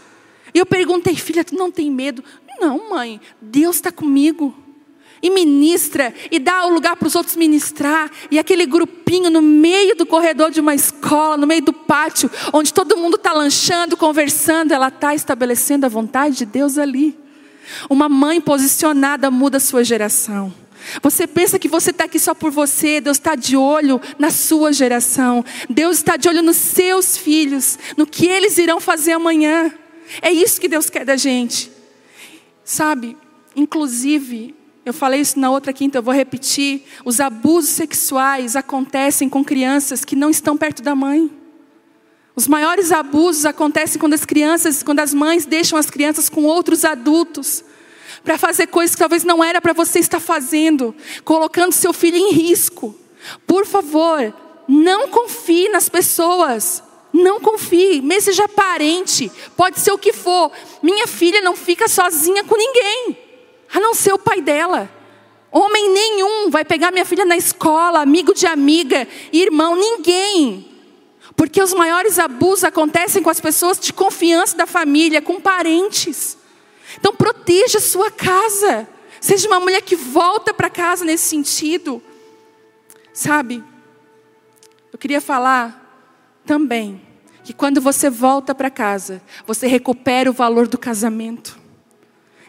E 0.53 0.57
eu 0.57 0.65
perguntei, 0.65 1.15
filha, 1.15 1.43
tu 1.43 1.55
não 1.55 1.69
tem 1.69 1.91
medo? 1.91 2.23
Não, 2.59 2.89
mãe, 2.89 3.19
Deus 3.41 3.75
está 3.75 3.91
comigo 3.91 4.55
e 5.21 5.30
ministra 5.30 6.13
e 6.32 6.39
dá 6.39 6.65
o 6.65 6.73
lugar 6.73 6.95
para 6.95 7.08
os 7.08 7.15
outros 7.15 7.36
ministrar, 7.36 8.10
e 8.30 8.39
aquele 8.39 8.65
grupinho 8.65 9.30
no 9.30 9.41
meio 9.41 9.95
do 9.95 10.06
corredor 10.06 10.51
de 10.51 10.60
uma 10.60 10.75
escola, 10.75 11.38
no 11.38 11.47
meio 11.47 11.62
do 11.62 11.73
pátio, 11.73 12.30
onde 12.54 12.73
todo 12.73 12.97
mundo 12.97 13.15
está 13.15 13.34
lanchando, 13.34 13.97
conversando, 13.97 14.73
ela 14.73 14.89
está 14.89 15.15
estabelecendo 15.15 15.86
a 15.86 15.89
vontade 15.89 16.38
de 16.38 16.45
Deus 16.45 16.78
ali. 16.78 17.17
Uma 17.89 18.08
mãe 18.08 18.39
posicionada 18.39 19.32
muda 19.32 19.58
a 19.58 19.60
sua 19.60 19.84
geração. 19.84 20.54
Você 21.01 21.25
pensa 21.25 21.58
que 21.58 21.67
você 21.67 21.91
está 21.91 22.06
aqui 22.06 22.19
só 22.19 22.34
por 22.34 22.51
você, 22.51 23.01
Deus 23.01 23.18
está 23.18 23.36
de 23.36 23.57
olho 23.57 23.99
na 24.20 24.30
sua 24.30 24.72
geração, 24.72 25.43
Deus 25.70 25.97
está 25.97 26.16
de 26.16 26.30
olho 26.30 26.43
nos 26.43 26.57
seus 26.57 27.18
filhos, 27.18 27.78
no 27.97 28.05
que 28.05 28.28
eles 28.28 28.57
irão 28.57 28.80
fazer 28.80 29.13
amanhã. 29.13 29.74
É 30.22 30.32
isso 30.32 30.61
que 30.61 30.68
Deus 30.68 30.89
quer 30.89 31.03
da 31.03 31.18
gente. 31.18 31.72
Sabe, 32.63 33.18
inclusive, 33.55 34.55
eu 34.86 34.93
falei 34.93 35.19
isso 35.19 35.39
na 35.39 35.49
outra 35.49 35.73
quinta, 35.73 35.97
eu 35.97 36.03
vou 36.03 36.13
repetir. 36.13 36.83
Os 37.03 37.19
abusos 37.19 37.71
sexuais 37.71 38.55
acontecem 38.55 39.27
com 39.27 39.43
crianças 39.43 40.05
que 40.05 40.15
não 40.15 40.29
estão 40.29 40.55
perto 40.55 40.83
da 40.83 40.93
mãe. 40.93 41.31
Os 42.36 42.47
maiores 42.47 42.91
abusos 42.91 43.45
acontecem 43.45 43.99
quando 43.99 44.13
as 44.13 44.25
crianças, 44.25 44.83
quando 44.83 44.99
as 44.99 45.11
mães 45.11 45.45
deixam 45.45 45.79
as 45.79 45.89
crianças 45.89 46.29
com 46.29 46.43
outros 46.43 46.86
adultos 46.86 47.63
para 48.23 48.38
fazer 48.38 48.67
coisas 48.67 48.95
que 48.95 48.99
talvez 48.99 49.23
não 49.23 49.43
era 49.43 49.59
para 49.59 49.73
você 49.73 49.97
estar 49.97 50.19
fazendo, 50.19 50.93
colocando 51.23 51.71
seu 51.71 51.91
filho 51.91 52.17
em 52.17 52.31
risco. 52.31 52.95
Por 53.47 53.65
favor, 53.65 54.31
não 54.67 55.07
confie 55.07 55.67
nas 55.69 55.89
pessoas. 55.89 56.83
Não 57.11 57.39
confie, 57.39 58.01
mesmo 58.01 58.23
seja 58.23 58.45
parente, 58.45 59.31
pode 59.55 59.79
ser 59.79 59.93
o 59.93 59.97
que 59.97 60.11
for. 60.11 60.51
Minha 60.83 61.07
filha 61.07 61.41
não 61.41 61.55
fica 61.55 61.88
sozinha 61.88 62.43
com 62.43 62.57
ninguém 62.57 63.24
a 63.74 63.80
não 63.80 63.93
ser 63.93 64.13
o 64.13 64.20
pai 64.20 64.41
dela. 64.41 64.89
Homem 65.51 65.89
nenhum 65.91 66.49
vai 66.49 66.66
pegar 66.66 66.91
minha 66.91 67.05
filha 67.05 67.24
na 67.24 67.38
escola, 67.38 68.01
amigo 68.01 68.34
de 68.34 68.45
amiga, 68.45 69.07
irmão, 69.32 69.76
ninguém. 69.76 70.70
Porque 71.36 71.61
os 71.61 71.74
maiores 71.74 72.20
abusos 72.20 72.63
acontecem 72.63 73.22
com 73.22 73.30
as 73.30 73.39
pessoas 73.39 73.80
de 73.80 73.93
confiança 73.93 74.57
da 74.57 74.66
família, 74.66 75.22
com 75.22 75.39
parentes. 75.39 76.38
Então 76.97 77.13
proteja 77.13 77.78
a 77.78 77.82
sua 77.82 78.11
casa. 78.11 78.88
Seja 79.20 79.47
uma 79.47 79.59
mulher 79.59 79.82
que 79.82 79.95
volta 79.95 80.53
para 80.53 80.70
casa 80.70 81.03
nesse 81.03 81.30
sentido. 81.30 82.01
Sabe? 83.13 83.63
Eu 84.91 84.99
queria 84.99 85.20
falar 85.20 85.82
também 86.45 87.01
que 87.43 87.53
quando 87.53 87.80
você 87.80 88.09
volta 88.09 88.55
para 88.55 88.70
casa, 88.70 89.22
você 89.45 89.68
recupera 89.68 90.30
o 90.30 90.34
valor 90.34 90.68
do 90.68 90.78
casamento. 90.78 91.59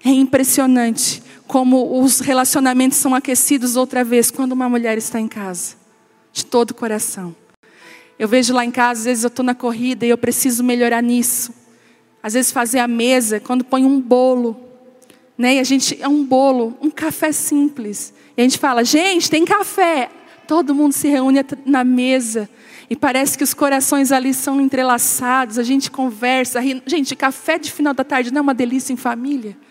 É 0.06 0.10
impressionante 0.10 1.20
como 1.48 2.00
os 2.00 2.20
relacionamentos 2.20 2.96
são 2.96 3.12
aquecidos 3.12 3.74
outra 3.74 4.04
vez 4.04 4.30
quando 4.30 4.52
uma 4.52 4.68
mulher 4.68 4.96
está 4.96 5.18
em 5.18 5.26
casa, 5.26 5.74
de 6.32 6.46
todo 6.46 6.70
o 6.70 6.74
coração. 6.74 7.34
Eu 8.16 8.28
vejo 8.28 8.54
lá 8.54 8.64
em 8.64 8.70
casa, 8.70 9.00
às 9.00 9.04
vezes 9.04 9.24
eu 9.24 9.28
estou 9.28 9.44
na 9.44 9.52
corrida 9.52 10.06
e 10.06 10.08
eu 10.08 10.16
preciso 10.16 10.62
melhorar 10.62 11.02
nisso. 11.02 11.52
Às 12.22 12.34
vezes 12.34 12.52
fazer 12.52 12.78
a 12.78 12.86
mesa, 12.86 13.40
quando 13.40 13.64
põe 13.64 13.84
um 13.84 14.00
bolo, 14.00 14.56
né? 15.36 15.56
E 15.56 15.58
a 15.58 15.64
gente 15.64 16.00
é 16.00 16.06
um 16.06 16.24
bolo, 16.24 16.78
um 16.80 16.88
café 16.88 17.32
simples. 17.32 18.14
E 18.36 18.42
a 18.42 18.44
gente 18.44 18.58
fala, 18.58 18.84
gente, 18.84 19.28
tem 19.28 19.44
café. 19.44 20.08
Todo 20.46 20.72
mundo 20.72 20.92
se 20.92 21.08
reúne 21.08 21.44
na 21.64 21.82
mesa. 21.82 22.48
E 22.88 22.94
parece 22.94 23.36
que 23.36 23.42
os 23.42 23.52
corações 23.52 24.12
ali 24.12 24.32
são 24.32 24.60
entrelaçados, 24.60 25.58
a 25.58 25.64
gente 25.64 25.90
conversa. 25.90 26.60
Ri. 26.60 26.80
Gente, 26.86 27.16
café 27.16 27.58
de 27.58 27.72
final 27.72 27.92
da 27.92 28.04
tarde 28.04 28.32
não 28.32 28.38
é 28.38 28.42
uma 28.42 28.54
delícia 28.54 28.92
em 28.92 28.96
família? 28.96 29.65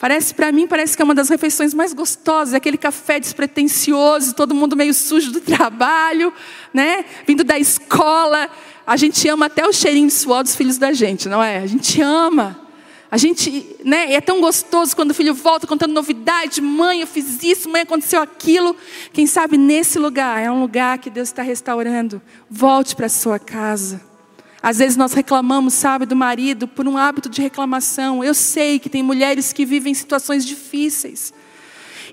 Parece 0.00 0.32
para 0.32 0.50
mim, 0.50 0.66
parece 0.66 0.96
que 0.96 1.02
é 1.02 1.04
uma 1.04 1.14
das 1.14 1.28
refeições 1.28 1.74
mais 1.74 1.92
gostosas, 1.92 2.54
aquele 2.54 2.78
café 2.78 3.20
despretensioso, 3.20 4.34
todo 4.34 4.54
mundo 4.54 4.74
meio 4.74 4.94
sujo 4.94 5.30
do 5.30 5.42
trabalho, 5.44 6.32
né? 6.72 7.04
Vindo 7.26 7.44
da 7.44 7.58
escola. 7.58 8.48
A 8.86 8.96
gente 8.96 9.28
ama 9.28 9.44
até 9.44 9.62
o 9.68 9.72
cheirinho 9.74 10.06
de 10.06 10.14
suor 10.14 10.42
dos 10.42 10.56
filhos 10.56 10.78
da 10.78 10.94
gente, 10.94 11.28
não 11.28 11.42
é? 11.42 11.58
A 11.58 11.66
gente 11.66 12.00
ama. 12.00 12.58
A 13.10 13.18
gente, 13.18 13.76
né, 13.84 14.14
é 14.14 14.22
tão 14.22 14.40
gostoso 14.40 14.96
quando 14.96 15.10
o 15.10 15.14
filho 15.14 15.34
volta 15.34 15.66
contando 15.66 15.92
novidade, 15.92 16.62
mãe, 16.62 17.02
eu 17.02 17.06
fiz 17.06 17.42
isso, 17.42 17.68
mãe, 17.68 17.82
aconteceu 17.82 18.22
aquilo. 18.22 18.74
Quem 19.12 19.26
sabe 19.26 19.58
nesse 19.58 19.98
lugar 19.98 20.42
é 20.42 20.50
um 20.50 20.62
lugar 20.62 20.96
que 20.96 21.10
Deus 21.10 21.28
está 21.28 21.42
restaurando. 21.42 22.22
Volte 22.48 22.96
para 22.96 23.04
a 23.04 23.10
sua 23.10 23.38
casa. 23.38 24.09
Às 24.62 24.78
vezes 24.78 24.96
nós 24.96 25.12
reclamamos, 25.12 25.72
sabe, 25.72 26.04
do 26.04 26.14
marido 26.14 26.68
por 26.68 26.86
um 26.86 26.98
hábito 26.98 27.28
de 27.28 27.40
reclamação. 27.40 28.22
Eu 28.22 28.34
sei 28.34 28.78
que 28.78 28.90
tem 28.90 29.02
mulheres 29.02 29.52
que 29.52 29.64
vivem 29.64 29.94
situações 29.94 30.44
difíceis. 30.44 31.32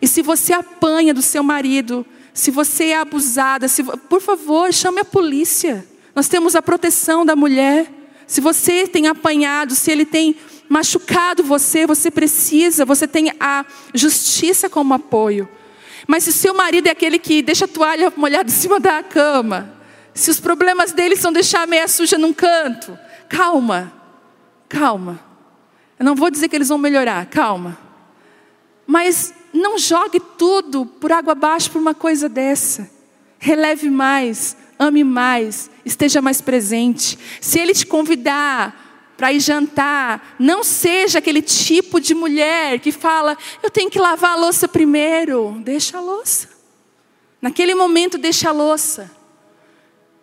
E 0.02 0.08
se 0.08 0.22
você 0.22 0.54
apanha 0.54 1.14
do 1.14 1.22
seu 1.22 1.44
marido, 1.44 2.06
se 2.34 2.50
você 2.50 2.86
é 2.86 3.00
abusada, 3.00 3.68
se, 3.68 3.84
por 3.84 4.22
favor, 4.22 4.74
chame 4.74 5.02
a 5.02 5.06
polícia. 5.06 5.86
Nós 6.16 6.28
temos 6.28 6.56
a 6.56 6.62
proteção 6.62 7.26
da 7.26 7.36
mulher. 7.36 7.92
Se 8.26 8.40
você 8.40 8.88
tem 8.88 9.08
apanhado, 9.08 9.76
se 9.76 9.92
ele 9.92 10.06
tem 10.06 10.36
machucado 10.70 11.44
você, 11.44 11.86
você 11.86 12.12
precisa, 12.12 12.86
você 12.86 13.08
tem 13.08 13.32
a 13.40 13.66
justiça 13.94 14.70
como 14.70 14.94
apoio. 14.94 15.50
Mas 16.08 16.24
se 16.24 16.32
seu 16.32 16.54
marido 16.54 16.88
é 16.88 16.92
aquele 16.92 17.20
que 17.20 17.42
deixa 17.42 17.66
a 17.66 17.68
toalha 17.68 18.12
molhada 18.16 18.50
em 18.50 18.54
cima 18.54 18.80
da 18.80 19.04
cama, 19.04 19.77
se 20.18 20.32
os 20.32 20.40
problemas 20.40 20.92
dele 20.92 21.16
são 21.16 21.32
deixar 21.32 21.62
a 21.62 21.68
meia 21.68 21.88
suja 21.88 22.18
num 22.18 22.34
canto, 22.34 22.98
calma, 23.30 23.94
calma. 24.68 25.20
Eu 26.00 26.06
não 26.06 26.16
vou 26.16 26.32
dizer 26.32 26.50
que 26.50 26.56
eles 26.56 26.70
vão 26.70 26.78
melhorar, 26.78 27.26
calma. 27.28 27.78
Mas 28.86 29.32
não 29.54 29.78
jogue 29.78 30.20
tudo 30.20 30.86
por 30.86 31.12
água 31.12 31.34
abaixo 31.34 31.70
por 31.70 31.80
uma 31.80 31.94
coisa 31.94 32.28
dessa. 32.28 32.90
Releve 33.38 33.92
mais, 33.92 34.58
ame 34.80 35.04
mais, 35.04 35.70
esteja 35.86 36.20
mais 36.20 36.42
presente. 36.42 37.18
Se 37.40 37.60
ele 37.60 37.74
te 37.74 37.86
convidar 37.86 39.14
para 39.16 39.32
ir 39.32 39.40
jantar, 39.40 40.36
não 40.40 40.64
seja 40.64 41.20
aquele 41.20 41.44
tipo 41.44 42.00
de 42.00 42.16
mulher 42.16 42.80
que 42.80 42.92
fala: 42.92 43.38
eu 43.62 43.70
tenho 43.70 43.90
que 43.90 44.00
lavar 44.00 44.32
a 44.32 44.36
louça 44.36 44.68
primeiro. 44.68 45.60
Deixa 45.64 46.00
a 46.00 46.02
louça. 46.02 46.50
Naquele 47.40 47.76
momento, 47.76 48.18
deixa 48.18 48.50
a 48.50 48.52
louça 48.52 49.17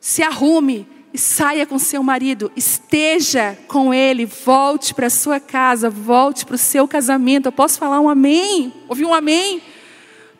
se 0.04 0.22
arrume 0.22 0.86
e 1.14 1.18
saia 1.18 1.64
com 1.64 1.78
seu 1.78 2.02
marido, 2.02 2.52
esteja 2.54 3.56
com 3.66 3.94
ele, 3.94 4.26
volte 4.26 4.92
para 4.92 5.08
sua 5.08 5.40
casa, 5.40 5.88
volte 5.88 6.44
para 6.44 6.56
o 6.56 6.58
seu 6.58 6.86
casamento. 6.86 7.46
Eu 7.46 7.52
posso 7.52 7.78
falar 7.78 8.00
um 8.00 8.08
amém? 8.10 8.70
Ouvi 8.86 9.02
um 9.02 9.14
amém? 9.14 9.62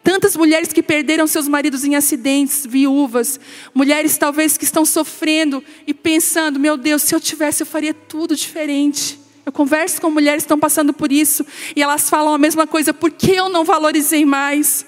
Tantas 0.03 0.37
mulheres 0.37 0.71
que 0.71 0.83
perderam 0.83 1.27
seus 1.27 1.49
maridos 1.49 1.83
em 1.83 1.97
acidentes, 1.97 2.67
viúvas, 2.67 3.41
mulheres 3.73 4.19
talvez 4.19 4.59
que 4.59 4.65
estão 4.65 4.85
sofrendo 4.85 5.65
e 5.87 5.95
pensando: 5.95 6.61
meu 6.61 6.77
Deus, 6.77 7.01
se 7.01 7.15
eu 7.15 7.21
tivesse, 7.21 7.63
eu 7.63 7.67
faria 7.67 7.95
tudo 7.95 8.37
diferente. 8.37 9.19
Eu 9.47 9.53
converso 9.53 9.99
com 9.99 10.11
mulheres 10.11 10.43
que 10.43 10.47
estão 10.47 10.61
passando 10.61 10.93
por 10.93 11.11
isso 11.11 11.43
e 11.75 11.83
elas 11.83 12.11
falam 12.11 12.35
a 12.35 12.39
mesma 12.39 12.67
coisa: 12.67 12.93
por 12.93 13.11
que 13.11 13.33
eu 13.35 13.49
não 13.49 13.65
valorizei 13.65 14.27
mais? 14.27 14.85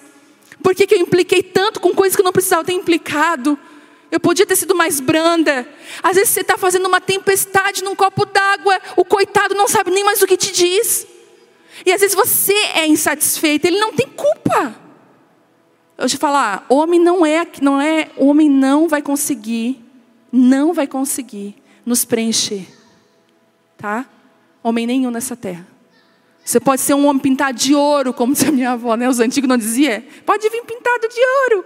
Por 0.62 0.74
que, 0.74 0.87
que 0.87 0.97
eu 0.97 1.01
impliquei 1.01 1.43
tanto 1.43 1.81
com 1.81 1.95
coisas 1.95 2.14
que 2.14 2.20
eu 2.20 2.27
não 2.27 2.33
precisava 2.33 2.62
ter 2.62 2.74
implicado? 2.74 3.59
Eu 4.11 4.20
podia 4.20 4.46
ter 4.46 4.57
sido 4.57 4.74
mais 4.74 5.00
branda. 5.00 5.68
Às 6.02 6.16
vezes 6.16 6.30
você 6.30 6.40
está 6.40 6.57
fazendo 6.57 6.86
uma 6.86 7.00
tempestade 7.00 7.82
num 7.82 7.94
copo 7.94 8.24
d'água, 8.24 8.80
o 8.96 9.04
coitado 9.04 9.54
não 9.54 9.66
sabe 9.66 9.90
nem 9.90 10.04
mais 10.04 10.22
o 10.22 10.26
que 10.26 10.36
te 10.36 10.52
diz. 10.52 11.07
E 11.84 11.92
às 11.92 12.00
vezes 12.00 12.14
você 12.14 12.54
é 12.74 12.86
insatisfeito, 12.86 13.66
ele 13.66 13.78
não 13.78 13.92
tem 13.92 14.07
culpa. 14.07 14.74
Eu 15.98 16.09
te 16.09 16.16
falar, 16.16 16.64
homem 16.68 17.00
não 17.00 17.24
é, 17.24 17.46
não 17.61 17.80
é, 17.80 18.11
homem 18.16 18.48
não 18.48 18.88
vai 18.88 19.02
conseguir, 19.02 19.82
não 20.30 20.72
vai 20.72 20.86
conseguir 20.86 21.57
nos 21.84 22.04
preencher, 22.04 22.66
tá? 23.78 24.07
Homem 24.62 24.86
nenhum 24.86 25.11
nessa 25.11 25.34
terra. 25.34 25.66
Você 26.44 26.61
pode 26.61 26.80
ser 26.80 26.94
um 26.94 27.07
homem 27.07 27.20
pintado 27.20 27.59
de 27.59 27.74
ouro, 27.74 28.12
como 28.12 28.32
dizia 28.32 28.52
minha 28.52 28.72
avó, 28.72 28.94
né? 28.94 29.09
Os 29.09 29.18
antigos 29.18 29.48
não 29.48 29.57
diziam. 29.57 30.02
Pode 30.24 30.48
vir 30.48 30.62
pintado 30.62 31.09
de 31.09 31.20
ouro. 31.42 31.64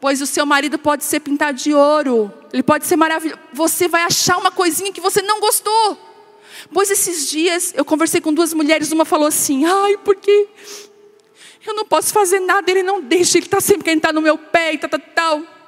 Pois 0.00 0.20
o 0.22 0.26
seu 0.26 0.46
marido 0.46 0.78
pode 0.78 1.04
ser 1.04 1.20
pintado 1.20 1.58
de 1.58 1.74
ouro, 1.74 2.32
ele 2.52 2.62
pode 2.62 2.86
ser 2.86 2.96
maravilhoso. 2.96 3.40
Você 3.52 3.86
vai 3.86 4.02
achar 4.02 4.38
uma 4.38 4.50
coisinha 4.50 4.92
que 4.92 5.00
você 5.00 5.20
não 5.20 5.40
gostou. 5.40 5.98
Pois 6.72 6.90
esses 6.90 7.28
dias 7.28 7.72
eu 7.76 7.84
conversei 7.84 8.20
com 8.20 8.32
duas 8.32 8.54
mulheres, 8.54 8.92
uma 8.92 9.04
falou 9.04 9.28
assim: 9.28 9.64
ai, 9.64 9.98
porque 9.98 10.48
eu 11.66 11.74
não 11.74 11.84
posso 11.84 12.12
fazer 12.12 12.40
nada, 12.40 12.70
ele 12.70 12.82
não 12.82 13.00
deixa, 13.00 13.38
ele 13.38 13.46
está 13.46 13.60
sempre 13.60 13.84
querendo 13.84 13.98
estar 13.98 14.12
no 14.12 14.22
meu 14.22 14.38
pé 14.38 14.74
e 14.74 14.78
tal, 14.78 14.88
tal, 14.90 15.00
tal. 15.14 15.59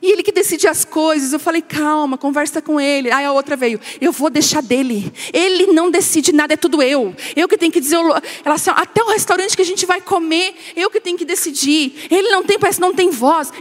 E 0.00 0.12
ele 0.12 0.22
que 0.22 0.32
decide 0.32 0.66
as 0.68 0.84
coisas. 0.84 1.32
Eu 1.32 1.38
falei, 1.38 1.62
calma, 1.62 2.16
conversa 2.16 2.62
com 2.62 2.80
ele. 2.80 3.10
Aí 3.10 3.24
a 3.24 3.32
outra 3.32 3.56
veio, 3.56 3.80
eu 4.00 4.12
vou 4.12 4.30
deixar 4.30 4.62
dele. 4.62 5.12
Ele 5.32 5.68
não 5.68 5.90
decide 5.90 6.32
nada, 6.32 6.54
é 6.54 6.56
tudo 6.56 6.82
eu. 6.82 7.14
Eu 7.36 7.48
que 7.48 7.56
tenho 7.56 7.72
que 7.72 7.80
dizer, 7.80 7.96
ela 7.96 8.22
assim, 8.54 8.70
até 8.74 9.02
o 9.02 9.08
restaurante 9.08 9.56
que 9.56 9.62
a 9.62 9.64
gente 9.64 9.86
vai 9.86 10.00
comer, 10.00 10.54
eu 10.76 10.90
que 10.90 11.00
tenho 11.00 11.18
que 11.18 11.24
decidir. 11.24 12.06
Ele 12.10 12.28
não 12.30 12.42
tem, 12.42 12.58
parece 12.58 12.80
não 12.80 12.94
tem 12.94 13.10
voz. 13.10 13.52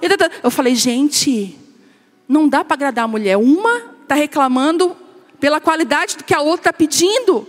Eu 0.43 0.51
falei, 0.51 0.75
gente, 0.75 1.57
não 2.27 2.47
dá 2.47 2.63
para 2.63 2.75
agradar 2.75 3.05
a 3.05 3.07
mulher. 3.07 3.37
Uma 3.37 3.95
está 4.03 4.15
reclamando 4.15 4.95
pela 5.39 5.59
qualidade 5.59 6.17
do 6.17 6.23
que 6.23 6.33
a 6.33 6.41
outra 6.41 6.69
está 6.69 6.73
pedindo. 6.73 7.47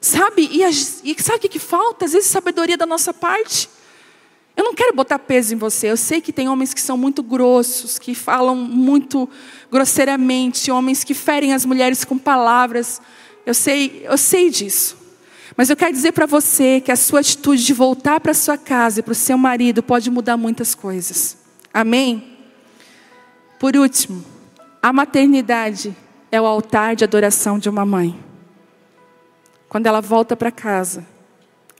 Sabe? 0.00 0.48
E, 0.50 0.62
e 0.64 1.22
sabe 1.22 1.38
o 1.38 1.40
que, 1.40 1.48
que 1.48 1.58
falta? 1.58 2.04
Às 2.04 2.12
vezes 2.12 2.30
sabedoria 2.30 2.76
da 2.76 2.86
nossa 2.86 3.12
parte. 3.12 3.68
Eu 4.60 4.64
não 4.64 4.74
quero 4.74 4.94
botar 4.94 5.18
peso 5.18 5.54
em 5.54 5.56
você. 5.56 5.90
Eu 5.90 5.96
sei 5.96 6.20
que 6.20 6.34
tem 6.34 6.46
homens 6.46 6.74
que 6.74 6.82
são 6.82 6.94
muito 6.94 7.22
grossos, 7.22 7.98
que 7.98 8.14
falam 8.14 8.54
muito 8.54 9.26
grosseiramente, 9.72 10.70
homens 10.70 11.02
que 11.02 11.14
ferem 11.14 11.54
as 11.54 11.64
mulheres 11.64 12.04
com 12.04 12.18
palavras. 12.18 13.00
Eu 13.46 13.54
sei, 13.54 14.02
eu 14.04 14.18
sei 14.18 14.50
disso. 14.50 14.98
Mas 15.56 15.70
eu 15.70 15.76
quero 15.78 15.92
dizer 15.92 16.12
para 16.12 16.26
você 16.26 16.78
que 16.78 16.92
a 16.92 16.96
sua 16.96 17.20
atitude 17.20 17.64
de 17.64 17.72
voltar 17.72 18.20
para 18.20 18.34
sua 18.34 18.58
casa 18.58 19.00
e 19.00 19.02
para 19.02 19.12
o 19.12 19.14
seu 19.14 19.38
marido 19.38 19.82
pode 19.82 20.10
mudar 20.10 20.36
muitas 20.36 20.74
coisas. 20.74 21.38
Amém? 21.72 22.36
Por 23.58 23.74
último, 23.74 24.22
a 24.82 24.92
maternidade 24.92 25.96
é 26.30 26.38
o 26.38 26.44
altar 26.44 26.94
de 26.94 27.02
adoração 27.02 27.58
de 27.58 27.70
uma 27.70 27.86
mãe. 27.86 28.14
Quando 29.70 29.86
ela 29.86 30.02
volta 30.02 30.36
para 30.36 30.50
casa, 30.50 31.06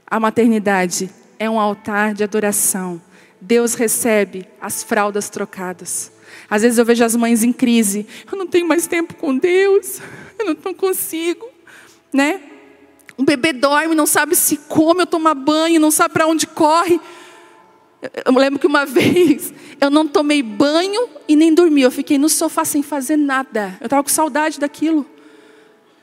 a 0.07 0.18
maternidade 0.18 1.20
é 1.41 1.49
um 1.49 1.59
altar 1.59 2.12
de 2.12 2.22
adoração. 2.22 3.01
Deus 3.41 3.72
recebe 3.72 4.47
as 4.61 4.82
fraldas 4.82 5.30
trocadas. 5.30 6.12
Às 6.51 6.61
vezes 6.61 6.76
eu 6.76 6.84
vejo 6.84 7.03
as 7.03 7.16
mães 7.16 7.43
em 7.43 7.51
crise. 7.51 8.07
Eu 8.30 8.36
não 8.36 8.47
tenho 8.47 8.68
mais 8.68 8.86
tempo 8.86 9.14
com 9.14 9.36
Deus. 9.36 10.03
Eu 10.38 10.55
não, 10.62 10.74
consigo, 10.74 11.49
né? 12.12 12.43
Um 13.18 13.24
bebê 13.24 13.55
dorme, 13.55 13.95
não 13.95 14.07
sabe 14.07 14.36
se 14.36 14.59
come 14.59 15.01
ou 15.01 15.07
toma 15.07 15.34
banho, 15.34 15.80
não 15.80 15.91
sabe 15.91 16.12
para 16.12 16.26
onde 16.26 16.47
corre. 16.47 17.01
Eu 18.24 18.34
lembro 18.34 18.59
que 18.59 18.66
uma 18.66 18.84
vez 18.86 19.53
eu 19.80 19.88
não 19.88 20.07
tomei 20.07 20.43
banho 20.43 21.09
e 21.26 21.34
nem 21.36 21.55
dormi. 21.55 21.80
Eu 21.80 21.91
fiquei 21.91 22.18
no 22.18 22.28
sofá 22.28 22.66
sem 22.66 22.82
fazer 22.82 23.16
nada. 23.16 23.78
Eu 23.80 23.86
estava 23.86 24.03
com 24.03 24.11
saudade 24.11 24.61
daquilo. 24.61 25.07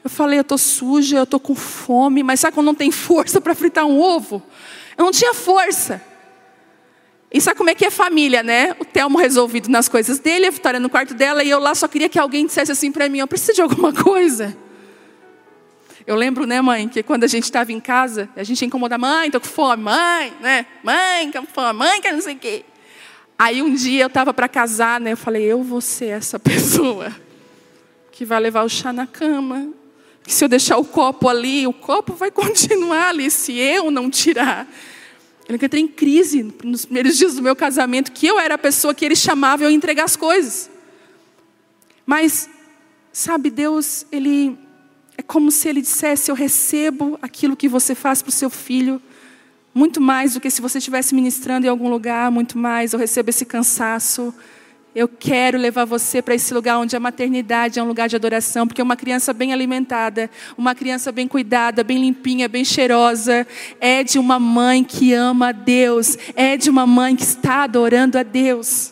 Eu 0.04 0.10
falei, 0.10 0.40
eu 0.40 0.42
estou 0.42 0.58
suja, 0.58 1.18
eu 1.18 1.24
estou 1.24 1.40
com 1.40 1.54
fome, 1.54 2.24
mas 2.24 2.40
sabe 2.40 2.56
quando 2.56 2.66
não 2.66 2.76
tem 2.76 2.90
força 2.90 3.40
para 3.40 3.54
fritar 3.54 3.86
um 3.86 4.00
ovo? 4.00 4.42
Eu 4.98 5.06
não 5.06 5.12
tinha 5.12 5.34
força. 5.34 6.02
E 7.32 7.42
sabe 7.42 7.58
como 7.58 7.70
é 7.70 7.76
que 7.76 7.86
é 7.86 7.92
família, 7.92 8.42
né? 8.42 8.76
O 8.80 8.86
Telmo 8.86 9.18
resolvido 9.18 9.70
nas 9.70 9.90
coisas 9.90 10.18
dele, 10.18 10.48
a 10.48 10.50
Vitória 10.50 10.80
no 10.80 10.90
quarto 10.90 11.14
dela, 11.14 11.44
e 11.44 11.50
eu 11.50 11.60
lá 11.60 11.76
só 11.76 11.88
queria 11.88 12.08
que 12.08 12.18
alguém 12.18 12.46
dissesse 12.46 12.72
assim 12.72 12.92
para 12.92 13.08
mim: 13.10 13.20
eu 13.20 13.28
preciso 13.28 13.54
de 13.54 13.62
alguma 13.62 13.94
coisa. 13.94 14.56
Eu 16.06 16.16
lembro, 16.16 16.46
né, 16.46 16.62
mãe, 16.62 16.88
que 16.88 17.04
quando 17.04 17.26
a 17.26 17.28
gente 17.28 17.44
estava 17.44 17.70
em 17.74 17.82
casa, 17.82 18.30
a 18.34 18.42
gente 18.42 18.64
incomoda, 18.64 18.98
mãe, 18.98 19.30
tô 19.30 19.42
com 19.42 19.48
fome, 19.48 19.84
mãe, 19.84 20.34
né? 20.40 20.66
Mãe, 20.82 21.30
com 21.34 21.46
fome, 21.46 21.80
mãe, 21.80 22.02
que 22.02 22.10
não 22.10 22.22
sei 22.22 22.36
o 22.36 22.40
quê. 22.40 22.64
Aí 23.38 23.62
um 23.62 23.74
dia 23.74 24.04
eu 24.04 24.08
estava 24.08 24.34
para 24.34 24.48
casar, 24.48 25.02
né? 25.02 25.12
Eu 25.12 25.18
falei, 25.18 25.44
eu 25.44 25.62
vou 25.62 25.82
ser 25.82 26.08
essa 26.08 26.40
pessoa 26.40 27.14
que 28.10 28.24
vai 28.24 28.40
levar 28.40 28.64
o 28.64 28.70
chá 28.70 28.94
na 28.94 29.06
cama. 29.06 29.70
Que 30.28 30.34
se 30.34 30.44
eu 30.44 30.50
deixar 30.50 30.78
o 30.78 30.84
copo 30.84 31.30
ali, 31.30 31.66
o 31.66 31.72
copo 31.74 32.14
vai 32.14 32.30
continuar 32.32 33.08
ali, 33.08 33.32
se 33.32 33.58
eu 33.58 33.90
não 33.90 34.10
tirar. 34.10 34.68
Eu 35.48 35.56
entrei 35.56 35.82
em 35.82 35.88
crise 35.88 36.54
nos 36.66 36.84
primeiros 36.84 37.18
dias 37.18 37.36
do 37.36 37.42
meu 37.42 37.56
casamento, 37.56 38.12
que 38.12 38.28
eu 38.28 38.38
era 38.38 38.56
a 38.56 38.58
pessoa 38.58 38.94
que 38.94 39.06
ele 39.06 39.16
chamava 39.16 39.64
eu 39.64 39.72
entregar 39.72 40.04
as 40.04 40.18
coisas. 40.18 40.70
Mas, 42.06 42.50
sabe, 43.14 43.50
Deus, 43.50 44.06
Ele 44.12 44.58
é 45.18 45.22
como 45.22 45.50
se 45.50 45.70
Ele 45.70 45.82
dissesse: 45.82 46.30
Eu 46.30 46.36
recebo 46.36 47.18
aquilo 47.22 47.56
que 47.56 47.70
você 47.70 47.96
faz 47.96 48.22
para 48.22 48.30
o 48.30 48.34
seu 48.34 48.50
filho, 48.50 49.02
muito 49.74 50.02
mais 50.02 50.34
do 50.34 50.42
que 50.42 50.50
se 50.50 50.62
você 50.62 50.78
estivesse 50.80 51.16
ministrando 51.16 51.66
em 51.66 51.70
algum 51.70 51.90
lugar, 51.90 52.30
muito 52.30 52.58
mais. 52.58 52.92
Eu 52.92 53.00
recebo 53.00 53.30
esse 53.30 53.46
cansaço, 53.46 54.34
eu 54.98 55.08
quero 55.08 55.60
levar 55.60 55.86
você 55.86 56.24
para 56.24 56.34
esse 56.34 56.52
lugar 56.52 56.80
onde 56.80 56.96
a 56.96 57.00
maternidade 57.00 57.78
é 57.78 57.84
um 57.84 57.88
lugar 57.88 58.10
de 58.10 58.16
adoração, 58.16 58.66
porque 58.66 58.82
uma 58.82 58.96
criança 58.96 59.32
bem 59.32 59.54
alimentada, 59.54 60.28
uma 60.58 60.74
criança 60.74 61.12
bem 61.12 61.28
cuidada, 61.28 61.84
bem 61.84 62.02
limpinha, 62.02 62.50
bem 62.50 62.66
cheirosa, 62.66 63.46
é 63.80 64.04
de 64.04 64.18
uma 64.18 64.40
mãe 64.40 64.84
que 64.84 65.14
ama 65.14 65.50
a 65.50 65.52
Deus, 65.52 66.18
é 66.36 66.58
de 66.58 66.68
uma 66.68 66.88
mãe 66.88 67.16
que 67.16 67.22
está 67.22 67.62
adorando 67.62 68.18
a 68.18 68.24
Deus. 68.24 68.92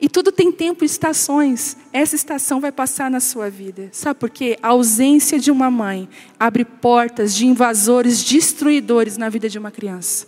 E 0.00 0.08
tudo 0.08 0.32
tem 0.32 0.50
tempo 0.50 0.82
e 0.82 0.86
estações. 0.86 1.76
Essa 1.92 2.16
estação 2.16 2.58
vai 2.58 2.72
passar 2.72 3.10
na 3.10 3.20
sua 3.20 3.50
vida. 3.50 3.90
Sabe 3.92 4.18
por 4.18 4.30
quê? 4.30 4.58
A 4.62 4.68
ausência 4.68 5.38
de 5.38 5.50
uma 5.50 5.70
mãe 5.70 6.08
abre 6.40 6.64
portas 6.64 7.34
de 7.34 7.46
invasores 7.46 8.24
destruidores 8.24 9.18
na 9.18 9.28
vida 9.28 9.46
de 9.46 9.58
uma 9.58 9.70
criança. 9.70 10.26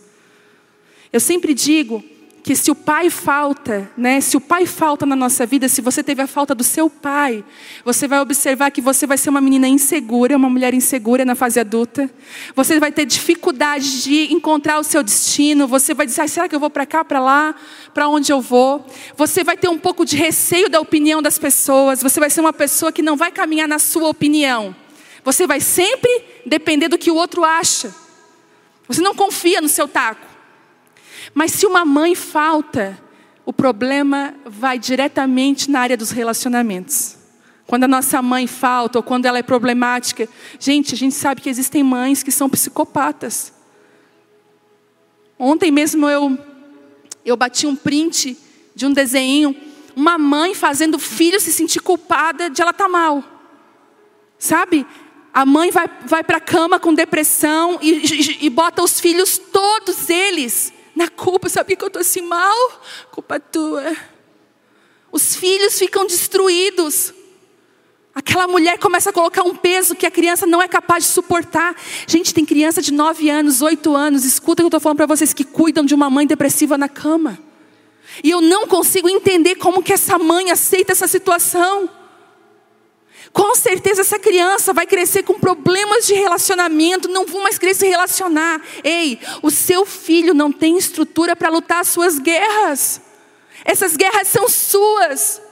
Eu 1.10 1.20
sempre 1.20 1.54
digo 1.54 2.04
que 2.44 2.54
se 2.54 2.70
o 2.70 2.74
pai 2.74 3.08
falta, 3.08 3.90
né, 3.96 4.20
se 4.20 4.36
o 4.36 4.40
pai 4.40 4.66
falta 4.66 5.06
na 5.06 5.16
nossa 5.16 5.46
vida, 5.46 5.66
se 5.66 5.80
você 5.80 6.02
teve 6.02 6.20
a 6.20 6.26
falta 6.26 6.54
do 6.54 6.62
seu 6.62 6.90
pai, 6.90 7.42
você 7.82 8.06
vai 8.06 8.20
observar 8.20 8.70
que 8.70 8.82
você 8.82 9.06
vai 9.06 9.16
ser 9.16 9.30
uma 9.30 9.40
menina 9.40 9.66
insegura, 9.66 10.36
uma 10.36 10.50
mulher 10.50 10.74
insegura 10.74 11.24
na 11.24 11.34
fase 11.34 11.58
adulta. 11.58 12.10
Você 12.54 12.78
vai 12.78 12.92
ter 12.92 13.06
dificuldade 13.06 14.02
de 14.02 14.30
encontrar 14.30 14.78
o 14.78 14.84
seu 14.84 15.02
destino. 15.02 15.66
Você 15.66 15.94
vai 15.94 16.04
dizer: 16.04 16.20
ah, 16.20 16.28
será 16.28 16.46
que 16.46 16.54
eu 16.54 16.60
vou 16.60 16.68
para 16.68 16.84
cá, 16.84 17.02
para 17.02 17.18
lá, 17.18 17.54
para 17.94 18.08
onde 18.08 18.30
eu 18.30 18.42
vou? 18.42 18.84
Você 19.16 19.42
vai 19.42 19.56
ter 19.56 19.68
um 19.68 19.78
pouco 19.78 20.04
de 20.04 20.18
receio 20.18 20.68
da 20.68 20.78
opinião 20.78 21.22
das 21.22 21.38
pessoas. 21.38 22.02
Você 22.02 22.20
vai 22.20 22.28
ser 22.28 22.42
uma 22.42 22.52
pessoa 22.52 22.92
que 22.92 23.00
não 23.00 23.16
vai 23.16 23.32
caminhar 23.32 23.66
na 23.66 23.78
sua 23.78 24.10
opinião. 24.10 24.76
Você 25.24 25.46
vai 25.46 25.60
sempre 25.60 26.10
depender 26.44 26.88
do 26.88 26.98
que 26.98 27.10
o 27.10 27.14
outro 27.14 27.42
acha. 27.42 27.94
Você 28.86 29.00
não 29.00 29.14
confia 29.14 29.62
no 29.62 29.68
seu 29.70 29.88
taco. 29.88 30.33
Mas 31.32 31.52
se 31.52 31.66
uma 31.66 31.84
mãe 31.84 32.14
falta, 32.14 32.98
o 33.46 33.52
problema 33.52 34.34
vai 34.44 34.78
diretamente 34.78 35.70
na 35.70 35.80
área 35.80 35.96
dos 35.96 36.10
relacionamentos. 36.10 37.16
Quando 37.66 37.84
a 37.84 37.88
nossa 37.88 38.20
mãe 38.20 38.46
falta 38.46 38.98
ou 38.98 39.02
quando 39.02 39.26
ela 39.26 39.38
é 39.38 39.42
problemática, 39.42 40.28
gente, 40.58 40.94
a 40.94 40.96
gente 40.96 41.14
sabe 41.14 41.40
que 41.40 41.48
existem 41.48 41.82
mães 41.82 42.22
que 42.22 42.30
são 42.30 42.48
psicopatas. 42.48 43.52
Ontem 45.38 45.70
mesmo 45.70 46.08
eu 46.08 46.38
eu 47.24 47.36
bati 47.36 47.66
um 47.66 47.74
print 47.74 48.36
de 48.74 48.84
um 48.84 48.92
desenho, 48.92 49.56
uma 49.96 50.18
mãe 50.18 50.54
fazendo 50.54 50.96
o 50.96 50.98
filho 50.98 51.40
se 51.40 51.52
sentir 51.52 51.80
culpada 51.80 52.50
de 52.50 52.60
ela 52.60 52.70
estar 52.70 52.84
tá 52.84 52.90
mal. 52.90 53.24
Sabe? 54.38 54.86
A 55.32 55.46
mãe 55.46 55.70
vai, 55.70 55.88
vai 56.04 56.22
para 56.22 56.36
a 56.36 56.40
cama 56.40 56.78
com 56.78 56.92
depressão 56.92 57.78
e, 57.80 57.92
e, 57.92 58.46
e 58.46 58.50
bota 58.50 58.82
os 58.82 59.00
filhos, 59.00 59.38
todos 59.38 60.10
eles, 60.10 60.72
na 60.94 61.08
culpa. 61.08 61.48
Sabe 61.48 61.76
que 61.76 61.84
eu 61.84 61.88
estou 61.88 62.00
assim 62.00 62.22
mal? 62.22 62.82
Culpa 63.10 63.40
tua. 63.40 63.96
Os 65.10 65.36
filhos 65.36 65.78
ficam 65.78 66.06
destruídos. 66.06 67.12
Aquela 68.14 68.46
mulher 68.46 68.78
começa 68.78 69.10
a 69.10 69.12
colocar 69.12 69.42
um 69.42 69.56
peso 69.56 69.96
que 69.96 70.06
a 70.06 70.10
criança 70.10 70.46
não 70.46 70.62
é 70.62 70.68
capaz 70.68 71.04
de 71.04 71.10
suportar. 71.10 71.74
Gente, 72.06 72.32
tem 72.32 72.44
criança 72.44 72.80
de 72.80 72.92
9 72.92 73.28
anos, 73.28 73.60
8 73.60 73.94
anos, 73.94 74.24
escuta 74.24 74.62
o 74.62 74.62
que 74.62 74.66
eu 74.66 74.68
estou 74.68 74.80
falando 74.80 74.98
para 74.98 75.06
vocês, 75.06 75.32
que 75.32 75.42
cuidam 75.42 75.84
de 75.84 75.94
uma 75.94 76.08
mãe 76.08 76.26
depressiva 76.26 76.78
na 76.78 76.88
cama. 76.88 77.38
E 78.22 78.30
eu 78.30 78.40
não 78.40 78.68
consigo 78.68 79.08
entender 79.08 79.56
como 79.56 79.82
que 79.82 79.92
essa 79.92 80.16
mãe 80.16 80.52
aceita 80.52 80.92
essa 80.92 81.08
situação. 81.08 81.90
Com 83.34 83.56
certeza 83.56 84.02
essa 84.02 84.16
criança 84.16 84.72
vai 84.72 84.86
crescer 84.86 85.24
com 85.24 85.40
problemas 85.40 86.06
de 86.06 86.14
relacionamento, 86.14 87.08
não 87.08 87.26
vão 87.26 87.42
mais 87.42 87.58
querer 87.58 87.74
se 87.74 87.84
relacionar. 87.84 88.62
Ei, 88.84 89.18
o 89.42 89.50
seu 89.50 89.84
filho 89.84 90.32
não 90.32 90.52
tem 90.52 90.78
estrutura 90.78 91.34
para 91.34 91.48
lutar 91.48 91.80
as 91.80 91.88
suas 91.88 92.20
guerras. 92.20 93.00
Essas 93.64 93.96
guerras 93.96 94.28
são 94.28 94.48
suas. 94.48 95.42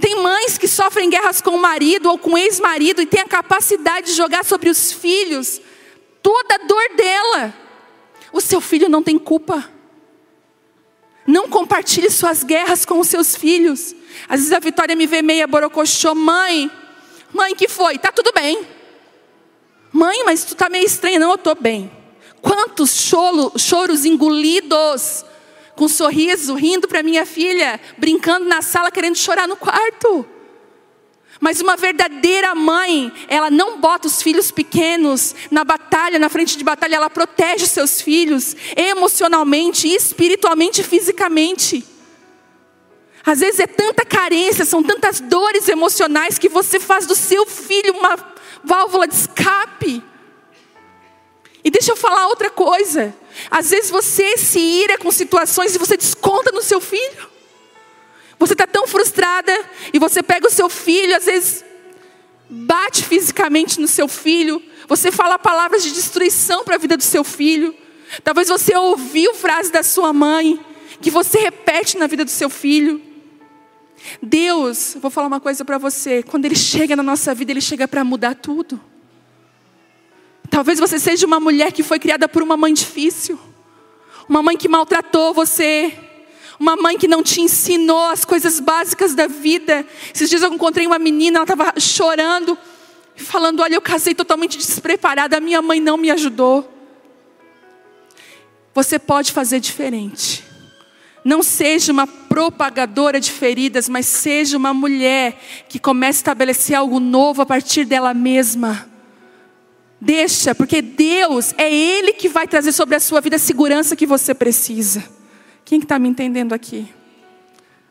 Tem 0.00 0.22
mães 0.22 0.56
que 0.56 0.68
sofrem 0.68 1.10
guerras 1.10 1.40
com 1.40 1.50
o 1.50 1.60
marido 1.60 2.08
ou 2.08 2.16
com 2.16 2.34
o 2.34 2.38
ex-marido 2.38 3.02
e 3.02 3.06
têm 3.06 3.22
a 3.22 3.28
capacidade 3.28 4.06
de 4.06 4.12
jogar 4.12 4.44
sobre 4.44 4.70
os 4.70 4.92
filhos 4.92 5.60
toda 6.22 6.54
a 6.54 6.58
dor 6.58 6.96
dela. 6.96 7.52
O 8.32 8.40
seu 8.40 8.60
filho 8.60 8.88
não 8.88 9.02
tem 9.02 9.18
culpa. 9.18 9.68
Não 11.26 11.48
compartilhe 11.48 12.10
suas 12.10 12.44
guerras 12.44 12.86
com 12.86 13.00
os 13.00 13.08
seus 13.08 13.34
filhos. 13.34 13.92
Às 14.28 14.38
vezes 14.38 14.52
a 14.52 14.60
Vitória 14.60 14.94
me 14.94 15.08
vê 15.08 15.20
meia 15.20 15.48
borocochô, 15.48 16.14
mãe, 16.14 16.70
Mãe, 17.32 17.54
que 17.54 17.68
foi? 17.68 17.98
Tá 17.98 18.12
tudo 18.12 18.32
bem. 18.32 18.66
Mãe, 19.92 20.24
mas 20.24 20.44
tu 20.44 20.54
tá 20.54 20.68
meio 20.68 20.86
estranha. 20.86 21.18
Não, 21.18 21.32
eu 21.32 21.38
tô 21.38 21.54
bem. 21.54 21.90
Quantos 22.40 22.90
choro, 22.90 23.52
choros 23.56 24.04
engolidos, 24.04 25.24
com 25.76 25.84
um 25.84 25.88
sorriso, 25.88 26.54
rindo 26.54 26.88
para 26.88 27.02
minha 27.02 27.24
filha, 27.24 27.80
brincando 27.96 28.46
na 28.46 28.62
sala, 28.62 28.90
querendo 28.90 29.16
chorar 29.16 29.46
no 29.46 29.56
quarto. 29.56 30.26
Mas 31.40 31.60
uma 31.60 31.76
verdadeira 31.76 32.54
mãe, 32.54 33.12
ela 33.28 33.50
não 33.50 33.80
bota 33.80 34.06
os 34.06 34.22
filhos 34.22 34.50
pequenos 34.50 35.34
na 35.50 35.64
batalha, 35.64 36.18
na 36.18 36.28
frente 36.28 36.56
de 36.56 36.62
batalha, 36.62 36.96
ela 36.96 37.10
protege 37.10 37.64
os 37.64 37.70
seus 37.70 38.00
filhos 38.00 38.54
emocionalmente, 38.76 39.88
espiritualmente 39.88 40.82
fisicamente. 40.82 41.84
Às 43.24 43.40
vezes 43.40 43.60
é 43.60 43.66
tanta 43.66 44.04
carência, 44.04 44.64
são 44.64 44.82
tantas 44.82 45.20
dores 45.20 45.68
emocionais 45.68 46.38
que 46.38 46.48
você 46.48 46.80
faz 46.80 47.06
do 47.06 47.14
seu 47.14 47.46
filho 47.46 47.94
uma 47.94 48.18
válvula 48.64 49.06
de 49.06 49.14
escape. 49.14 50.02
E 51.64 51.70
deixa 51.70 51.92
eu 51.92 51.96
falar 51.96 52.26
outra 52.26 52.50
coisa. 52.50 53.14
Às 53.50 53.70
vezes 53.70 53.90
você 53.90 54.36
se 54.36 54.58
ira 54.58 54.98
com 54.98 55.10
situações 55.12 55.74
e 55.74 55.78
você 55.78 55.96
desconta 55.96 56.50
no 56.50 56.62
seu 56.62 56.80
filho. 56.80 57.30
Você 58.38 58.54
está 58.54 58.66
tão 58.66 58.88
frustrada 58.88 59.56
e 59.92 59.98
você 60.00 60.20
pega 60.20 60.48
o 60.48 60.50
seu 60.50 60.68
filho, 60.68 61.16
às 61.16 61.26
vezes 61.26 61.64
bate 62.50 63.04
fisicamente 63.04 63.80
no 63.80 63.86
seu 63.86 64.08
filho. 64.08 64.60
Você 64.88 65.12
fala 65.12 65.38
palavras 65.38 65.84
de 65.84 65.92
destruição 65.92 66.64
para 66.64 66.74
a 66.74 66.78
vida 66.78 66.96
do 66.96 67.04
seu 67.04 67.22
filho. 67.22 67.72
Talvez 68.24 68.48
você 68.48 68.76
ouviu 68.76 69.32
frase 69.32 69.70
da 69.70 69.84
sua 69.84 70.12
mãe 70.12 70.58
que 71.00 71.10
você 71.10 71.38
repete 71.38 71.96
na 71.96 72.08
vida 72.08 72.24
do 72.24 72.30
seu 72.30 72.50
filho. 72.50 73.11
Deus, 74.22 74.96
vou 75.00 75.10
falar 75.10 75.26
uma 75.26 75.40
coisa 75.40 75.64
para 75.64 75.78
você, 75.78 76.22
quando 76.22 76.44
Ele 76.44 76.56
chega 76.56 76.96
na 76.96 77.02
nossa 77.02 77.34
vida, 77.34 77.52
Ele 77.52 77.60
chega 77.60 77.86
para 77.86 78.04
mudar 78.04 78.34
tudo. 78.34 78.80
Talvez 80.50 80.78
você 80.78 80.98
seja 80.98 81.26
uma 81.26 81.40
mulher 81.40 81.72
que 81.72 81.82
foi 81.82 81.98
criada 81.98 82.28
por 82.28 82.42
uma 82.42 82.56
mãe 82.56 82.74
difícil, 82.74 83.38
uma 84.28 84.42
mãe 84.42 84.56
que 84.56 84.68
maltratou 84.68 85.32
você, 85.32 85.96
uma 86.58 86.76
mãe 86.76 86.98
que 86.98 87.08
não 87.08 87.22
te 87.22 87.40
ensinou 87.40 88.10
as 88.10 88.24
coisas 88.24 88.60
básicas 88.60 89.14
da 89.14 89.26
vida. 89.26 89.86
Esses 90.14 90.28
dias 90.28 90.42
eu 90.42 90.52
encontrei 90.52 90.86
uma 90.86 90.98
menina, 90.98 91.38
ela 91.38 91.44
estava 91.44 91.80
chorando, 91.80 92.56
falando: 93.16 93.60
Olha, 93.60 93.74
eu 93.74 93.80
casei 93.80 94.14
totalmente 94.14 94.58
despreparada, 94.58 95.36
a 95.38 95.40
minha 95.40 95.62
mãe 95.62 95.80
não 95.80 95.96
me 95.96 96.10
ajudou. 96.10 96.70
Você 98.74 98.98
pode 98.98 99.32
fazer 99.32 99.58
diferente. 99.58 100.44
Não 101.24 101.42
seja 101.42 101.92
uma 101.92 102.06
propagadora 102.32 103.20
de 103.20 103.30
feridas, 103.30 103.90
mas 103.90 104.06
seja 104.06 104.56
uma 104.56 104.72
mulher 104.72 105.38
que 105.68 105.78
comece 105.78 106.16
a 106.16 106.22
estabelecer 106.22 106.74
algo 106.74 106.98
novo 106.98 107.42
a 107.42 107.46
partir 107.46 107.84
dela 107.84 108.14
mesma. 108.14 108.88
Deixa, 110.00 110.54
porque 110.54 110.80
Deus 110.80 111.52
é 111.58 111.70
Ele 111.70 112.14
que 112.14 112.30
vai 112.30 112.48
trazer 112.48 112.72
sobre 112.72 112.96
a 112.96 113.00
sua 113.00 113.20
vida 113.20 113.36
a 113.36 113.38
segurança 113.38 113.94
que 113.94 114.06
você 114.06 114.32
precisa. 114.32 115.04
Quem 115.62 115.78
está 115.78 115.98
me 115.98 116.08
entendendo 116.08 116.54
aqui? 116.54 116.88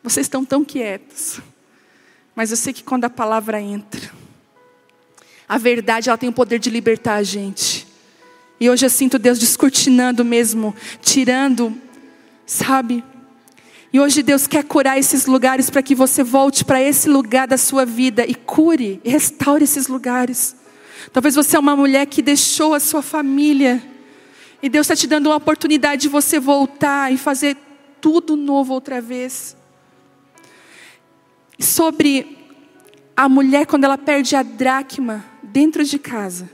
Vocês 0.02 0.26
estão 0.26 0.44
tão 0.44 0.66
quietos. 0.66 1.40
Mas 2.36 2.50
eu 2.50 2.58
sei 2.58 2.74
que 2.74 2.84
quando 2.84 3.06
a 3.06 3.12
palavra 3.12 3.62
entra, 3.62 4.10
a 5.48 5.60
verdade 5.60 6.10
ela 6.10 6.18
tem 6.18 6.30
o 6.30 6.34
poder 6.34 6.58
de 6.58 6.72
libertar 6.72 7.18
a 7.18 7.24
gente. 7.24 7.86
E 8.60 8.68
hoje 8.68 8.88
eu 8.88 8.90
sinto 8.90 9.20
Deus 9.20 9.38
descortinando 9.38 10.26
mesmo, 10.26 10.76
tirando, 11.00 11.80
sabe? 12.44 13.04
E 13.94 14.00
hoje 14.00 14.24
Deus 14.24 14.48
quer 14.48 14.64
curar 14.64 14.98
esses 14.98 15.26
lugares 15.26 15.70
para 15.70 15.84
que 15.84 15.94
você 15.94 16.24
volte 16.24 16.64
para 16.64 16.82
esse 16.82 17.10
lugar 17.10 17.46
da 17.46 17.58
sua 17.58 17.86
vida 17.86 18.26
e 18.26 18.34
cure, 18.34 19.02
e 19.04 19.10
restaure 19.10 19.66
esses 19.66 19.88
lugares. 19.88 20.56
Talvez 21.12 21.36
você 21.36 21.58
é 21.58 21.60
uma 21.60 21.76
mulher 21.76 22.06
que 22.06 22.22
deixou 22.22 22.74
a 22.74 22.80
sua 22.80 23.02
família. 23.02 23.84
E 24.64 24.70
Deus 24.70 24.86
está 24.86 24.96
te 24.96 25.08
dando 25.08 25.28
uma 25.28 25.36
oportunidade 25.36 26.04
de 26.04 26.08
você 26.08 26.40
voltar 26.40 27.12
e 27.12 27.18
fazer 27.18 27.58
tudo 28.00 28.38
novo 28.38 28.74
outra 28.74 29.02
vez. 29.02 29.58
Sobre 31.60 32.38
a 33.16 33.28
mulher 33.28 33.66
quando 33.66 33.84
ela 33.84 33.98
perde 33.98 34.38
a 34.38 34.44
dracma 34.44 35.26
dentro 35.44 35.84
de 35.84 36.00
casa. 36.00 36.50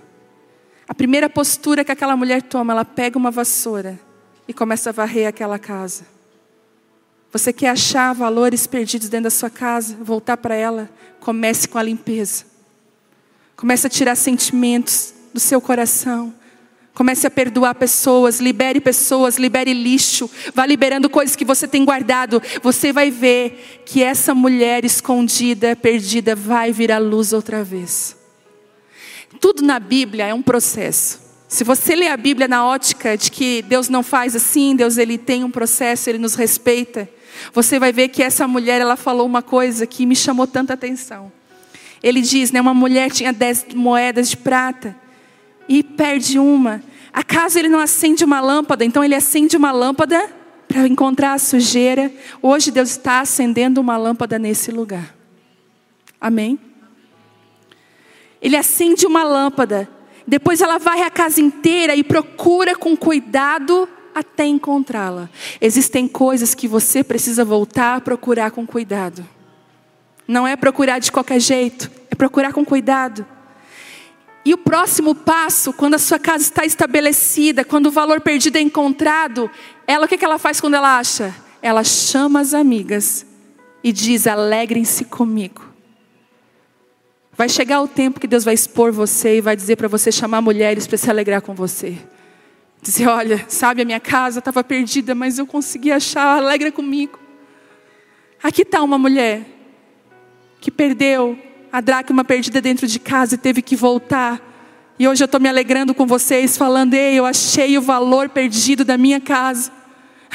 A 0.88 0.96
primeira 0.96 1.30
postura 1.30 1.86
que 1.86 1.92
aquela 1.92 2.18
mulher 2.18 2.42
toma, 2.42 2.74
ela 2.74 2.86
pega 2.86 3.18
uma 3.18 3.30
vassoura 3.30 4.00
e 4.48 4.54
começa 4.54 4.90
a 4.90 4.94
varrer 4.94 5.28
aquela 5.28 5.60
casa. 5.60 6.17
Você 7.32 7.52
quer 7.52 7.70
achar 7.70 8.14
valores 8.14 8.66
perdidos 8.66 9.10
dentro 9.10 9.26
da 9.26 9.30
sua 9.30 9.50
casa, 9.50 9.96
voltar 10.02 10.38
para 10.38 10.56
ela, 10.56 10.90
comece 11.20 11.68
com 11.68 11.78
a 11.78 11.84
limpeza. 11.84 12.46
Comece 13.56 13.88
a 13.88 13.90
tirar 13.90 14.16
sentimentos 14.16 15.14
do 15.34 15.40
seu 15.40 15.60
coração. 15.60 16.34
Comece 16.94 17.28
a 17.28 17.30
perdoar 17.30 17.76
pessoas, 17.76 18.40
libere 18.40 18.82
pessoas, 18.82 19.38
libere 19.38 19.72
lixo, 19.72 20.28
vá 20.54 20.66
liberando 20.66 21.08
coisas 21.08 21.36
que 21.36 21.46
você 21.46 21.68
tem 21.68 21.86
guardado. 21.86 22.42
Você 22.64 22.92
vai 22.92 23.12
ver 23.12 23.84
que 23.86 24.02
essa 24.02 24.34
mulher 24.34 24.84
escondida, 24.84 25.76
perdida, 25.76 26.36
vai 26.36 26.72
vir 26.72 26.92
à 26.92 26.98
luz 26.98 27.34
outra 27.34 27.64
vez. 27.64 28.16
Tudo 29.40 29.62
na 29.62 29.80
Bíblia 29.80 30.26
é 30.26 30.34
um 30.34 30.42
processo. 30.42 31.20
Se 31.48 31.64
você 31.64 31.96
lê 31.96 32.08
a 32.08 32.18
Bíblia 32.18 32.48
na 32.48 32.66
ótica 32.66 33.16
de 33.16 33.32
que 33.32 33.62
Deus 33.62 33.90
não 33.90 34.02
faz 34.02 34.36
assim, 34.36 34.76
Deus 34.76 34.98
ele 34.98 35.18
tem 35.18 35.44
um 35.44 35.52
processo, 35.52 36.10
ele 36.10 36.18
nos 36.18 36.34
respeita, 36.34 37.08
você 37.54 37.80
vai 37.80 37.92
ver 37.92 38.10
que 38.10 38.24
essa 38.24 38.48
mulher 38.48 38.82
ela 38.82 38.96
falou 38.96 39.26
uma 39.26 39.42
coisa 39.42 39.86
que 39.86 40.06
me 40.06 40.16
chamou 40.16 40.48
tanta 40.48 40.74
atenção. 40.74 41.32
Ele 42.02 42.22
diz, 42.22 42.52
né, 42.52 42.62
uma 42.62 42.74
mulher 42.74 43.12
tinha 43.12 43.34
dez 43.34 43.66
moedas 43.74 44.30
de 44.30 44.38
prata 44.38 44.96
e 45.68 45.84
perde 45.84 46.40
uma. 46.40 46.82
Acaso 47.12 47.58
ele 47.58 47.68
não 47.68 47.80
acende 47.80 48.24
uma 48.24 48.40
lâmpada? 48.40 48.86
Então 48.86 49.04
ele 49.04 49.16
acende 49.16 49.58
uma 49.58 49.72
lâmpada 49.72 50.30
para 50.68 50.88
encontrar 50.88 51.34
a 51.34 51.40
sujeira. 51.40 52.12
Hoje 52.42 52.72
Deus 52.72 52.92
está 52.92 53.22
acendendo 53.22 53.82
uma 53.82 53.98
lâmpada 53.98 54.38
nesse 54.38 54.72
lugar. 54.72 55.16
Amém? 56.22 56.60
Ele 58.42 58.56
acende 58.56 59.06
uma 59.06 59.24
lâmpada. 59.24 59.90
Depois 60.28 60.62
ela 60.62 60.78
varre 60.78 61.04
a 61.04 61.10
casa 61.10 61.42
inteira 61.42 61.96
e 61.96 62.04
procura 62.04 62.76
com 62.76 62.96
cuidado 62.96 63.90
até 64.20 64.46
encontrá-la. 64.46 65.30
Existem 65.60 66.08
coisas 66.08 66.54
que 66.54 66.68
você 66.68 67.04
precisa 67.04 67.44
voltar 67.44 67.96
a 67.96 68.02
procurar 68.02 68.52
com 68.52 68.66
cuidado. 68.66 69.26
Não 70.28 70.48
é 70.48 70.56
procurar 70.56 71.00
de 71.00 71.12
qualquer 71.12 71.40
jeito, 71.40 71.90
é 72.12 72.16
procurar 72.16 72.52
com 72.52 72.66
cuidado. 72.66 73.26
E 74.44 74.54
o 74.54 74.58
próximo 74.58 75.14
passo, 75.14 75.74
quando 75.74 75.96
a 75.96 76.00
sua 76.00 76.18
casa 76.18 76.44
está 76.44 76.66
estabelecida, 76.66 77.66
quando 77.66 77.88
o 77.88 77.92
valor 77.92 78.22
perdido 78.22 78.58
é 78.58 78.62
encontrado, 78.62 79.50
ela 79.86 80.06
o 80.06 80.08
que 80.08 80.24
ela 80.24 80.38
faz 80.38 80.62
quando 80.62 80.76
ela 80.76 80.98
acha? 80.98 81.36
Ela 81.62 81.84
chama 81.84 82.40
as 82.40 82.54
amigas 82.54 83.26
e 83.84 83.92
diz: 83.92 84.26
alegrem-se 84.28 85.06
comigo. 85.06 85.66
Vai 87.34 87.50
chegar 87.50 87.82
o 87.82 87.88
tempo 87.88 88.20
que 88.20 88.28
Deus 88.28 88.44
vai 88.44 88.54
expor 88.54 88.92
você 88.92 89.38
e 89.38 89.42
vai 89.42 89.56
dizer 89.56 89.76
para 89.76 89.88
você 89.88 90.12
chamar 90.12 90.42
mulheres 90.42 90.88
para 90.88 90.98
se 90.98 91.10
alegrar 91.10 91.42
com 91.42 91.54
você. 91.54 91.98
Dizer: 92.82 93.08
olha, 93.08 93.46
sabe, 93.48 93.82
a 93.82 93.86
minha 93.86 94.00
casa 94.00 94.40
estava 94.40 94.64
perdida, 94.64 95.16
mas 95.16 95.40
eu 95.40 95.48
consegui 95.48 95.92
achar, 95.92 96.38
alegra 96.38 96.72
comigo. 96.72 97.20
Aqui 98.42 98.62
está 98.62 98.82
uma 98.82 98.98
mulher 98.98 99.46
que 100.62 100.70
perdeu 100.70 101.38
a 101.72 101.82
dracma 101.82 102.24
perdida 102.24 102.62
dentro 102.62 102.88
de 102.88 103.00
casa 103.00 103.36
e 103.36 103.38
teve 103.38 103.62
que 103.62 103.76
voltar. 103.76 104.42
E 105.00 105.08
hoje 105.08 105.24
eu 105.24 105.26
estou 105.26 105.40
me 105.40 105.50
alegrando 105.50 105.94
com 105.94 106.06
vocês, 106.06 106.58
falando: 106.58 106.94
ei, 106.94 107.16
eu 107.20 107.26
achei 107.26 107.78
o 107.78 107.82
valor 107.82 108.30
perdido 108.30 108.86
da 108.86 108.98
minha 108.98 109.20
casa. 109.20 109.72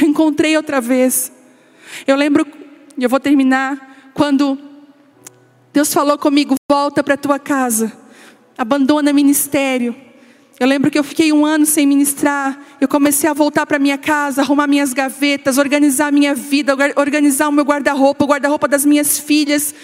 encontrei 0.00 0.56
outra 0.56 0.80
vez. 0.80 1.32
Eu 2.06 2.16
lembro, 2.16 2.46
e 2.96 3.02
eu 3.02 3.08
vou 3.08 3.20
terminar, 3.20 4.10
quando 4.14 4.58
Deus 5.72 5.92
falou 5.92 6.18
comigo: 6.18 6.54
volta 6.70 7.02
para 7.02 7.16
tua 7.16 7.38
casa, 7.38 7.92
abandona 8.56 9.12
ministério. 9.12 9.94
Eu 10.62 10.68
lembro 10.68 10.92
que 10.92 10.98
eu 11.00 11.02
fiquei 11.02 11.32
um 11.32 11.44
ano 11.44 11.66
sem 11.66 11.84
ministrar. 11.84 12.56
Eu 12.80 12.86
comecei 12.86 13.28
a 13.28 13.32
voltar 13.32 13.66
para 13.66 13.80
minha 13.80 13.98
casa, 13.98 14.42
arrumar 14.42 14.68
minhas 14.68 14.92
gavetas, 14.92 15.58
organizar 15.58 16.12
minha 16.12 16.36
vida, 16.36 16.72
organizar 16.94 17.48
o 17.48 17.52
meu 17.52 17.64
guarda-roupa, 17.64 18.24
o 18.24 18.28
guarda-roupa 18.28 18.68
das 18.68 18.84
minhas 18.84 19.18
filhas. 19.18 19.74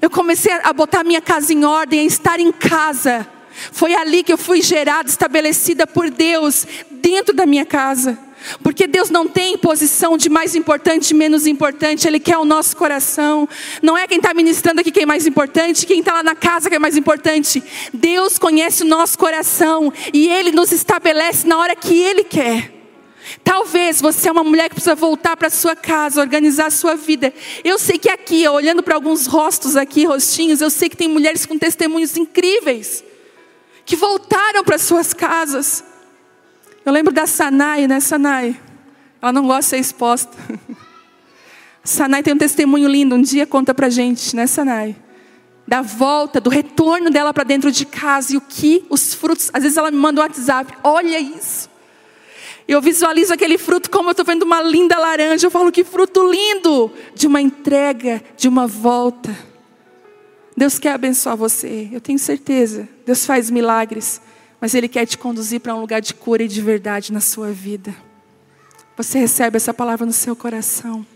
Eu 0.00 0.08
comecei 0.08 0.52
a 0.52 0.72
botar 0.72 1.02
minha 1.02 1.20
casa 1.20 1.52
em 1.52 1.64
ordem, 1.64 1.98
a 1.98 2.04
estar 2.04 2.38
em 2.38 2.52
casa. 2.52 3.26
Foi 3.72 3.92
ali 3.96 4.22
que 4.22 4.32
eu 4.32 4.38
fui 4.38 4.62
gerada, 4.62 5.08
estabelecida 5.08 5.88
por 5.88 6.08
Deus, 6.08 6.64
dentro 6.88 7.34
da 7.34 7.44
minha 7.44 7.66
casa. 7.66 8.16
Porque 8.62 8.86
Deus 8.86 9.10
não 9.10 9.26
tem 9.26 9.56
posição 9.58 10.16
de 10.16 10.28
mais 10.28 10.54
importante 10.54 11.14
menos 11.14 11.46
importante, 11.46 12.06
Ele 12.06 12.20
quer 12.20 12.38
o 12.38 12.44
nosso 12.44 12.76
coração. 12.76 13.48
Não 13.82 13.96
é 13.96 14.06
quem 14.06 14.18
está 14.18 14.32
ministrando 14.34 14.80
aqui 14.80 14.90
que 14.90 15.00
é 15.00 15.06
mais 15.06 15.26
importante, 15.26 15.86
quem 15.86 16.00
está 16.00 16.14
lá 16.14 16.22
na 16.22 16.34
casa 16.34 16.68
que 16.68 16.76
é 16.76 16.78
mais 16.78 16.96
importante. 16.96 17.62
Deus 17.92 18.38
conhece 18.38 18.82
o 18.82 18.86
nosso 18.86 19.18
coração 19.18 19.92
e 20.12 20.28
Ele 20.28 20.52
nos 20.52 20.72
estabelece 20.72 21.46
na 21.46 21.58
hora 21.58 21.74
que 21.76 21.94
Ele 21.94 22.24
quer. 22.24 22.78
Talvez 23.44 24.00
você 24.00 24.28
é 24.28 24.32
uma 24.32 24.44
mulher 24.44 24.68
que 24.68 24.76
precisa 24.76 24.94
voltar 24.94 25.36
para 25.36 25.50
sua 25.50 25.76
casa, 25.76 26.20
organizar 26.20 26.66
a 26.66 26.70
sua 26.70 26.94
vida. 26.94 27.32
Eu 27.62 27.78
sei 27.78 27.98
que 27.98 28.08
aqui, 28.08 28.46
olhando 28.48 28.82
para 28.82 28.94
alguns 28.94 29.26
rostos 29.26 29.76
aqui, 29.76 30.04
rostinhos, 30.04 30.60
eu 30.60 30.70
sei 30.70 30.88
que 30.88 30.96
tem 30.96 31.08
mulheres 31.08 31.44
com 31.44 31.58
testemunhos 31.58 32.16
incríveis 32.16 33.04
que 33.84 33.96
voltaram 33.96 34.62
para 34.62 34.78
suas 34.78 35.12
casas. 35.14 35.82
Eu 36.88 36.92
lembro 36.92 37.12
da 37.12 37.26
Sanai, 37.26 37.86
né, 37.86 38.00
Sanai? 38.00 38.58
Ela 39.20 39.30
não 39.30 39.46
gosta 39.46 39.60
de 39.60 39.66
ser 39.66 39.76
exposta. 39.76 40.34
Sanai 41.84 42.22
tem 42.22 42.32
um 42.32 42.38
testemunho 42.38 42.88
lindo, 42.88 43.14
um 43.14 43.20
dia 43.20 43.46
conta 43.46 43.74
pra 43.74 43.90
gente, 43.90 44.34
né, 44.34 44.46
Sanai? 44.46 44.96
Da 45.66 45.82
volta, 45.82 46.40
do 46.40 46.48
retorno 46.48 47.10
dela 47.10 47.34
para 47.34 47.44
dentro 47.44 47.70
de 47.70 47.84
casa 47.84 48.32
e 48.32 48.38
o 48.38 48.40
que 48.40 48.86
os 48.88 49.12
frutos. 49.12 49.50
Às 49.52 49.64
vezes 49.64 49.76
ela 49.76 49.90
me 49.90 49.98
manda 49.98 50.22
um 50.22 50.24
WhatsApp, 50.24 50.72
olha 50.82 51.20
isso. 51.20 51.68
Eu 52.66 52.80
visualizo 52.80 53.34
aquele 53.34 53.58
fruto 53.58 53.90
como 53.90 54.08
eu 54.08 54.12
estou 54.12 54.24
vendo 54.24 54.44
uma 54.44 54.62
linda 54.62 54.98
laranja. 54.98 55.46
Eu 55.46 55.50
falo 55.50 55.70
que 55.70 55.84
fruto 55.84 56.26
lindo 56.26 56.90
de 57.14 57.26
uma 57.26 57.42
entrega, 57.42 58.22
de 58.34 58.48
uma 58.48 58.66
volta. 58.66 59.36
Deus 60.56 60.78
quer 60.78 60.92
abençoar 60.92 61.36
você, 61.36 61.90
eu 61.92 62.00
tenho 62.00 62.18
certeza. 62.18 62.88
Deus 63.04 63.26
faz 63.26 63.50
milagres, 63.50 64.22
mas 64.60 64.74
Ele 64.74 64.88
quer 64.88 65.06
te 65.06 65.16
conduzir 65.16 65.60
para 65.60 65.74
um 65.74 65.80
lugar 65.80 66.00
de 66.00 66.14
cura 66.14 66.42
e 66.42 66.48
de 66.48 66.60
verdade 66.60 67.12
na 67.12 67.20
sua 67.20 67.52
vida. 67.52 67.94
Você 68.96 69.18
recebe 69.18 69.56
essa 69.56 69.72
palavra 69.72 70.04
no 70.04 70.12
seu 70.12 70.34
coração. 70.34 71.06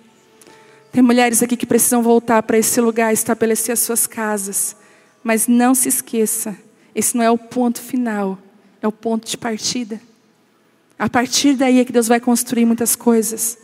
Tem 0.92 1.02
mulheres 1.02 1.42
aqui 1.42 1.56
que 1.56 1.66
precisam 1.66 2.02
voltar 2.02 2.42
para 2.42 2.58
esse 2.58 2.80
lugar, 2.80 3.12
estabelecer 3.12 3.72
as 3.72 3.80
suas 3.80 4.06
casas. 4.06 4.76
Mas 5.24 5.46
não 5.46 5.74
se 5.74 5.88
esqueça, 5.88 6.56
esse 6.94 7.16
não 7.16 7.24
é 7.24 7.30
o 7.30 7.38
ponto 7.38 7.80
final, 7.80 8.38
é 8.80 8.86
o 8.86 8.92
ponto 8.92 9.26
de 9.26 9.36
partida. 9.36 10.00
A 10.98 11.08
partir 11.08 11.54
daí 11.54 11.80
é 11.80 11.84
que 11.84 11.92
Deus 11.92 12.08
vai 12.08 12.20
construir 12.20 12.66
muitas 12.66 12.94
coisas. 12.94 13.58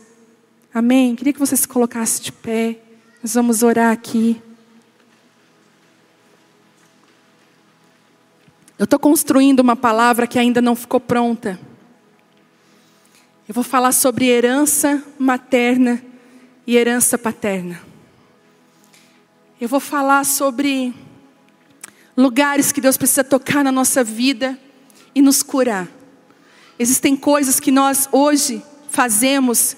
Amém? 0.73 1.15
Queria 1.15 1.33
que 1.33 1.39
você 1.39 1.55
se 1.55 1.67
colocasse 1.67 2.21
de 2.21 2.31
pé. 2.31 2.77
Nós 3.23 3.33
vamos 3.33 3.63
orar 3.63 3.91
aqui. 3.91 4.41
Eu 8.79 8.85
estou 8.85 8.97
construindo 8.97 9.59
uma 9.59 9.75
palavra 9.75 10.25
que 10.25 10.39
ainda 10.39 10.61
não 10.61 10.73
ficou 10.73 11.01
pronta. 11.01 11.59
Eu 13.45 13.53
vou 13.53 13.63
falar 13.63 13.91
sobre 13.91 14.29
herança 14.29 15.03
materna 15.19 16.01
e 16.65 16.77
herança 16.77 17.17
paterna. 17.17 17.81
Eu 19.59 19.67
vou 19.67 19.81
falar 19.81 20.25
sobre 20.25 20.93
lugares 22.15 22.71
que 22.71 22.79
Deus 22.79 22.95
precisa 22.95 23.21
tocar 23.21 23.65
na 23.65 23.71
nossa 23.71 24.01
vida 24.01 24.57
e 25.13 25.21
nos 25.21 25.43
curar. 25.43 25.89
Existem 26.79 27.17
coisas 27.17 27.59
que 27.59 27.71
nós 27.71 28.07
hoje 28.13 28.63
fazemos 28.89 29.75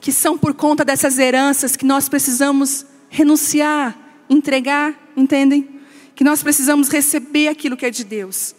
que 0.00 0.12
são 0.12 0.38
por 0.38 0.54
conta 0.54 0.84
dessas 0.84 1.18
heranças 1.18 1.74
que 1.74 1.84
nós 1.84 2.08
precisamos 2.08 2.86
renunciar, 3.10 3.98
entregar, 4.30 4.94
entendem? 5.16 5.73
Que 6.14 6.24
nós 6.24 6.42
precisamos 6.42 6.88
receber 6.88 7.48
aquilo 7.48 7.76
que 7.76 7.86
é 7.86 7.90
de 7.90 8.04
Deus. 8.04 8.54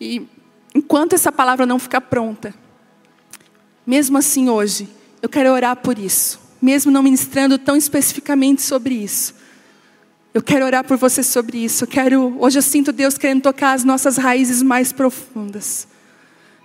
E 0.00 0.26
enquanto 0.74 1.14
essa 1.14 1.30
palavra 1.32 1.66
não 1.66 1.78
ficar 1.78 2.00
pronta, 2.00 2.54
mesmo 3.86 4.18
assim 4.18 4.48
hoje, 4.48 4.88
eu 5.22 5.28
quero 5.28 5.52
orar 5.52 5.76
por 5.76 5.98
isso, 5.98 6.40
mesmo 6.60 6.90
não 6.90 7.02
ministrando 7.02 7.58
tão 7.58 7.76
especificamente 7.76 8.62
sobre 8.62 8.94
isso. 8.94 9.34
Eu 10.36 10.42
quero 10.42 10.66
orar 10.66 10.84
por 10.84 10.98
você 10.98 11.22
sobre 11.22 11.64
isso. 11.64 11.84
Eu 11.84 11.88
quero, 11.88 12.36
hoje 12.38 12.58
eu 12.58 12.62
sinto 12.62 12.92
Deus 12.92 13.16
querendo 13.16 13.40
tocar 13.40 13.72
as 13.72 13.84
nossas 13.84 14.18
raízes 14.18 14.62
mais 14.62 14.92
profundas. 14.92 15.88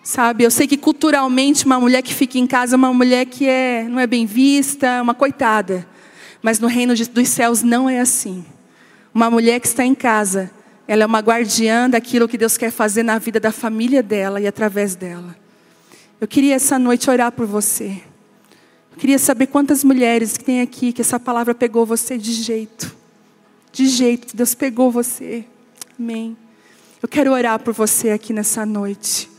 Sabe, 0.03 0.43
eu 0.43 0.51
sei 0.51 0.67
que 0.67 0.75
culturalmente 0.75 1.65
uma 1.65 1.79
mulher 1.79 2.01
que 2.01 2.13
fica 2.13 2.37
em 2.37 2.45
casa 2.45 2.75
é 2.75 2.77
uma 2.77 2.93
mulher 2.93 3.25
que 3.27 3.47
é, 3.47 3.87
não 3.87 3.97
é 3.97 4.05
bem 4.05 4.25
vista, 4.25 4.87
é 4.87 5.01
uma 5.01 5.13
coitada. 5.13 5.87
Mas 6.41 6.59
no 6.59 6.67
reino 6.67 6.93
dos 6.93 7.29
céus 7.29 7.63
não 7.63 7.89
é 7.89 8.01
assim. 8.01 8.43
Uma 9.13 9.29
mulher 9.29 9.59
que 9.59 9.67
está 9.67 9.85
em 9.85 9.93
casa, 9.93 10.49
ela 10.87 11.03
é 11.03 11.05
uma 11.05 11.19
guardiã 11.19 11.89
daquilo 11.89 12.27
que 12.27 12.37
Deus 12.37 12.57
quer 12.57 12.71
fazer 12.71 13.03
na 13.03 13.17
vida 13.17 13.39
da 13.39 13.51
família 13.51 14.01
dela 14.01 14.39
e 14.39 14.47
através 14.47 14.95
dela. 14.95 15.35
Eu 16.19 16.27
queria 16.27 16.55
essa 16.55 16.77
noite 16.77 17.09
orar 17.09 17.31
por 17.31 17.45
você. 17.45 18.01
Eu 18.91 18.97
queria 18.97 19.17
saber 19.17 19.47
quantas 19.47 19.83
mulheres 19.83 20.37
que 20.37 20.43
tem 20.43 20.61
aqui 20.61 20.93
que 20.93 21.01
essa 21.01 21.19
palavra 21.19 21.55
pegou 21.55 21.85
você 21.85 22.17
de 22.17 22.31
jeito. 22.31 22.95
De 23.71 23.87
jeito, 23.87 24.35
Deus 24.35 24.53
pegou 24.53 24.91
você. 24.91 25.45
Amém. 25.99 26.37
Eu 27.01 27.09
quero 27.09 27.31
orar 27.31 27.59
por 27.59 27.73
você 27.73 28.11
aqui 28.11 28.33
nessa 28.33 28.65
noite. 28.65 29.29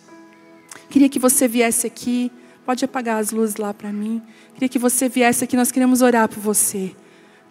Queria 0.91 1.09
que 1.09 1.18
você 1.18 1.47
viesse 1.47 1.87
aqui. 1.87 2.33
Pode 2.64 2.85
apagar 2.85 3.20
as 3.20 3.31
luzes 3.31 3.57
lá 3.57 3.73
para 3.73 3.93
mim. 3.93 4.23
Queria 4.55 4.68
que 4.68 4.79
você 4.79 5.09
viesse 5.09 5.45
aqui. 5.45 5.57
Nós 5.57 5.70
queremos 5.70 6.03
orar 6.03 6.29
por 6.29 6.39
você. 6.39 6.95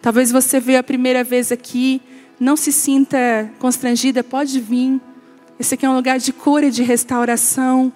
Talvez 0.02 0.30
você 0.30 0.60
veio 0.60 0.80
a 0.80 0.82
primeira 0.82 1.24
vez 1.24 1.50
aqui. 1.50 2.02
Não 2.38 2.56
se 2.56 2.70
sinta 2.72 3.50
constrangida. 3.58 4.22
Pode 4.22 4.60
vir. 4.60 5.00
Esse 5.58 5.74
aqui 5.74 5.86
é 5.86 5.88
um 5.88 5.94
lugar 5.94 6.18
de 6.18 6.32
cura 6.32 6.66
e 6.66 6.70
de 6.70 6.82
restauração. 6.82 7.90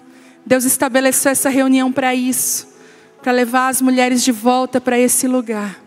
Deus 0.45 0.63
estabeleceu 0.63 1.31
essa 1.31 1.49
reunião 1.49 1.91
para 1.91 2.15
isso 2.15 2.77
para 3.21 3.31
levar 3.31 3.67
as 3.67 3.81
mulheres 3.81 4.23
de 4.23 4.31
volta 4.31 4.79
para 4.79 4.97
esse 4.97 5.27
lugar. 5.27 5.83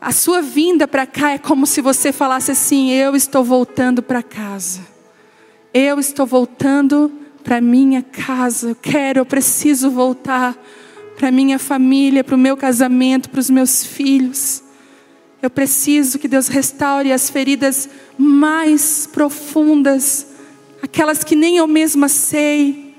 A 0.00 0.12
sua 0.12 0.42
vinda 0.42 0.86
para 0.86 1.06
cá 1.06 1.30
é 1.30 1.38
como 1.38 1.66
se 1.66 1.80
você 1.80 2.12
falasse 2.12 2.50
assim: 2.50 2.90
Eu 2.90 3.16
estou 3.16 3.42
voltando 3.42 4.02
para 4.02 4.22
casa. 4.22 4.80
Eu 5.72 5.98
estou 5.98 6.26
voltando 6.26 7.10
para 7.42 7.60
minha 7.60 8.02
casa. 8.02 8.70
Eu 8.70 8.74
quero, 8.74 9.20
eu 9.20 9.24
preciso 9.26 9.90
voltar 9.90 10.54
para 11.16 11.32
minha 11.32 11.58
família, 11.58 12.22
para 12.22 12.34
o 12.34 12.38
meu 12.38 12.56
casamento, 12.56 13.30
para 13.30 13.40
os 13.40 13.50
meus 13.50 13.82
filhos. 13.82 14.62
Eu 15.40 15.48
preciso 15.48 16.18
que 16.18 16.26
Deus 16.26 16.48
restaure 16.48 17.12
as 17.12 17.30
feridas 17.30 17.88
mais 18.16 19.06
profundas, 19.06 20.26
aquelas 20.82 21.22
que 21.22 21.36
nem 21.36 21.58
eu 21.58 21.66
mesma 21.68 22.08
sei. 22.08 22.94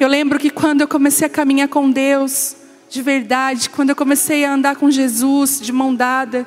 Eu 0.00 0.08
lembro 0.08 0.38
que 0.38 0.48
quando 0.48 0.80
eu 0.80 0.88
comecei 0.88 1.26
a 1.26 1.30
caminhar 1.30 1.68
com 1.68 1.90
Deus, 1.90 2.56
de 2.88 3.02
verdade, 3.02 3.68
quando 3.68 3.90
eu 3.90 3.96
comecei 3.96 4.44
a 4.44 4.54
andar 4.54 4.76
com 4.76 4.90
Jesus 4.90 5.60
de 5.60 5.70
mão 5.70 5.94
dada, 5.94 6.46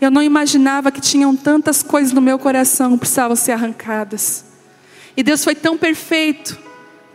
eu 0.00 0.10
não 0.10 0.22
imaginava 0.22 0.90
que 0.90 1.00
tinham 1.00 1.36
tantas 1.36 1.82
coisas 1.82 2.12
no 2.12 2.22
meu 2.22 2.38
coração 2.38 2.92
que 2.92 3.00
precisavam 3.00 3.36
ser 3.36 3.52
arrancadas. 3.52 4.46
E 5.14 5.22
Deus 5.22 5.44
foi 5.44 5.54
tão 5.54 5.76
perfeito 5.76 6.58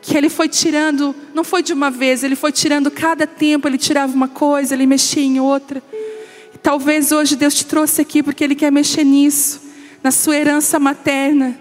que 0.03 0.15
Ele 0.15 0.29
foi 0.29 0.47
tirando, 0.47 1.15
não 1.33 1.43
foi 1.43 1.63
de 1.63 1.73
uma 1.73 1.89
vez, 1.89 2.23
Ele 2.23 2.35
foi 2.35 2.51
tirando 2.51 2.91
cada 2.91 3.25
tempo, 3.25 3.67
Ele 3.67 3.79
tirava 3.79 4.13
uma 4.13 4.27
coisa, 4.27 4.75
Ele 4.75 4.85
mexia 4.85 5.23
em 5.23 5.39
outra. 5.39 5.81
Talvez 6.61 7.11
hoje 7.11 7.35
Deus 7.35 7.53
te 7.53 7.65
trouxe 7.65 8.01
aqui 8.01 8.23
porque 8.23 8.43
Ele 8.43 8.55
quer 8.55 8.71
mexer 8.71 9.03
nisso, 9.03 9.61
na 10.03 10.11
sua 10.11 10.35
herança 10.35 10.79
materna. 10.79 11.57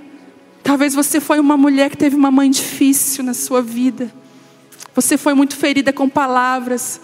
Talvez 0.62 0.94
você 0.94 1.20
foi 1.20 1.38
uma 1.38 1.56
mulher 1.56 1.90
que 1.90 1.96
teve 1.96 2.16
uma 2.16 2.30
mãe 2.30 2.50
difícil 2.50 3.22
na 3.22 3.34
sua 3.34 3.60
vida. 3.60 4.12
Você 4.94 5.18
foi 5.18 5.34
muito 5.34 5.56
ferida 5.56 5.92
com 5.92 6.08
palavras. 6.08 7.00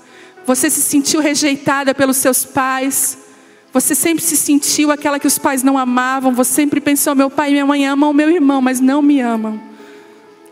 Você 0.46 0.70
se 0.70 0.80
sentiu 0.80 1.20
rejeitada 1.20 1.94
pelos 1.94 2.16
seus 2.16 2.44
pais. 2.44 3.18
Você 3.72 3.94
sempre 3.94 4.22
se 4.22 4.36
sentiu 4.36 4.90
aquela 4.90 5.18
que 5.18 5.26
os 5.26 5.38
pais 5.38 5.62
não 5.62 5.76
amavam. 5.76 6.34
Você 6.34 6.52
sempre 6.52 6.80
pensou: 6.80 7.14
meu 7.14 7.28
pai 7.28 7.50
e 7.50 7.52
minha 7.52 7.66
mãe 7.66 7.86
amam 7.86 8.10
o 8.10 8.14
meu 8.14 8.30
irmão, 8.30 8.62
mas 8.62 8.80
não 8.80 9.02
me 9.02 9.20
amam. 9.20 9.69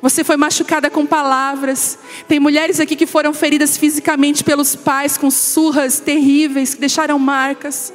Você 0.01 0.23
foi 0.23 0.37
machucada 0.37 0.89
com 0.89 1.05
palavras. 1.05 1.99
Tem 2.29 2.39
mulheres 2.39 2.79
aqui 2.79 2.95
que 2.95 3.07
foram 3.07 3.35
feridas 3.35 3.77
fisicamente 3.77 4.45
pelos 4.45 4.77
pais, 4.77 5.17
com 5.17 5.31
surras 5.31 5.99
terríveis, 5.99 6.75
que 6.75 6.81
deixaram 6.81 7.19
marcas. 7.19 7.93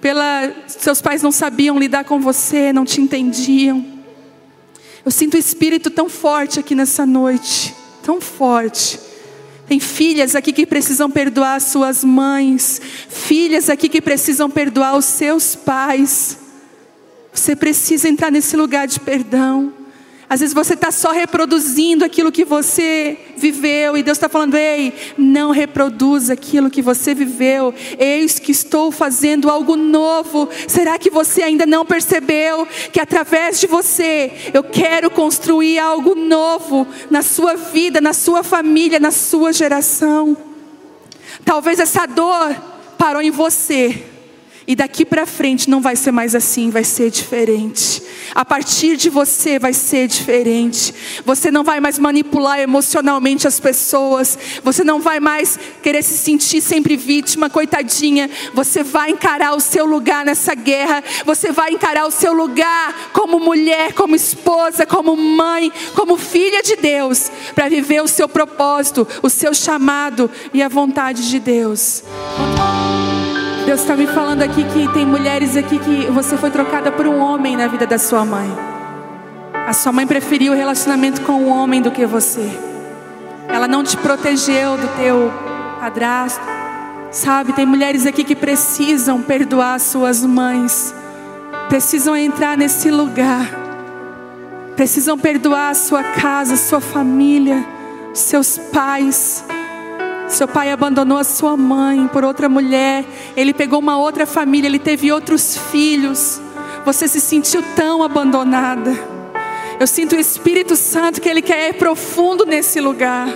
Pela, 0.00 0.52
seus 0.66 1.00
pais 1.00 1.22
não 1.22 1.30
sabiam 1.30 1.78
lidar 1.78 2.04
com 2.04 2.20
você, 2.20 2.72
não 2.72 2.84
te 2.84 3.00
entendiam. 3.00 3.86
Eu 5.04 5.12
sinto 5.12 5.34
o 5.34 5.38
espírito 5.38 5.90
tão 5.90 6.08
forte 6.08 6.58
aqui 6.58 6.74
nessa 6.74 7.06
noite, 7.06 7.74
tão 8.02 8.20
forte. 8.20 8.98
Tem 9.68 9.78
filhas 9.78 10.34
aqui 10.34 10.52
que 10.52 10.66
precisam 10.66 11.08
perdoar 11.08 11.60
suas 11.60 12.02
mães, 12.02 12.80
filhas 13.08 13.70
aqui 13.70 13.88
que 13.88 14.02
precisam 14.02 14.50
perdoar 14.50 14.96
os 14.96 15.04
seus 15.04 15.54
pais. 15.54 16.36
Você 17.32 17.54
precisa 17.54 18.08
entrar 18.08 18.32
nesse 18.32 18.56
lugar 18.56 18.88
de 18.88 18.98
perdão. 18.98 19.72
Às 20.32 20.40
vezes 20.40 20.54
você 20.54 20.72
está 20.72 20.90
só 20.90 21.10
reproduzindo 21.10 22.06
aquilo 22.06 22.32
que 22.32 22.42
você 22.42 23.18
viveu 23.36 23.98
e 23.98 24.02
Deus 24.02 24.16
está 24.16 24.30
falando: 24.30 24.54
ei, 24.54 24.94
não 25.18 25.50
reproduza 25.50 26.32
aquilo 26.32 26.70
que 26.70 26.80
você 26.80 27.14
viveu. 27.14 27.74
Eis 27.98 28.38
que 28.38 28.50
estou 28.50 28.90
fazendo 28.90 29.50
algo 29.50 29.76
novo. 29.76 30.48
Será 30.66 30.98
que 30.98 31.10
você 31.10 31.42
ainda 31.42 31.66
não 31.66 31.84
percebeu 31.84 32.66
que 32.90 32.98
através 32.98 33.60
de 33.60 33.66
você 33.66 34.32
eu 34.54 34.64
quero 34.64 35.10
construir 35.10 35.78
algo 35.78 36.14
novo 36.14 36.86
na 37.10 37.20
sua 37.20 37.54
vida, 37.54 38.00
na 38.00 38.14
sua 38.14 38.42
família, 38.42 38.98
na 38.98 39.10
sua 39.10 39.52
geração? 39.52 40.34
Talvez 41.44 41.78
essa 41.78 42.06
dor 42.06 42.56
parou 42.96 43.20
em 43.20 43.30
você. 43.30 44.11
E 44.66 44.76
daqui 44.76 45.04
para 45.04 45.26
frente 45.26 45.68
não 45.68 45.80
vai 45.80 45.96
ser 45.96 46.12
mais 46.12 46.34
assim, 46.34 46.70
vai 46.70 46.84
ser 46.84 47.10
diferente. 47.10 48.02
A 48.34 48.44
partir 48.44 48.96
de 48.96 49.10
você 49.10 49.58
vai 49.58 49.72
ser 49.72 50.06
diferente. 50.06 50.94
Você 51.24 51.50
não 51.50 51.64
vai 51.64 51.80
mais 51.80 51.98
manipular 51.98 52.60
emocionalmente 52.60 53.46
as 53.46 53.58
pessoas. 53.58 54.38
Você 54.62 54.84
não 54.84 55.00
vai 55.00 55.20
mais 55.20 55.58
querer 55.82 56.02
se 56.02 56.16
sentir 56.16 56.60
sempre 56.60 56.96
vítima, 56.96 57.50
coitadinha. 57.50 58.30
Você 58.54 58.82
vai 58.82 59.10
encarar 59.10 59.54
o 59.54 59.60
seu 59.60 59.84
lugar 59.84 60.24
nessa 60.24 60.54
guerra. 60.54 61.02
Você 61.26 61.52
vai 61.52 61.72
encarar 61.72 62.06
o 62.06 62.10
seu 62.10 62.32
lugar 62.32 63.10
como 63.12 63.38
mulher, 63.40 63.92
como 63.92 64.14
esposa, 64.14 64.86
como 64.86 65.16
mãe, 65.16 65.72
como 65.94 66.16
filha 66.16 66.62
de 66.62 66.76
Deus, 66.76 67.30
para 67.54 67.68
viver 67.68 68.02
o 68.02 68.08
seu 68.08 68.28
propósito, 68.28 69.06
o 69.22 69.28
seu 69.28 69.52
chamado 69.52 70.30
e 70.54 70.62
a 70.62 70.68
vontade 70.68 71.28
de 71.28 71.38
Deus. 71.38 72.02
Deus 73.72 73.80
está 73.80 73.96
me 73.96 74.06
falando 74.06 74.42
aqui 74.42 74.64
que 74.64 74.86
tem 74.92 75.06
mulheres 75.06 75.56
aqui 75.56 75.78
que 75.78 76.04
você 76.10 76.36
foi 76.36 76.50
trocada 76.50 76.92
por 76.92 77.06
um 77.06 77.18
homem 77.18 77.56
na 77.56 77.66
vida 77.68 77.86
da 77.86 77.96
sua 77.96 78.22
mãe. 78.22 78.46
A 79.66 79.72
sua 79.72 79.90
mãe 79.90 80.06
preferiu 80.06 80.52
o 80.52 80.54
relacionamento 80.54 81.22
com 81.22 81.44
o 81.44 81.48
homem 81.48 81.80
do 81.80 81.90
que 81.90 82.04
você. 82.04 82.46
Ela 83.48 83.66
não 83.66 83.82
te 83.82 83.96
protegeu 83.96 84.76
do 84.76 84.86
teu 84.98 85.32
padrasto. 85.80 86.44
Sabe, 87.10 87.54
tem 87.54 87.64
mulheres 87.64 88.04
aqui 88.04 88.24
que 88.24 88.36
precisam 88.36 89.22
perdoar 89.22 89.80
suas 89.80 90.22
mães. 90.22 90.94
Precisam 91.70 92.14
entrar 92.14 92.58
nesse 92.58 92.90
lugar. 92.90 93.46
Precisam 94.76 95.18
perdoar 95.18 95.70
a 95.70 95.74
sua 95.74 96.02
casa, 96.02 96.58
sua 96.58 96.82
família, 96.82 97.66
seus 98.12 98.58
pais. 98.58 99.42
Seu 100.28 100.48
pai 100.48 100.70
abandonou 100.70 101.18
a 101.18 101.24
sua 101.24 101.56
mãe 101.56 102.08
por 102.08 102.24
outra 102.24 102.48
mulher. 102.48 103.04
Ele 103.36 103.52
pegou 103.52 103.78
uma 103.78 103.98
outra 103.98 104.26
família, 104.26 104.68
ele 104.68 104.78
teve 104.78 105.12
outros 105.12 105.56
filhos. 105.70 106.40
Você 106.84 107.06
se 107.06 107.20
sentiu 107.20 107.62
tão 107.76 108.02
abandonada. 108.02 108.92
Eu 109.78 109.86
sinto 109.86 110.16
o 110.16 110.20
Espírito 110.20 110.76
Santo 110.76 111.20
que 111.20 111.28
ele 111.28 111.42
quer 111.42 111.70
ir 111.70 111.74
profundo 111.74 112.44
nesse 112.46 112.80
lugar. 112.80 113.28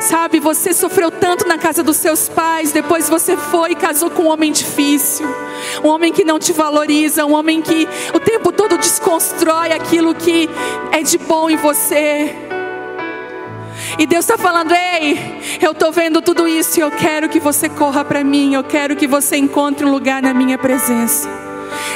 Sabe, 0.00 0.40
você 0.40 0.74
sofreu 0.74 1.12
tanto 1.12 1.46
na 1.46 1.56
casa 1.56 1.80
dos 1.80 1.96
seus 1.96 2.28
pais, 2.28 2.72
depois 2.72 3.08
você 3.08 3.36
foi 3.36 3.70
e 3.70 3.76
casou 3.76 4.10
com 4.10 4.24
um 4.24 4.28
homem 4.28 4.50
difícil, 4.50 5.24
um 5.84 5.88
homem 5.88 6.12
que 6.12 6.24
não 6.24 6.40
te 6.40 6.52
valoriza, 6.52 7.24
um 7.24 7.34
homem 7.34 7.62
que 7.62 7.86
o 8.12 8.18
tempo 8.18 8.50
todo 8.50 8.76
desconstrói 8.76 9.70
aquilo 9.70 10.12
que 10.12 10.50
é 10.90 11.02
de 11.02 11.18
bom 11.18 11.48
em 11.48 11.56
você. 11.56 12.51
E 13.98 14.06
Deus 14.06 14.24
está 14.24 14.38
falando: 14.38 14.72
Ei, 14.72 15.18
eu 15.60 15.72
estou 15.72 15.92
vendo 15.92 16.22
tudo 16.22 16.48
isso 16.48 16.78
e 16.78 16.82
eu 16.82 16.90
quero 16.90 17.28
que 17.28 17.40
você 17.40 17.68
corra 17.68 18.04
para 18.04 18.24
mim, 18.24 18.54
eu 18.54 18.64
quero 18.64 18.96
que 18.96 19.06
você 19.06 19.36
encontre 19.36 19.84
um 19.84 19.90
lugar 19.90 20.22
na 20.22 20.32
minha 20.32 20.58
presença. 20.58 21.28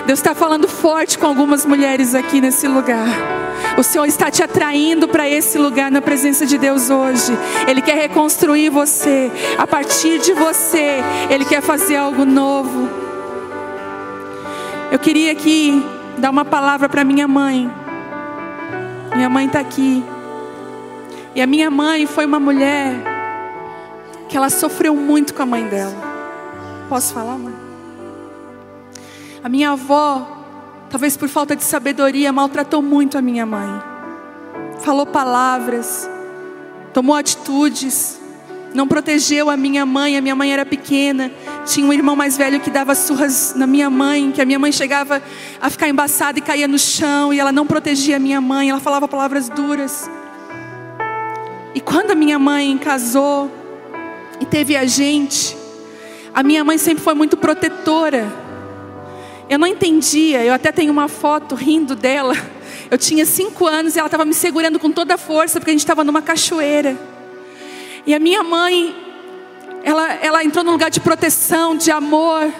Deus 0.07 0.19
está 0.19 0.35
falando 0.35 0.69
forte 0.69 1.19
com 1.19 1.27
algumas 1.27 1.65
mulheres 1.65 2.15
aqui 2.15 2.41
nesse 2.41 2.67
lugar. 2.69 3.09
O 3.77 3.83
Senhor 3.83 4.07
está 4.07 4.31
te 4.31 4.43
atraindo 4.43 5.09
para 5.09 5.29
esse 5.29 5.59
lugar 5.59 5.91
na 5.91 6.01
presença 6.01 6.47
de 6.47 6.57
Deus 6.57 6.89
hoje. 6.89 7.33
Ele 7.67 7.83
quer 7.83 7.97
reconstruir 7.97 8.71
você. 8.71 9.31
A 9.59 9.67
partir 9.67 10.19
de 10.21 10.33
você, 10.33 11.03
Ele 11.29 11.45
quer 11.45 11.61
fazer 11.61 11.97
algo 11.97 12.25
novo. 12.25 12.89
Eu 14.91 14.99
queria 14.99 15.33
aqui 15.33 15.85
dar 16.17 16.31
uma 16.31 16.45
palavra 16.45 16.89
para 16.89 17.05
minha 17.05 17.29
mãe. 17.29 17.71
Minha 19.15 19.29
mãe 19.29 19.47
está 19.47 19.61
aqui. 19.61 20.05
E 21.37 21.43
a 21.43 21.47
minha 21.47 21.71
mãe 21.71 22.07
foi 22.07 22.25
uma 22.25 22.41
mulher 22.41 22.95
que 24.27 24.35
ela 24.35 24.49
sofreu 24.49 24.97
muito 24.97 25.35
com 25.35 25.43
a 25.43 25.47
mãe 25.47 25.69
dela. 25.69 25.95
Posso 26.89 27.13
falar, 27.13 27.37
mãe? 27.37 27.53
A 29.45 29.49
minha 29.51 29.73
avó, 29.73 30.27
talvez 30.89 31.15
por 31.15 31.29
falta 31.29 31.55
de 31.55 31.63
sabedoria, 31.63 32.33
maltratou 32.33 32.81
muito 32.81 33.19
a 33.19 33.21
minha 33.21 33.45
mãe. 33.45 33.69
falou 34.81 35.05
palavras, 35.05 36.09
tomou 36.95 37.15
atitudes, 37.15 38.19
não 38.73 38.89
protegeu 38.89 39.51
a 39.51 39.59
minha 39.59 39.85
mãe. 39.85 40.17
A 40.17 40.23
minha 40.23 40.35
mãe 40.35 40.51
era 40.51 40.65
pequena, 40.65 41.31
tinha 41.67 41.87
um 41.87 41.93
irmão 41.93 42.17
mais 42.17 42.39
velho 42.39 42.61
que 42.61 42.71
dava 42.71 42.95
surras 42.95 43.53
na 43.55 43.67
minha 43.67 43.91
mãe, 43.91 44.33
que 44.33 44.41
a 44.41 44.47
minha 44.47 44.59
mãe 44.59 44.73
chegava 44.73 45.21
a 45.61 45.69
ficar 45.69 45.87
embaçada 45.87 46.39
e 46.39 46.41
caía 46.41 46.67
no 46.67 46.79
chão, 46.79 47.31
e 47.35 47.39
ela 47.39 47.53
não 47.53 47.67
protegia 47.67 48.17
a 48.17 48.19
minha 48.19 48.41
mãe, 48.41 48.71
ela 48.71 48.81
falava 48.81 49.07
palavras 49.07 49.51
duras. 49.51 50.09
E 51.77 51.81
quando 51.83 52.13
a 52.13 52.15
minha 52.15 52.39
mãe 52.39 52.79
casou 52.79 53.53
e 54.41 54.47
teve 54.47 54.75
a 54.75 54.87
gente, 54.87 55.55
a 56.33 56.43
minha 56.43 56.65
mãe 56.65 56.79
sempre 56.79 57.05
foi 57.05 57.13
muito 57.13 57.37
protetora. 57.37 58.33
Eu 59.47 59.59
não 59.59 59.67
entendia, 59.67 60.43
eu 60.43 60.55
até 60.55 60.73
tenho 60.73 60.91
uma 60.91 61.07
foto 61.07 61.55
rindo 61.55 61.95
dela. 61.95 62.33
Eu 62.91 62.97
tinha 62.97 63.27
cinco 63.27 63.67
anos 63.67 63.95
e 63.95 63.99
ela 63.99 64.07
estava 64.07 64.25
me 64.25 64.33
segurando 64.33 64.79
com 64.79 64.91
toda 64.91 65.15
a 65.15 65.19
força, 65.19 65.61
porque 65.61 65.71
a 65.71 65.75
gente 65.75 65.81
estava 65.81 66.03
numa 66.03 66.23
cachoeira. 66.23 66.97
E 68.07 68.15
a 68.15 68.19
minha 68.19 68.43
mãe, 68.43 68.97
ela, 69.83 70.15
ela 70.15 70.43
entrou 70.43 70.65
num 70.65 70.73
lugar 70.73 70.89
de 70.89 71.01
proteção, 71.01 71.77
de 71.77 71.91
amor. 71.91 72.51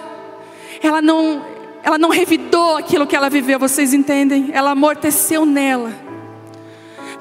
Ela 0.83 1.01
não, 1.01 1.43
ela 1.81 1.97
não 1.97 2.09
revidou 2.09 2.77
aquilo 2.77 3.07
que 3.07 3.15
ela 3.15 3.31
viveu, 3.31 3.57
vocês 3.57 3.95
entendem? 3.95 4.51
Ela 4.53 4.71
amorteceu 4.71 5.43
nela. 5.43 6.06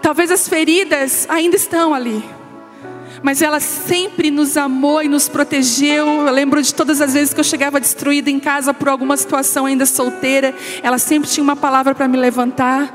Talvez 0.03 0.31
as 0.31 0.49
feridas 0.49 1.27
ainda 1.29 1.57
estão 1.57 1.93
ali 1.93 2.25
mas 3.23 3.43
ela 3.43 3.61
sempre 3.61 4.31
nos 4.31 4.57
amou 4.57 5.03
e 5.03 5.09
nos 5.09 5.29
protegeu. 5.29 6.07
Eu 6.07 6.33
lembro 6.33 6.63
de 6.63 6.75
todas 6.75 7.01
as 7.01 7.15
vezes 7.15 7.35
que 7.35 7.41
eu 7.41 7.45
chegava 7.45 7.81
destruída 7.81 8.31
em 8.31 8.39
casa 8.39 8.73
por 8.75 8.89
alguma 8.89 9.17
situação 9.17 9.67
ainda 9.67 9.87
solteira, 9.87 10.55
ela 10.83 10.97
sempre 10.97 11.29
tinha 11.29 11.43
uma 11.43 11.57
palavra 11.57 11.95
para 11.95 12.07
me 12.07 12.17
levantar. 12.17 12.95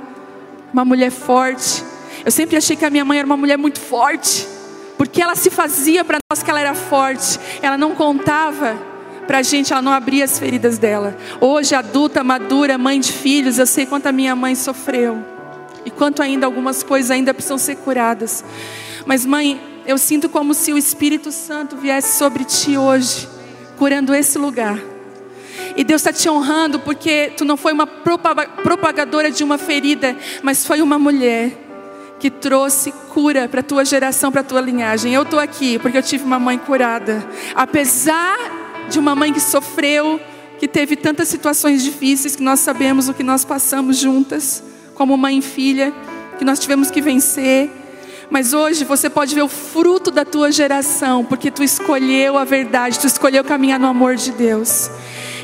Uma 0.71 0.85
mulher 0.85 1.11
forte. 1.11 1.83
Eu 2.23 2.31
sempre 2.31 2.55
achei 2.55 2.77
que 2.77 2.85
a 2.85 2.89
minha 2.89 3.03
mãe 3.03 3.17
era 3.17 3.25
uma 3.25 3.35
mulher 3.35 3.57
muito 3.57 3.79
forte, 3.79 4.47
porque 4.97 5.21
ela 5.21 5.35
se 5.35 5.49
fazia 5.49 6.05
para 6.05 6.17
nós 6.31 6.41
que 6.41 6.49
ela 6.49 6.61
era 6.61 6.73
forte. 6.73 7.37
Ela 7.61 7.77
não 7.77 7.93
contava 7.93 8.77
para 9.27 9.39
a 9.39 9.41
gente, 9.41 9.73
ela 9.73 9.81
não 9.81 9.91
abria 9.91 10.23
as 10.23 10.39
feridas 10.39 10.77
dela. 10.77 11.17
Hoje, 11.41 11.75
adulta, 11.75 12.23
madura, 12.23 12.77
mãe 12.77 13.01
de 13.01 13.11
filhos, 13.11 13.59
eu 13.59 13.67
sei 13.67 13.85
quanto 13.85 14.07
a 14.07 14.13
minha 14.13 14.33
mãe 14.33 14.55
sofreu 14.55 15.40
e 15.85 15.91
quanto 15.91 16.21
ainda 16.21 16.45
algumas 16.45 16.83
coisas 16.83 17.11
ainda 17.11 17.33
precisam 17.33 17.57
ser 17.57 17.75
curadas. 17.77 18.43
Mas 19.05 19.25
mãe, 19.25 19.59
eu 19.85 19.97
sinto 19.97 20.29
como 20.29 20.53
se 20.53 20.71
o 20.71 20.77
Espírito 20.77 21.31
Santo 21.31 21.75
viesse 21.75 22.17
sobre 22.17 22.43
ti 22.43 22.77
hoje, 22.77 23.27
curando 23.77 24.13
esse 24.13 24.37
lugar. 24.37 24.79
E 25.75 25.83
Deus 25.83 26.01
está 26.01 26.11
te 26.11 26.29
honrando 26.29 26.79
porque 26.79 27.33
tu 27.37 27.45
não 27.45 27.57
foi 27.57 27.73
uma 27.73 27.87
propagadora 27.87 29.31
de 29.31 29.43
uma 29.43 29.57
ferida, 29.57 30.15
mas 30.43 30.65
foi 30.65 30.81
uma 30.81 30.99
mulher 30.99 31.57
que 32.19 32.29
trouxe 32.29 32.91
cura 33.09 33.49
para 33.49 33.61
a 33.61 33.63
tua 33.63 33.83
geração, 33.83 34.31
para 34.31 34.41
a 34.41 34.43
tua 34.43 34.61
linhagem. 34.61 35.13
Eu 35.13 35.23
estou 35.23 35.39
aqui 35.39 35.79
porque 35.79 35.97
eu 35.97 36.03
tive 36.03 36.23
uma 36.23 36.39
mãe 36.39 36.57
curada. 36.57 37.27
Apesar 37.55 38.37
de 38.89 38.99
uma 38.99 39.15
mãe 39.15 39.33
que 39.33 39.39
sofreu, 39.39 40.19
que 40.59 40.67
teve 40.67 40.95
tantas 40.95 41.27
situações 41.29 41.81
difíceis, 41.81 42.35
que 42.35 42.43
nós 42.43 42.59
sabemos 42.59 43.09
o 43.09 43.13
que 43.13 43.23
nós 43.23 43.43
passamos 43.43 43.97
juntas, 43.97 44.63
como 45.01 45.17
mãe 45.17 45.39
e 45.39 45.41
filha, 45.41 45.91
que 46.37 46.45
nós 46.45 46.59
tivemos 46.59 46.91
que 46.91 47.01
vencer. 47.01 47.71
Mas 48.29 48.53
hoje 48.53 48.85
você 48.85 49.09
pode 49.09 49.33
ver 49.33 49.41
o 49.41 49.47
fruto 49.47 50.11
da 50.11 50.23
tua 50.23 50.51
geração, 50.51 51.25
porque 51.25 51.49
tu 51.49 51.63
escolheu 51.63 52.37
a 52.37 52.43
verdade, 52.43 52.99
tu 52.99 53.07
escolheu 53.07 53.43
caminhar 53.43 53.79
no 53.79 53.87
amor 53.87 54.15
de 54.15 54.31
Deus. 54.31 54.91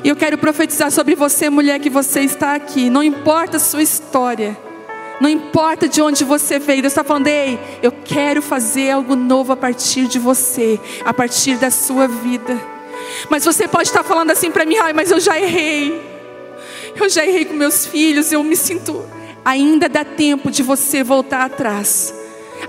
E 0.04 0.10
eu 0.10 0.16
quero 0.16 0.38
profetizar 0.38 0.92
sobre 0.92 1.16
você, 1.16 1.50
mulher, 1.50 1.80
que 1.80 1.90
você 1.90 2.20
está 2.20 2.54
aqui. 2.54 2.88
Não 2.88 3.02
importa 3.02 3.58
a 3.58 3.60
sua 3.60 3.82
história, 3.82 4.56
não 5.20 5.28
importa 5.28 5.88
de 5.88 6.04
onde 6.04 6.24
você 6.24 6.60
veio, 6.60 6.84
Deus 6.84 6.92
está 6.92 7.04
falando, 7.04 7.26
ei, 7.26 7.60
eu 7.82 7.92
quero 7.92 8.44
fazer 8.44 8.92
algo 8.92 9.16
novo 9.16 9.54
a 9.54 9.58
partir 9.58 10.08
de 10.08 10.20
você, 10.20 10.80
a 11.04 11.12
partir 11.12 11.58
da 11.58 11.72
sua 11.72 12.08
vida. 12.08 12.56
Mas 13.28 13.44
você 13.44 13.68
pode 13.68 13.90
estar 13.90 14.04
falando 14.04 14.30
assim 14.30 14.52
para 14.52 14.68
mim, 14.68 14.78
ai, 14.78 14.94
mas 14.94 15.10
eu 15.10 15.20
já 15.20 15.36
errei. 15.42 16.00
Eu 16.96 17.10
já 17.10 17.26
errei 17.26 17.46
com 17.46 17.56
meus 17.56 17.88
filhos, 17.88 18.32
eu 18.32 18.44
me 18.44 18.56
sinto. 18.56 19.18
Ainda 19.46 19.88
dá 19.88 20.04
tempo 20.04 20.52
de 20.52 20.62
você 20.62 21.04
voltar 21.04 21.46
atrás. 21.46 22.14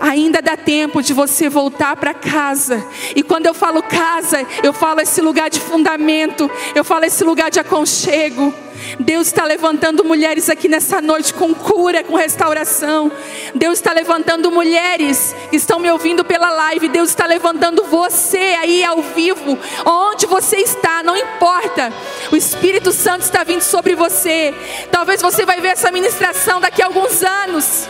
Ainda 0.01 0.41
dá 0.41 0.57
tempo 0.57 1.03
de 1.03 1.13
você 1.13 1.49
voltar 1.49 1.97
para 1.97 2.15
casa. 2.15 2.85
E 3.15 3.23
quando 3.23 3.47
eu 3.47 3.55
falo 3.55 3.83
casa, 3.83 4.47
eu 4.63 4.73
falo 4.73 5.01
esse 5.01 5.21
lugar 5.21 5.51
de 5.51 5.61
fundamento, 5.61 6.51
eu 6.75 6.85
falo 6.85 7.05
esse 7.05 7.25
lugar 7.25 7.51
de 7.51 7.61
aconchego. 7.61 8.53
Deus 8.99 9.27
está 9.27 9.45
levantando 9.45 10.05
mulheres 10.05 10.49
aqui 10.49 10.69
nessa 10.69 11.01
noite 11.01 11.35
com 11.35 11.55
cura, 11.55 12.05
com 12.05 12.15
restauração. 12.15 13.11
Deus 13.55 13.79
está 13.79 13.93
levantando 13.93 14.51
mulheres 14.51 15.35
que 15.51 15.57
estão 15.57 15.79
me 15.79 15.91
ouvindo 15.91 16.25
pela 16.25 16.51
live. 16.51 16.89
Deus 16.89 17.11
está 17.11 17.27
levantando 17.27 17.85
você 17.85 18.57
aí 18.59 18.85
ao 18.85 19.03
vivo, 19.03 19.59
onde 19.85 20.27
você 20.27 20.59
está, 20.59 21.03
não 21.03 21.17
importa. 21.17 21.93
O 22.31 22.37
Espírito 22.37 22.93
Santo 22.93 23.23
está 23.23 23.45
vindo 23.45 23.63
sobre 23.63 23.95
você. 23.95 24.55
Talvez 24.91 25.21
você 25.21 25.45
vai 25.45 25.61
ver 25.61 25.69
essa 25.69 25.91
ministração 25.91 26.61
daqui 26.61 26.83
a 26.83 26.87
alguns 26.87 27.23
anos. 27.23 27.89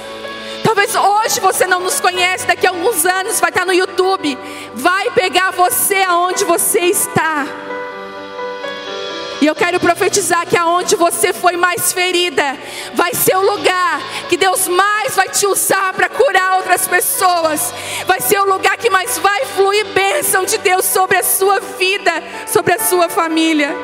Talvez 0.69 0.95
hoje 0.95 1.41
você 1.41 1.67
não 1.67 1.81
nos 1.81 1.99
conhece, 1.99 2.47
daqui 2.47 2.67
a 2.67 2.71
alguns 2.71 3.07
anos 3.07 3.41
vai 3.41 3.49
estar 3.49 3.65
no 3.65 3.73
YouTube. 3.73 4.37
Vai 4.75 5.11
pegar 5.13 5.51
você 5.51 5.95
aonde 6.03 6.45
você 6.45 6.81
está. 6.81 7.47
E 9.41 9.47
eu 9.47 9.55
quero 9.55 9.81
profetizar 9.81 10.47
que 10.47 10.59
aonde 10.59 10.95
você 10.95 11.33
foi 11.33 11.57
mais 11.57 11.91
ferida, 11.91 12.55
vai 12.93 13.15
ser 13.15 13.35
o 13.35 13.51
lugar 13.51 13.99
que 14.29 14.37
Deus 14.37 14.69
mais 14.69 15.17
vai 15.17 15.31
te 15.31 15.47
usar 15.47 15.95
para 15.95 16.11
curar 16.11 16.59
outras 16.59 16.87
pessoas. 16.87 17.73
Vai 18.07 18.21
ser 18.21 18.39
o 18.39 18.45
lugar 18.45 18.77
que 18.77 18.91
mais 18.91 19.17
vai 19.17 19.47
fluir 19.47 19.87
bênção 19.95 20.45
de 20.45 20.59
Deus 20.59 20.85
sobre 20.85 21.17
a 21.17 21.23
sua 21.23 21.61
vida, 21.61 22.13
sobre 22.47 22.75
a 22.75 22.79
sua 22.79 23.09
família. 23.09 23.75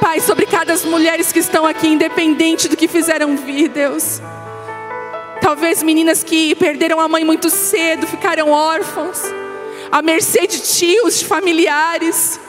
Pai, 0.00 0.20
sobre 0.20 0.46
cada 0.46 0.72
as 0.72 0.86
mulheres 0.86 1.32
que 1.32 1.40
estão 1.40 1.66
aqui, 1.66 1.86
independente 1.86 2.66
do 2.66 2.78
que 2.78 2.88
fizeram 2.88 3.36
vir, 3.36 3.68
Deus. 3.68 4.22
Talvez 5.44 5.82
meninas 5.82 6.24
que 6.24 6.54
perderam 6.54 6.98
a 6.98 7.06
mãe 7.06 7.22
muito 7.22 7.50
cedo, 7.50 8.06
ficaram 8.06 8.48
órfãos, 8.48 9.20
à 9.92 10.00
mercê 10.00 10.46
de 10.46 10.58
tios, 10.58 11.18
de 11.18 11.26
familiares. 11.26 12.40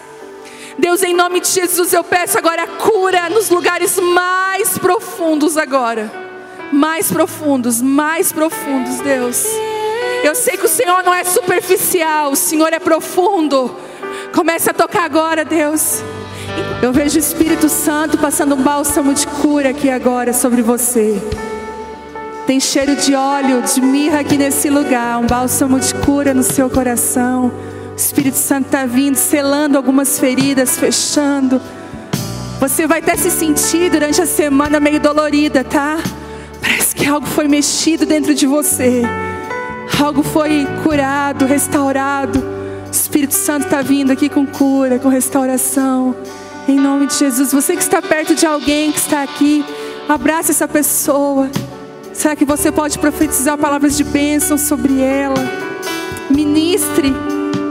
Deus, 0.79 1.03
em 1.03 1.13
nome 1.13 1.41
de 1.41 1.49
Jesus, 1.49 1.91
eu 1.91 2.05
peço 2.05 2.37
agora 2.37 2.65
cura 2.65 3.29
nos 3.29 3.49
lugares 3.49 3.99
mais 3.99 4.77
profundos 4.77 5.57
agora. 5.57 6.09
Mais 6.71 7.11
profundos, 7.11 7.81
mais 7.81 8.31
profundos, 8.31 9.01
Deus. 9.01 9.45
Eu 10.23 10.33
sei 10.33 10.55
que 10.55 10.65
o 10.65 10.69
Senhor 10.69 11.03
não 11.03 11.13
é 11.13 11.25
superficial, 11.25 12.31
o 12.31 12.35
Senhor 12.37 12.71
é 12.71 12.79
profundo. 12.79 13.75
Comece 14.33 14.69
a 14.69 14.73
tocar 14.73 15.03
agora, 15.03 15.43
Deus. 15.43 16.01
Eu 16.81 16.93
vejo 16.93 17.17
o 17.17 17.19
Espírito 17.19 17.67
Santo 17.67 18.17
passando 18.17 18.55
um 18.55 18.63
bálsamo 18.63 19.13
de 19.13 19.27
cura 19.27 19.71
aqui 19.71 19.89
agora 19.89 20.31
sobre 20.31 20.61
você. 20.61 21.21
Tem 22.45 22.59
cheiro 22.59 22.95
de 22.95 23.15
óleo, 23.15 23.63
de 23.63 23.81
mirra 23.81 24.19
aqui 24.19 24.37
nesse 24.37 24.69
lugar, 24.69 25.17
um 25.17 25.25
bálsamo 25.25 25.79
de 25.79 25.95
cura 25.95 26.31
no 26.31 26.43
seu 26.43 26.69
coração. 26.69 27.51
O 27.91 27.95
Espírito 27.95 28.37
Santo 28.37 28.67
está 28.67 28.85
vindo, 28.85 29.15
selando 29.15 29.77
algumas 29.77 30.19
feridas, 30.19 30.77
fechando. 30.77 31.59
Você 32.59 32.85
vai 32.85 32.99
até 32.99 33.15
se 33.15 33.31
sentir 33.31 33.89
durante 33.89 34.21
a 34.21 34.27
semana 34.27 34.79
meio 34.79 34.99
dolorida, 34.99 35.63
tá? 35.63 35.97
Parece 36.61 36.93
que 36.95 37.07
algo 37.07 37.25
foi 37.25 37.47
mexido 37.47 38.05
dentro 38.05 38.35
de 38.35 38.45
você. 38.45 39.01
Algo 39.99 40.21
foi 40.21 40.67
curado, 40.83 41.45
restaurado. 41.45 42.39
O 42.87 42.91
Espírito 42.91 43.33
Santo 43.33 43.65
está 43.65 43.81
vindo 43.81 44.11
aqui 44.11 44.29
com 44.29 44.45
cura, 44.45 44.99
com 44.99 45.09
restauração. 45.09 46.15
Em 46.67 46.79
nome 46.79 47.07
de 47.07 47.15
Jesus. 47.15 47.51
Você 47.51 47.75
que 47.75 47.81
está 47.81 48.03
perto 48.03 48.35
de 48.35 48.45
alguém 48.45 48.91
que 48.91 48.99
está 48.99 49.23
aqui, 49.23 49.65
abraça 50.07 50.51
essa 50.51 50.67
pessoa. 50.67 51.49
Será 52.15 52.35
que 52.35 52.45
você 52.45 52.71
pode 52.71 52.97
profetizar 52.97 53.57
palavras 53.57 53.97
de 53.97 54.03
bênção 54.03 54.57
sobre 54.57 55.01
ela? 55.01 55.35
Ministre 56.29 57.13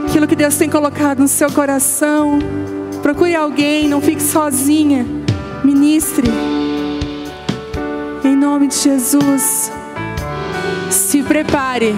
aquilo 0.07 0.27
que 0.27 0.35
Deus 0.35 0.55
tem 0.55 0.69
colocado 0.69 1.19
no 1.19 1.27
seu 1.27 1.51
coração. 1.51 2.39
Procure 3.01 3.35
alguém, 3.35 3.89
não 3.89 3.99
fique 3.99 4.21
sozinha. 4.21 5.05
Ministre. 5.63 6.27
Em 8.23 8.35
nome 8.35 8.67
de 8.67 8.75
Jesus. 8.75 9.71
Se 10.91 11.23
prepare. 11.23 11.95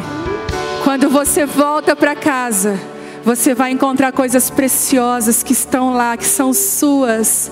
Quando 0.84 1.10
você 1.10 1.46
volta 1.46 1.98
para 1.98 2.16
casa, 2.16 2.80
você 3.26 3.54
vai 3.54 3.72
encontrar 3.72 4.14
coisas 4.14 4.50
preciosas 4.50 5.44
que 5.44 5.52
estão 5.52 5.94
lá, 5.94 6.16
que 6.16 6.26
são 6.26 6.54
suas 6.54 7.52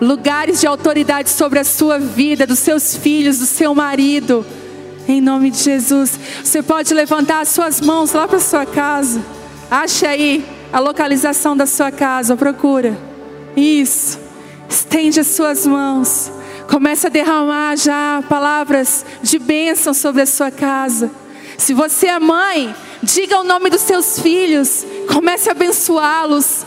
lugares 0.00 0.60
de 0.60 0.66
autoridade 0.66 1.28
sobre 1.28 1.58
a 1.58 1.64
sua 1.64 1.98
vida, 1.98 2.46
dos 2.46 2.58
seus 2.58 2.96
filhos, 2.96 3.38
do 3.38 3.46
seu 3.46 3.74
marido. 3.74 4.44
Em 5.06 5.20
nome 5.20 5.50
de 5.50 5.58
Jesus, 5.58 6.18
você 6.42 6.62
pode 6.62 6.94
levantar 6.94 7.40
as 7.40 7.48
suas 7.48 7.80
mãos 7.80 8.12
lá 8.12 8.26
para 8.26 8.40
sua 8.40 8.64
casa. 8.64 9.22
Ache 9.70 10.06
aí 10.06 10.44
a 10.72 10.78
localização 10.78 11.56
da 11.56 11.66
sua 11.66 11.90
casa, 11.90 12.36
procura. 12.36 12.96
Isso. 13.56 14.18
Estende 14.68 15.20
as 15.20 15.26
suas 15.26 15.66
mãos. 15.66 16.30
Começa 16.68 17.08
a 17.08 17.10
derramar 17.10 17.76
já 17.76 18.22
palavras 18.28 19.04
de 19.22 19.38
bênção 19.38 19.92
sobre 19.92 20.22
a 20.22 20.26
sua 20.26 20.50
casa. 20.50 21.10
Se 21.58 21.74
você 21.74 22.06
é 22.06 22.18
mãe, 22.18 22.74
diga 23.02 23.40
o 23.40 23.44
nome 23.44 23.68
dos 23.68 23.82
seus 23.82 24.20
filhos, 24.20 24.86
comece 25.12 25.48
a 25.48 25.52
abençoá-los. 25.52 26.64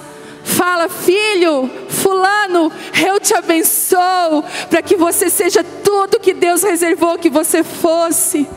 Fala, 0.66 0.88
filho, 0.88 1.70
fulano, 1.89 2.72
eu 3.05 3.20
te 3.20 3.36
abençoo, 3.36 4.45
para 4.70 4.82
que 4.82 4.95
você 4.95 5.30
seja 5.30 5.61
tudo 5.61 6.22
que 6.22 6.34
Deus 6.34 6.64
reservou 6.64 7.18
que 7.18 7.30
você 7.30 7.66
fosse. 7.66 8.47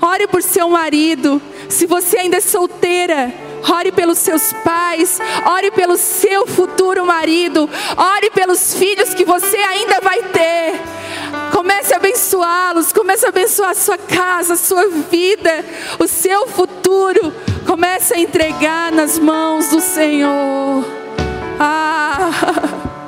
Ore 0.00 0.28
por 0.28 0.40
seu 0.40 0.70
marido. 0.70 1.42
Se 1.68 1.84
você 1.84 2.18
ainda 2.18 2.36
é 2.36 2.40
solteira, 2.40 3.34
ore 3.68 3.90
pelos 3.90 4.18
seus 4.18 4.52
pais, 4.64 5.18
ore 5.46 5.72
pelo 5.72 5.96
seu 5.96 6.46
futuro 6.46 7.04
marido, 7.04 7.68
ore 7.96 8.30
pelos 8.30 8.74
filhos 8.74 9.12
que 9.12 9.24
você 9.24 9.56
ainda 9.56 10.00
vai 10.00 10.22
ter. 10.22 10.80
Comece 11.50 11.92
a 11.92 11.96
abençoá-los, 11.96 12.92
comece 12.92 13.26
a 13.26 13.30
abençoar 13.30 13.70
a 13.70 13.74
sua 13.74 13.98
casa, 13.98 14.54
a 14.54 14.56
sua 14.56 14.86
vida, 14.86 15.64
o 15.98 16.06
seu 16.06 16.46
futuro. 16.46 17.34
Comece 17.66 18.14
a 18.14 18.20
entregar 18.20 18.92
nas 18.92 19.18
mãos 19.18 19.70
do 19.70 19.80
Senhor. 19.80 21.07
Ah, 21.60 22.30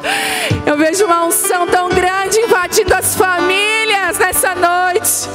eu 0.67 0.77
vejo 0.77 1.05
uma 1.05 1.25
unção 1.25 1.67
tão 1.69 1.89
grande 1.89 2.41
invadindo 2.41 2.95
as 2.95 3.15
famílias 3.15 4.19
nessa 4.19 4.55
noite. 4.55 5.29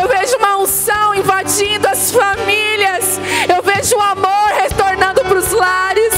Eu 0.00 0.08
vejo 0.08 0.36
uma 0.36 0.56
unção 0.58 1.14
invadindo 1.14 1.88
as 1.88 2.12
famílias. 2.12 3.18
Eu 3.48 3.62
vejo 3.62 3.96
o 3.96 4.00
amor 4.00 4.50
retornando 4.62 5.24
para 5.24 5.38
os 5.38 5.50
lares. 5.50 6.14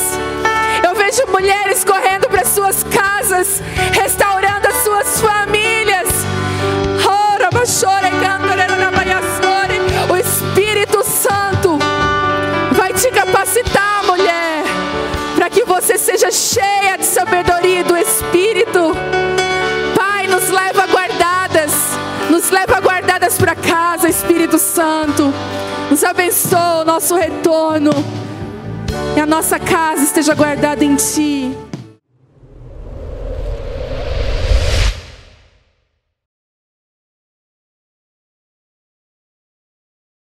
Eu 0.87 0.95
vejo 0.95 1.27
mulheres 1.29 1.85
correndo 1.85 2.29
para 2.29 2.45
suas 2.45 2.85
casas, 2.85 3.63
restaurando 3.93 4.69
as 4.69 4.77
suas 4.85 5.21
famílias. 5.21 6.09
O 7.07 7.33
que 15.53 15.65
você 15.65 15.99
seja 15.99 16.31
cheia 16.31 16.97
de 16.99 17.05
sabedoria 17.05 17.85
do 17.85 17.97
Espírito. 17.97 18.93
Pai, 19.97 20.27
nos 20.27 20.49
leva 20.49 20.87
guardadas, 20.87 21.73
nos 22.31 22.51
leva 22.51 22.81
guardadas 22.81 23.37
para 23.39 23.55
casa, 23.55 24.09
Espírito 24.09 24.59
Santo. 24.59 25.33
Nos 25.91 26.03
abençoa 26.03 26.81
o 26.81 26.85
nosso 26.85 27.15
retorno. 27.15 27.93
E 29.17 29.21
a 29.21 29.27
nossa 29.27 29.59
casa 29.59 30.03
esteja 30.03 30.35
guardada 30.35 30.85
em 30.85 30.97
Ti. 30.97 31.72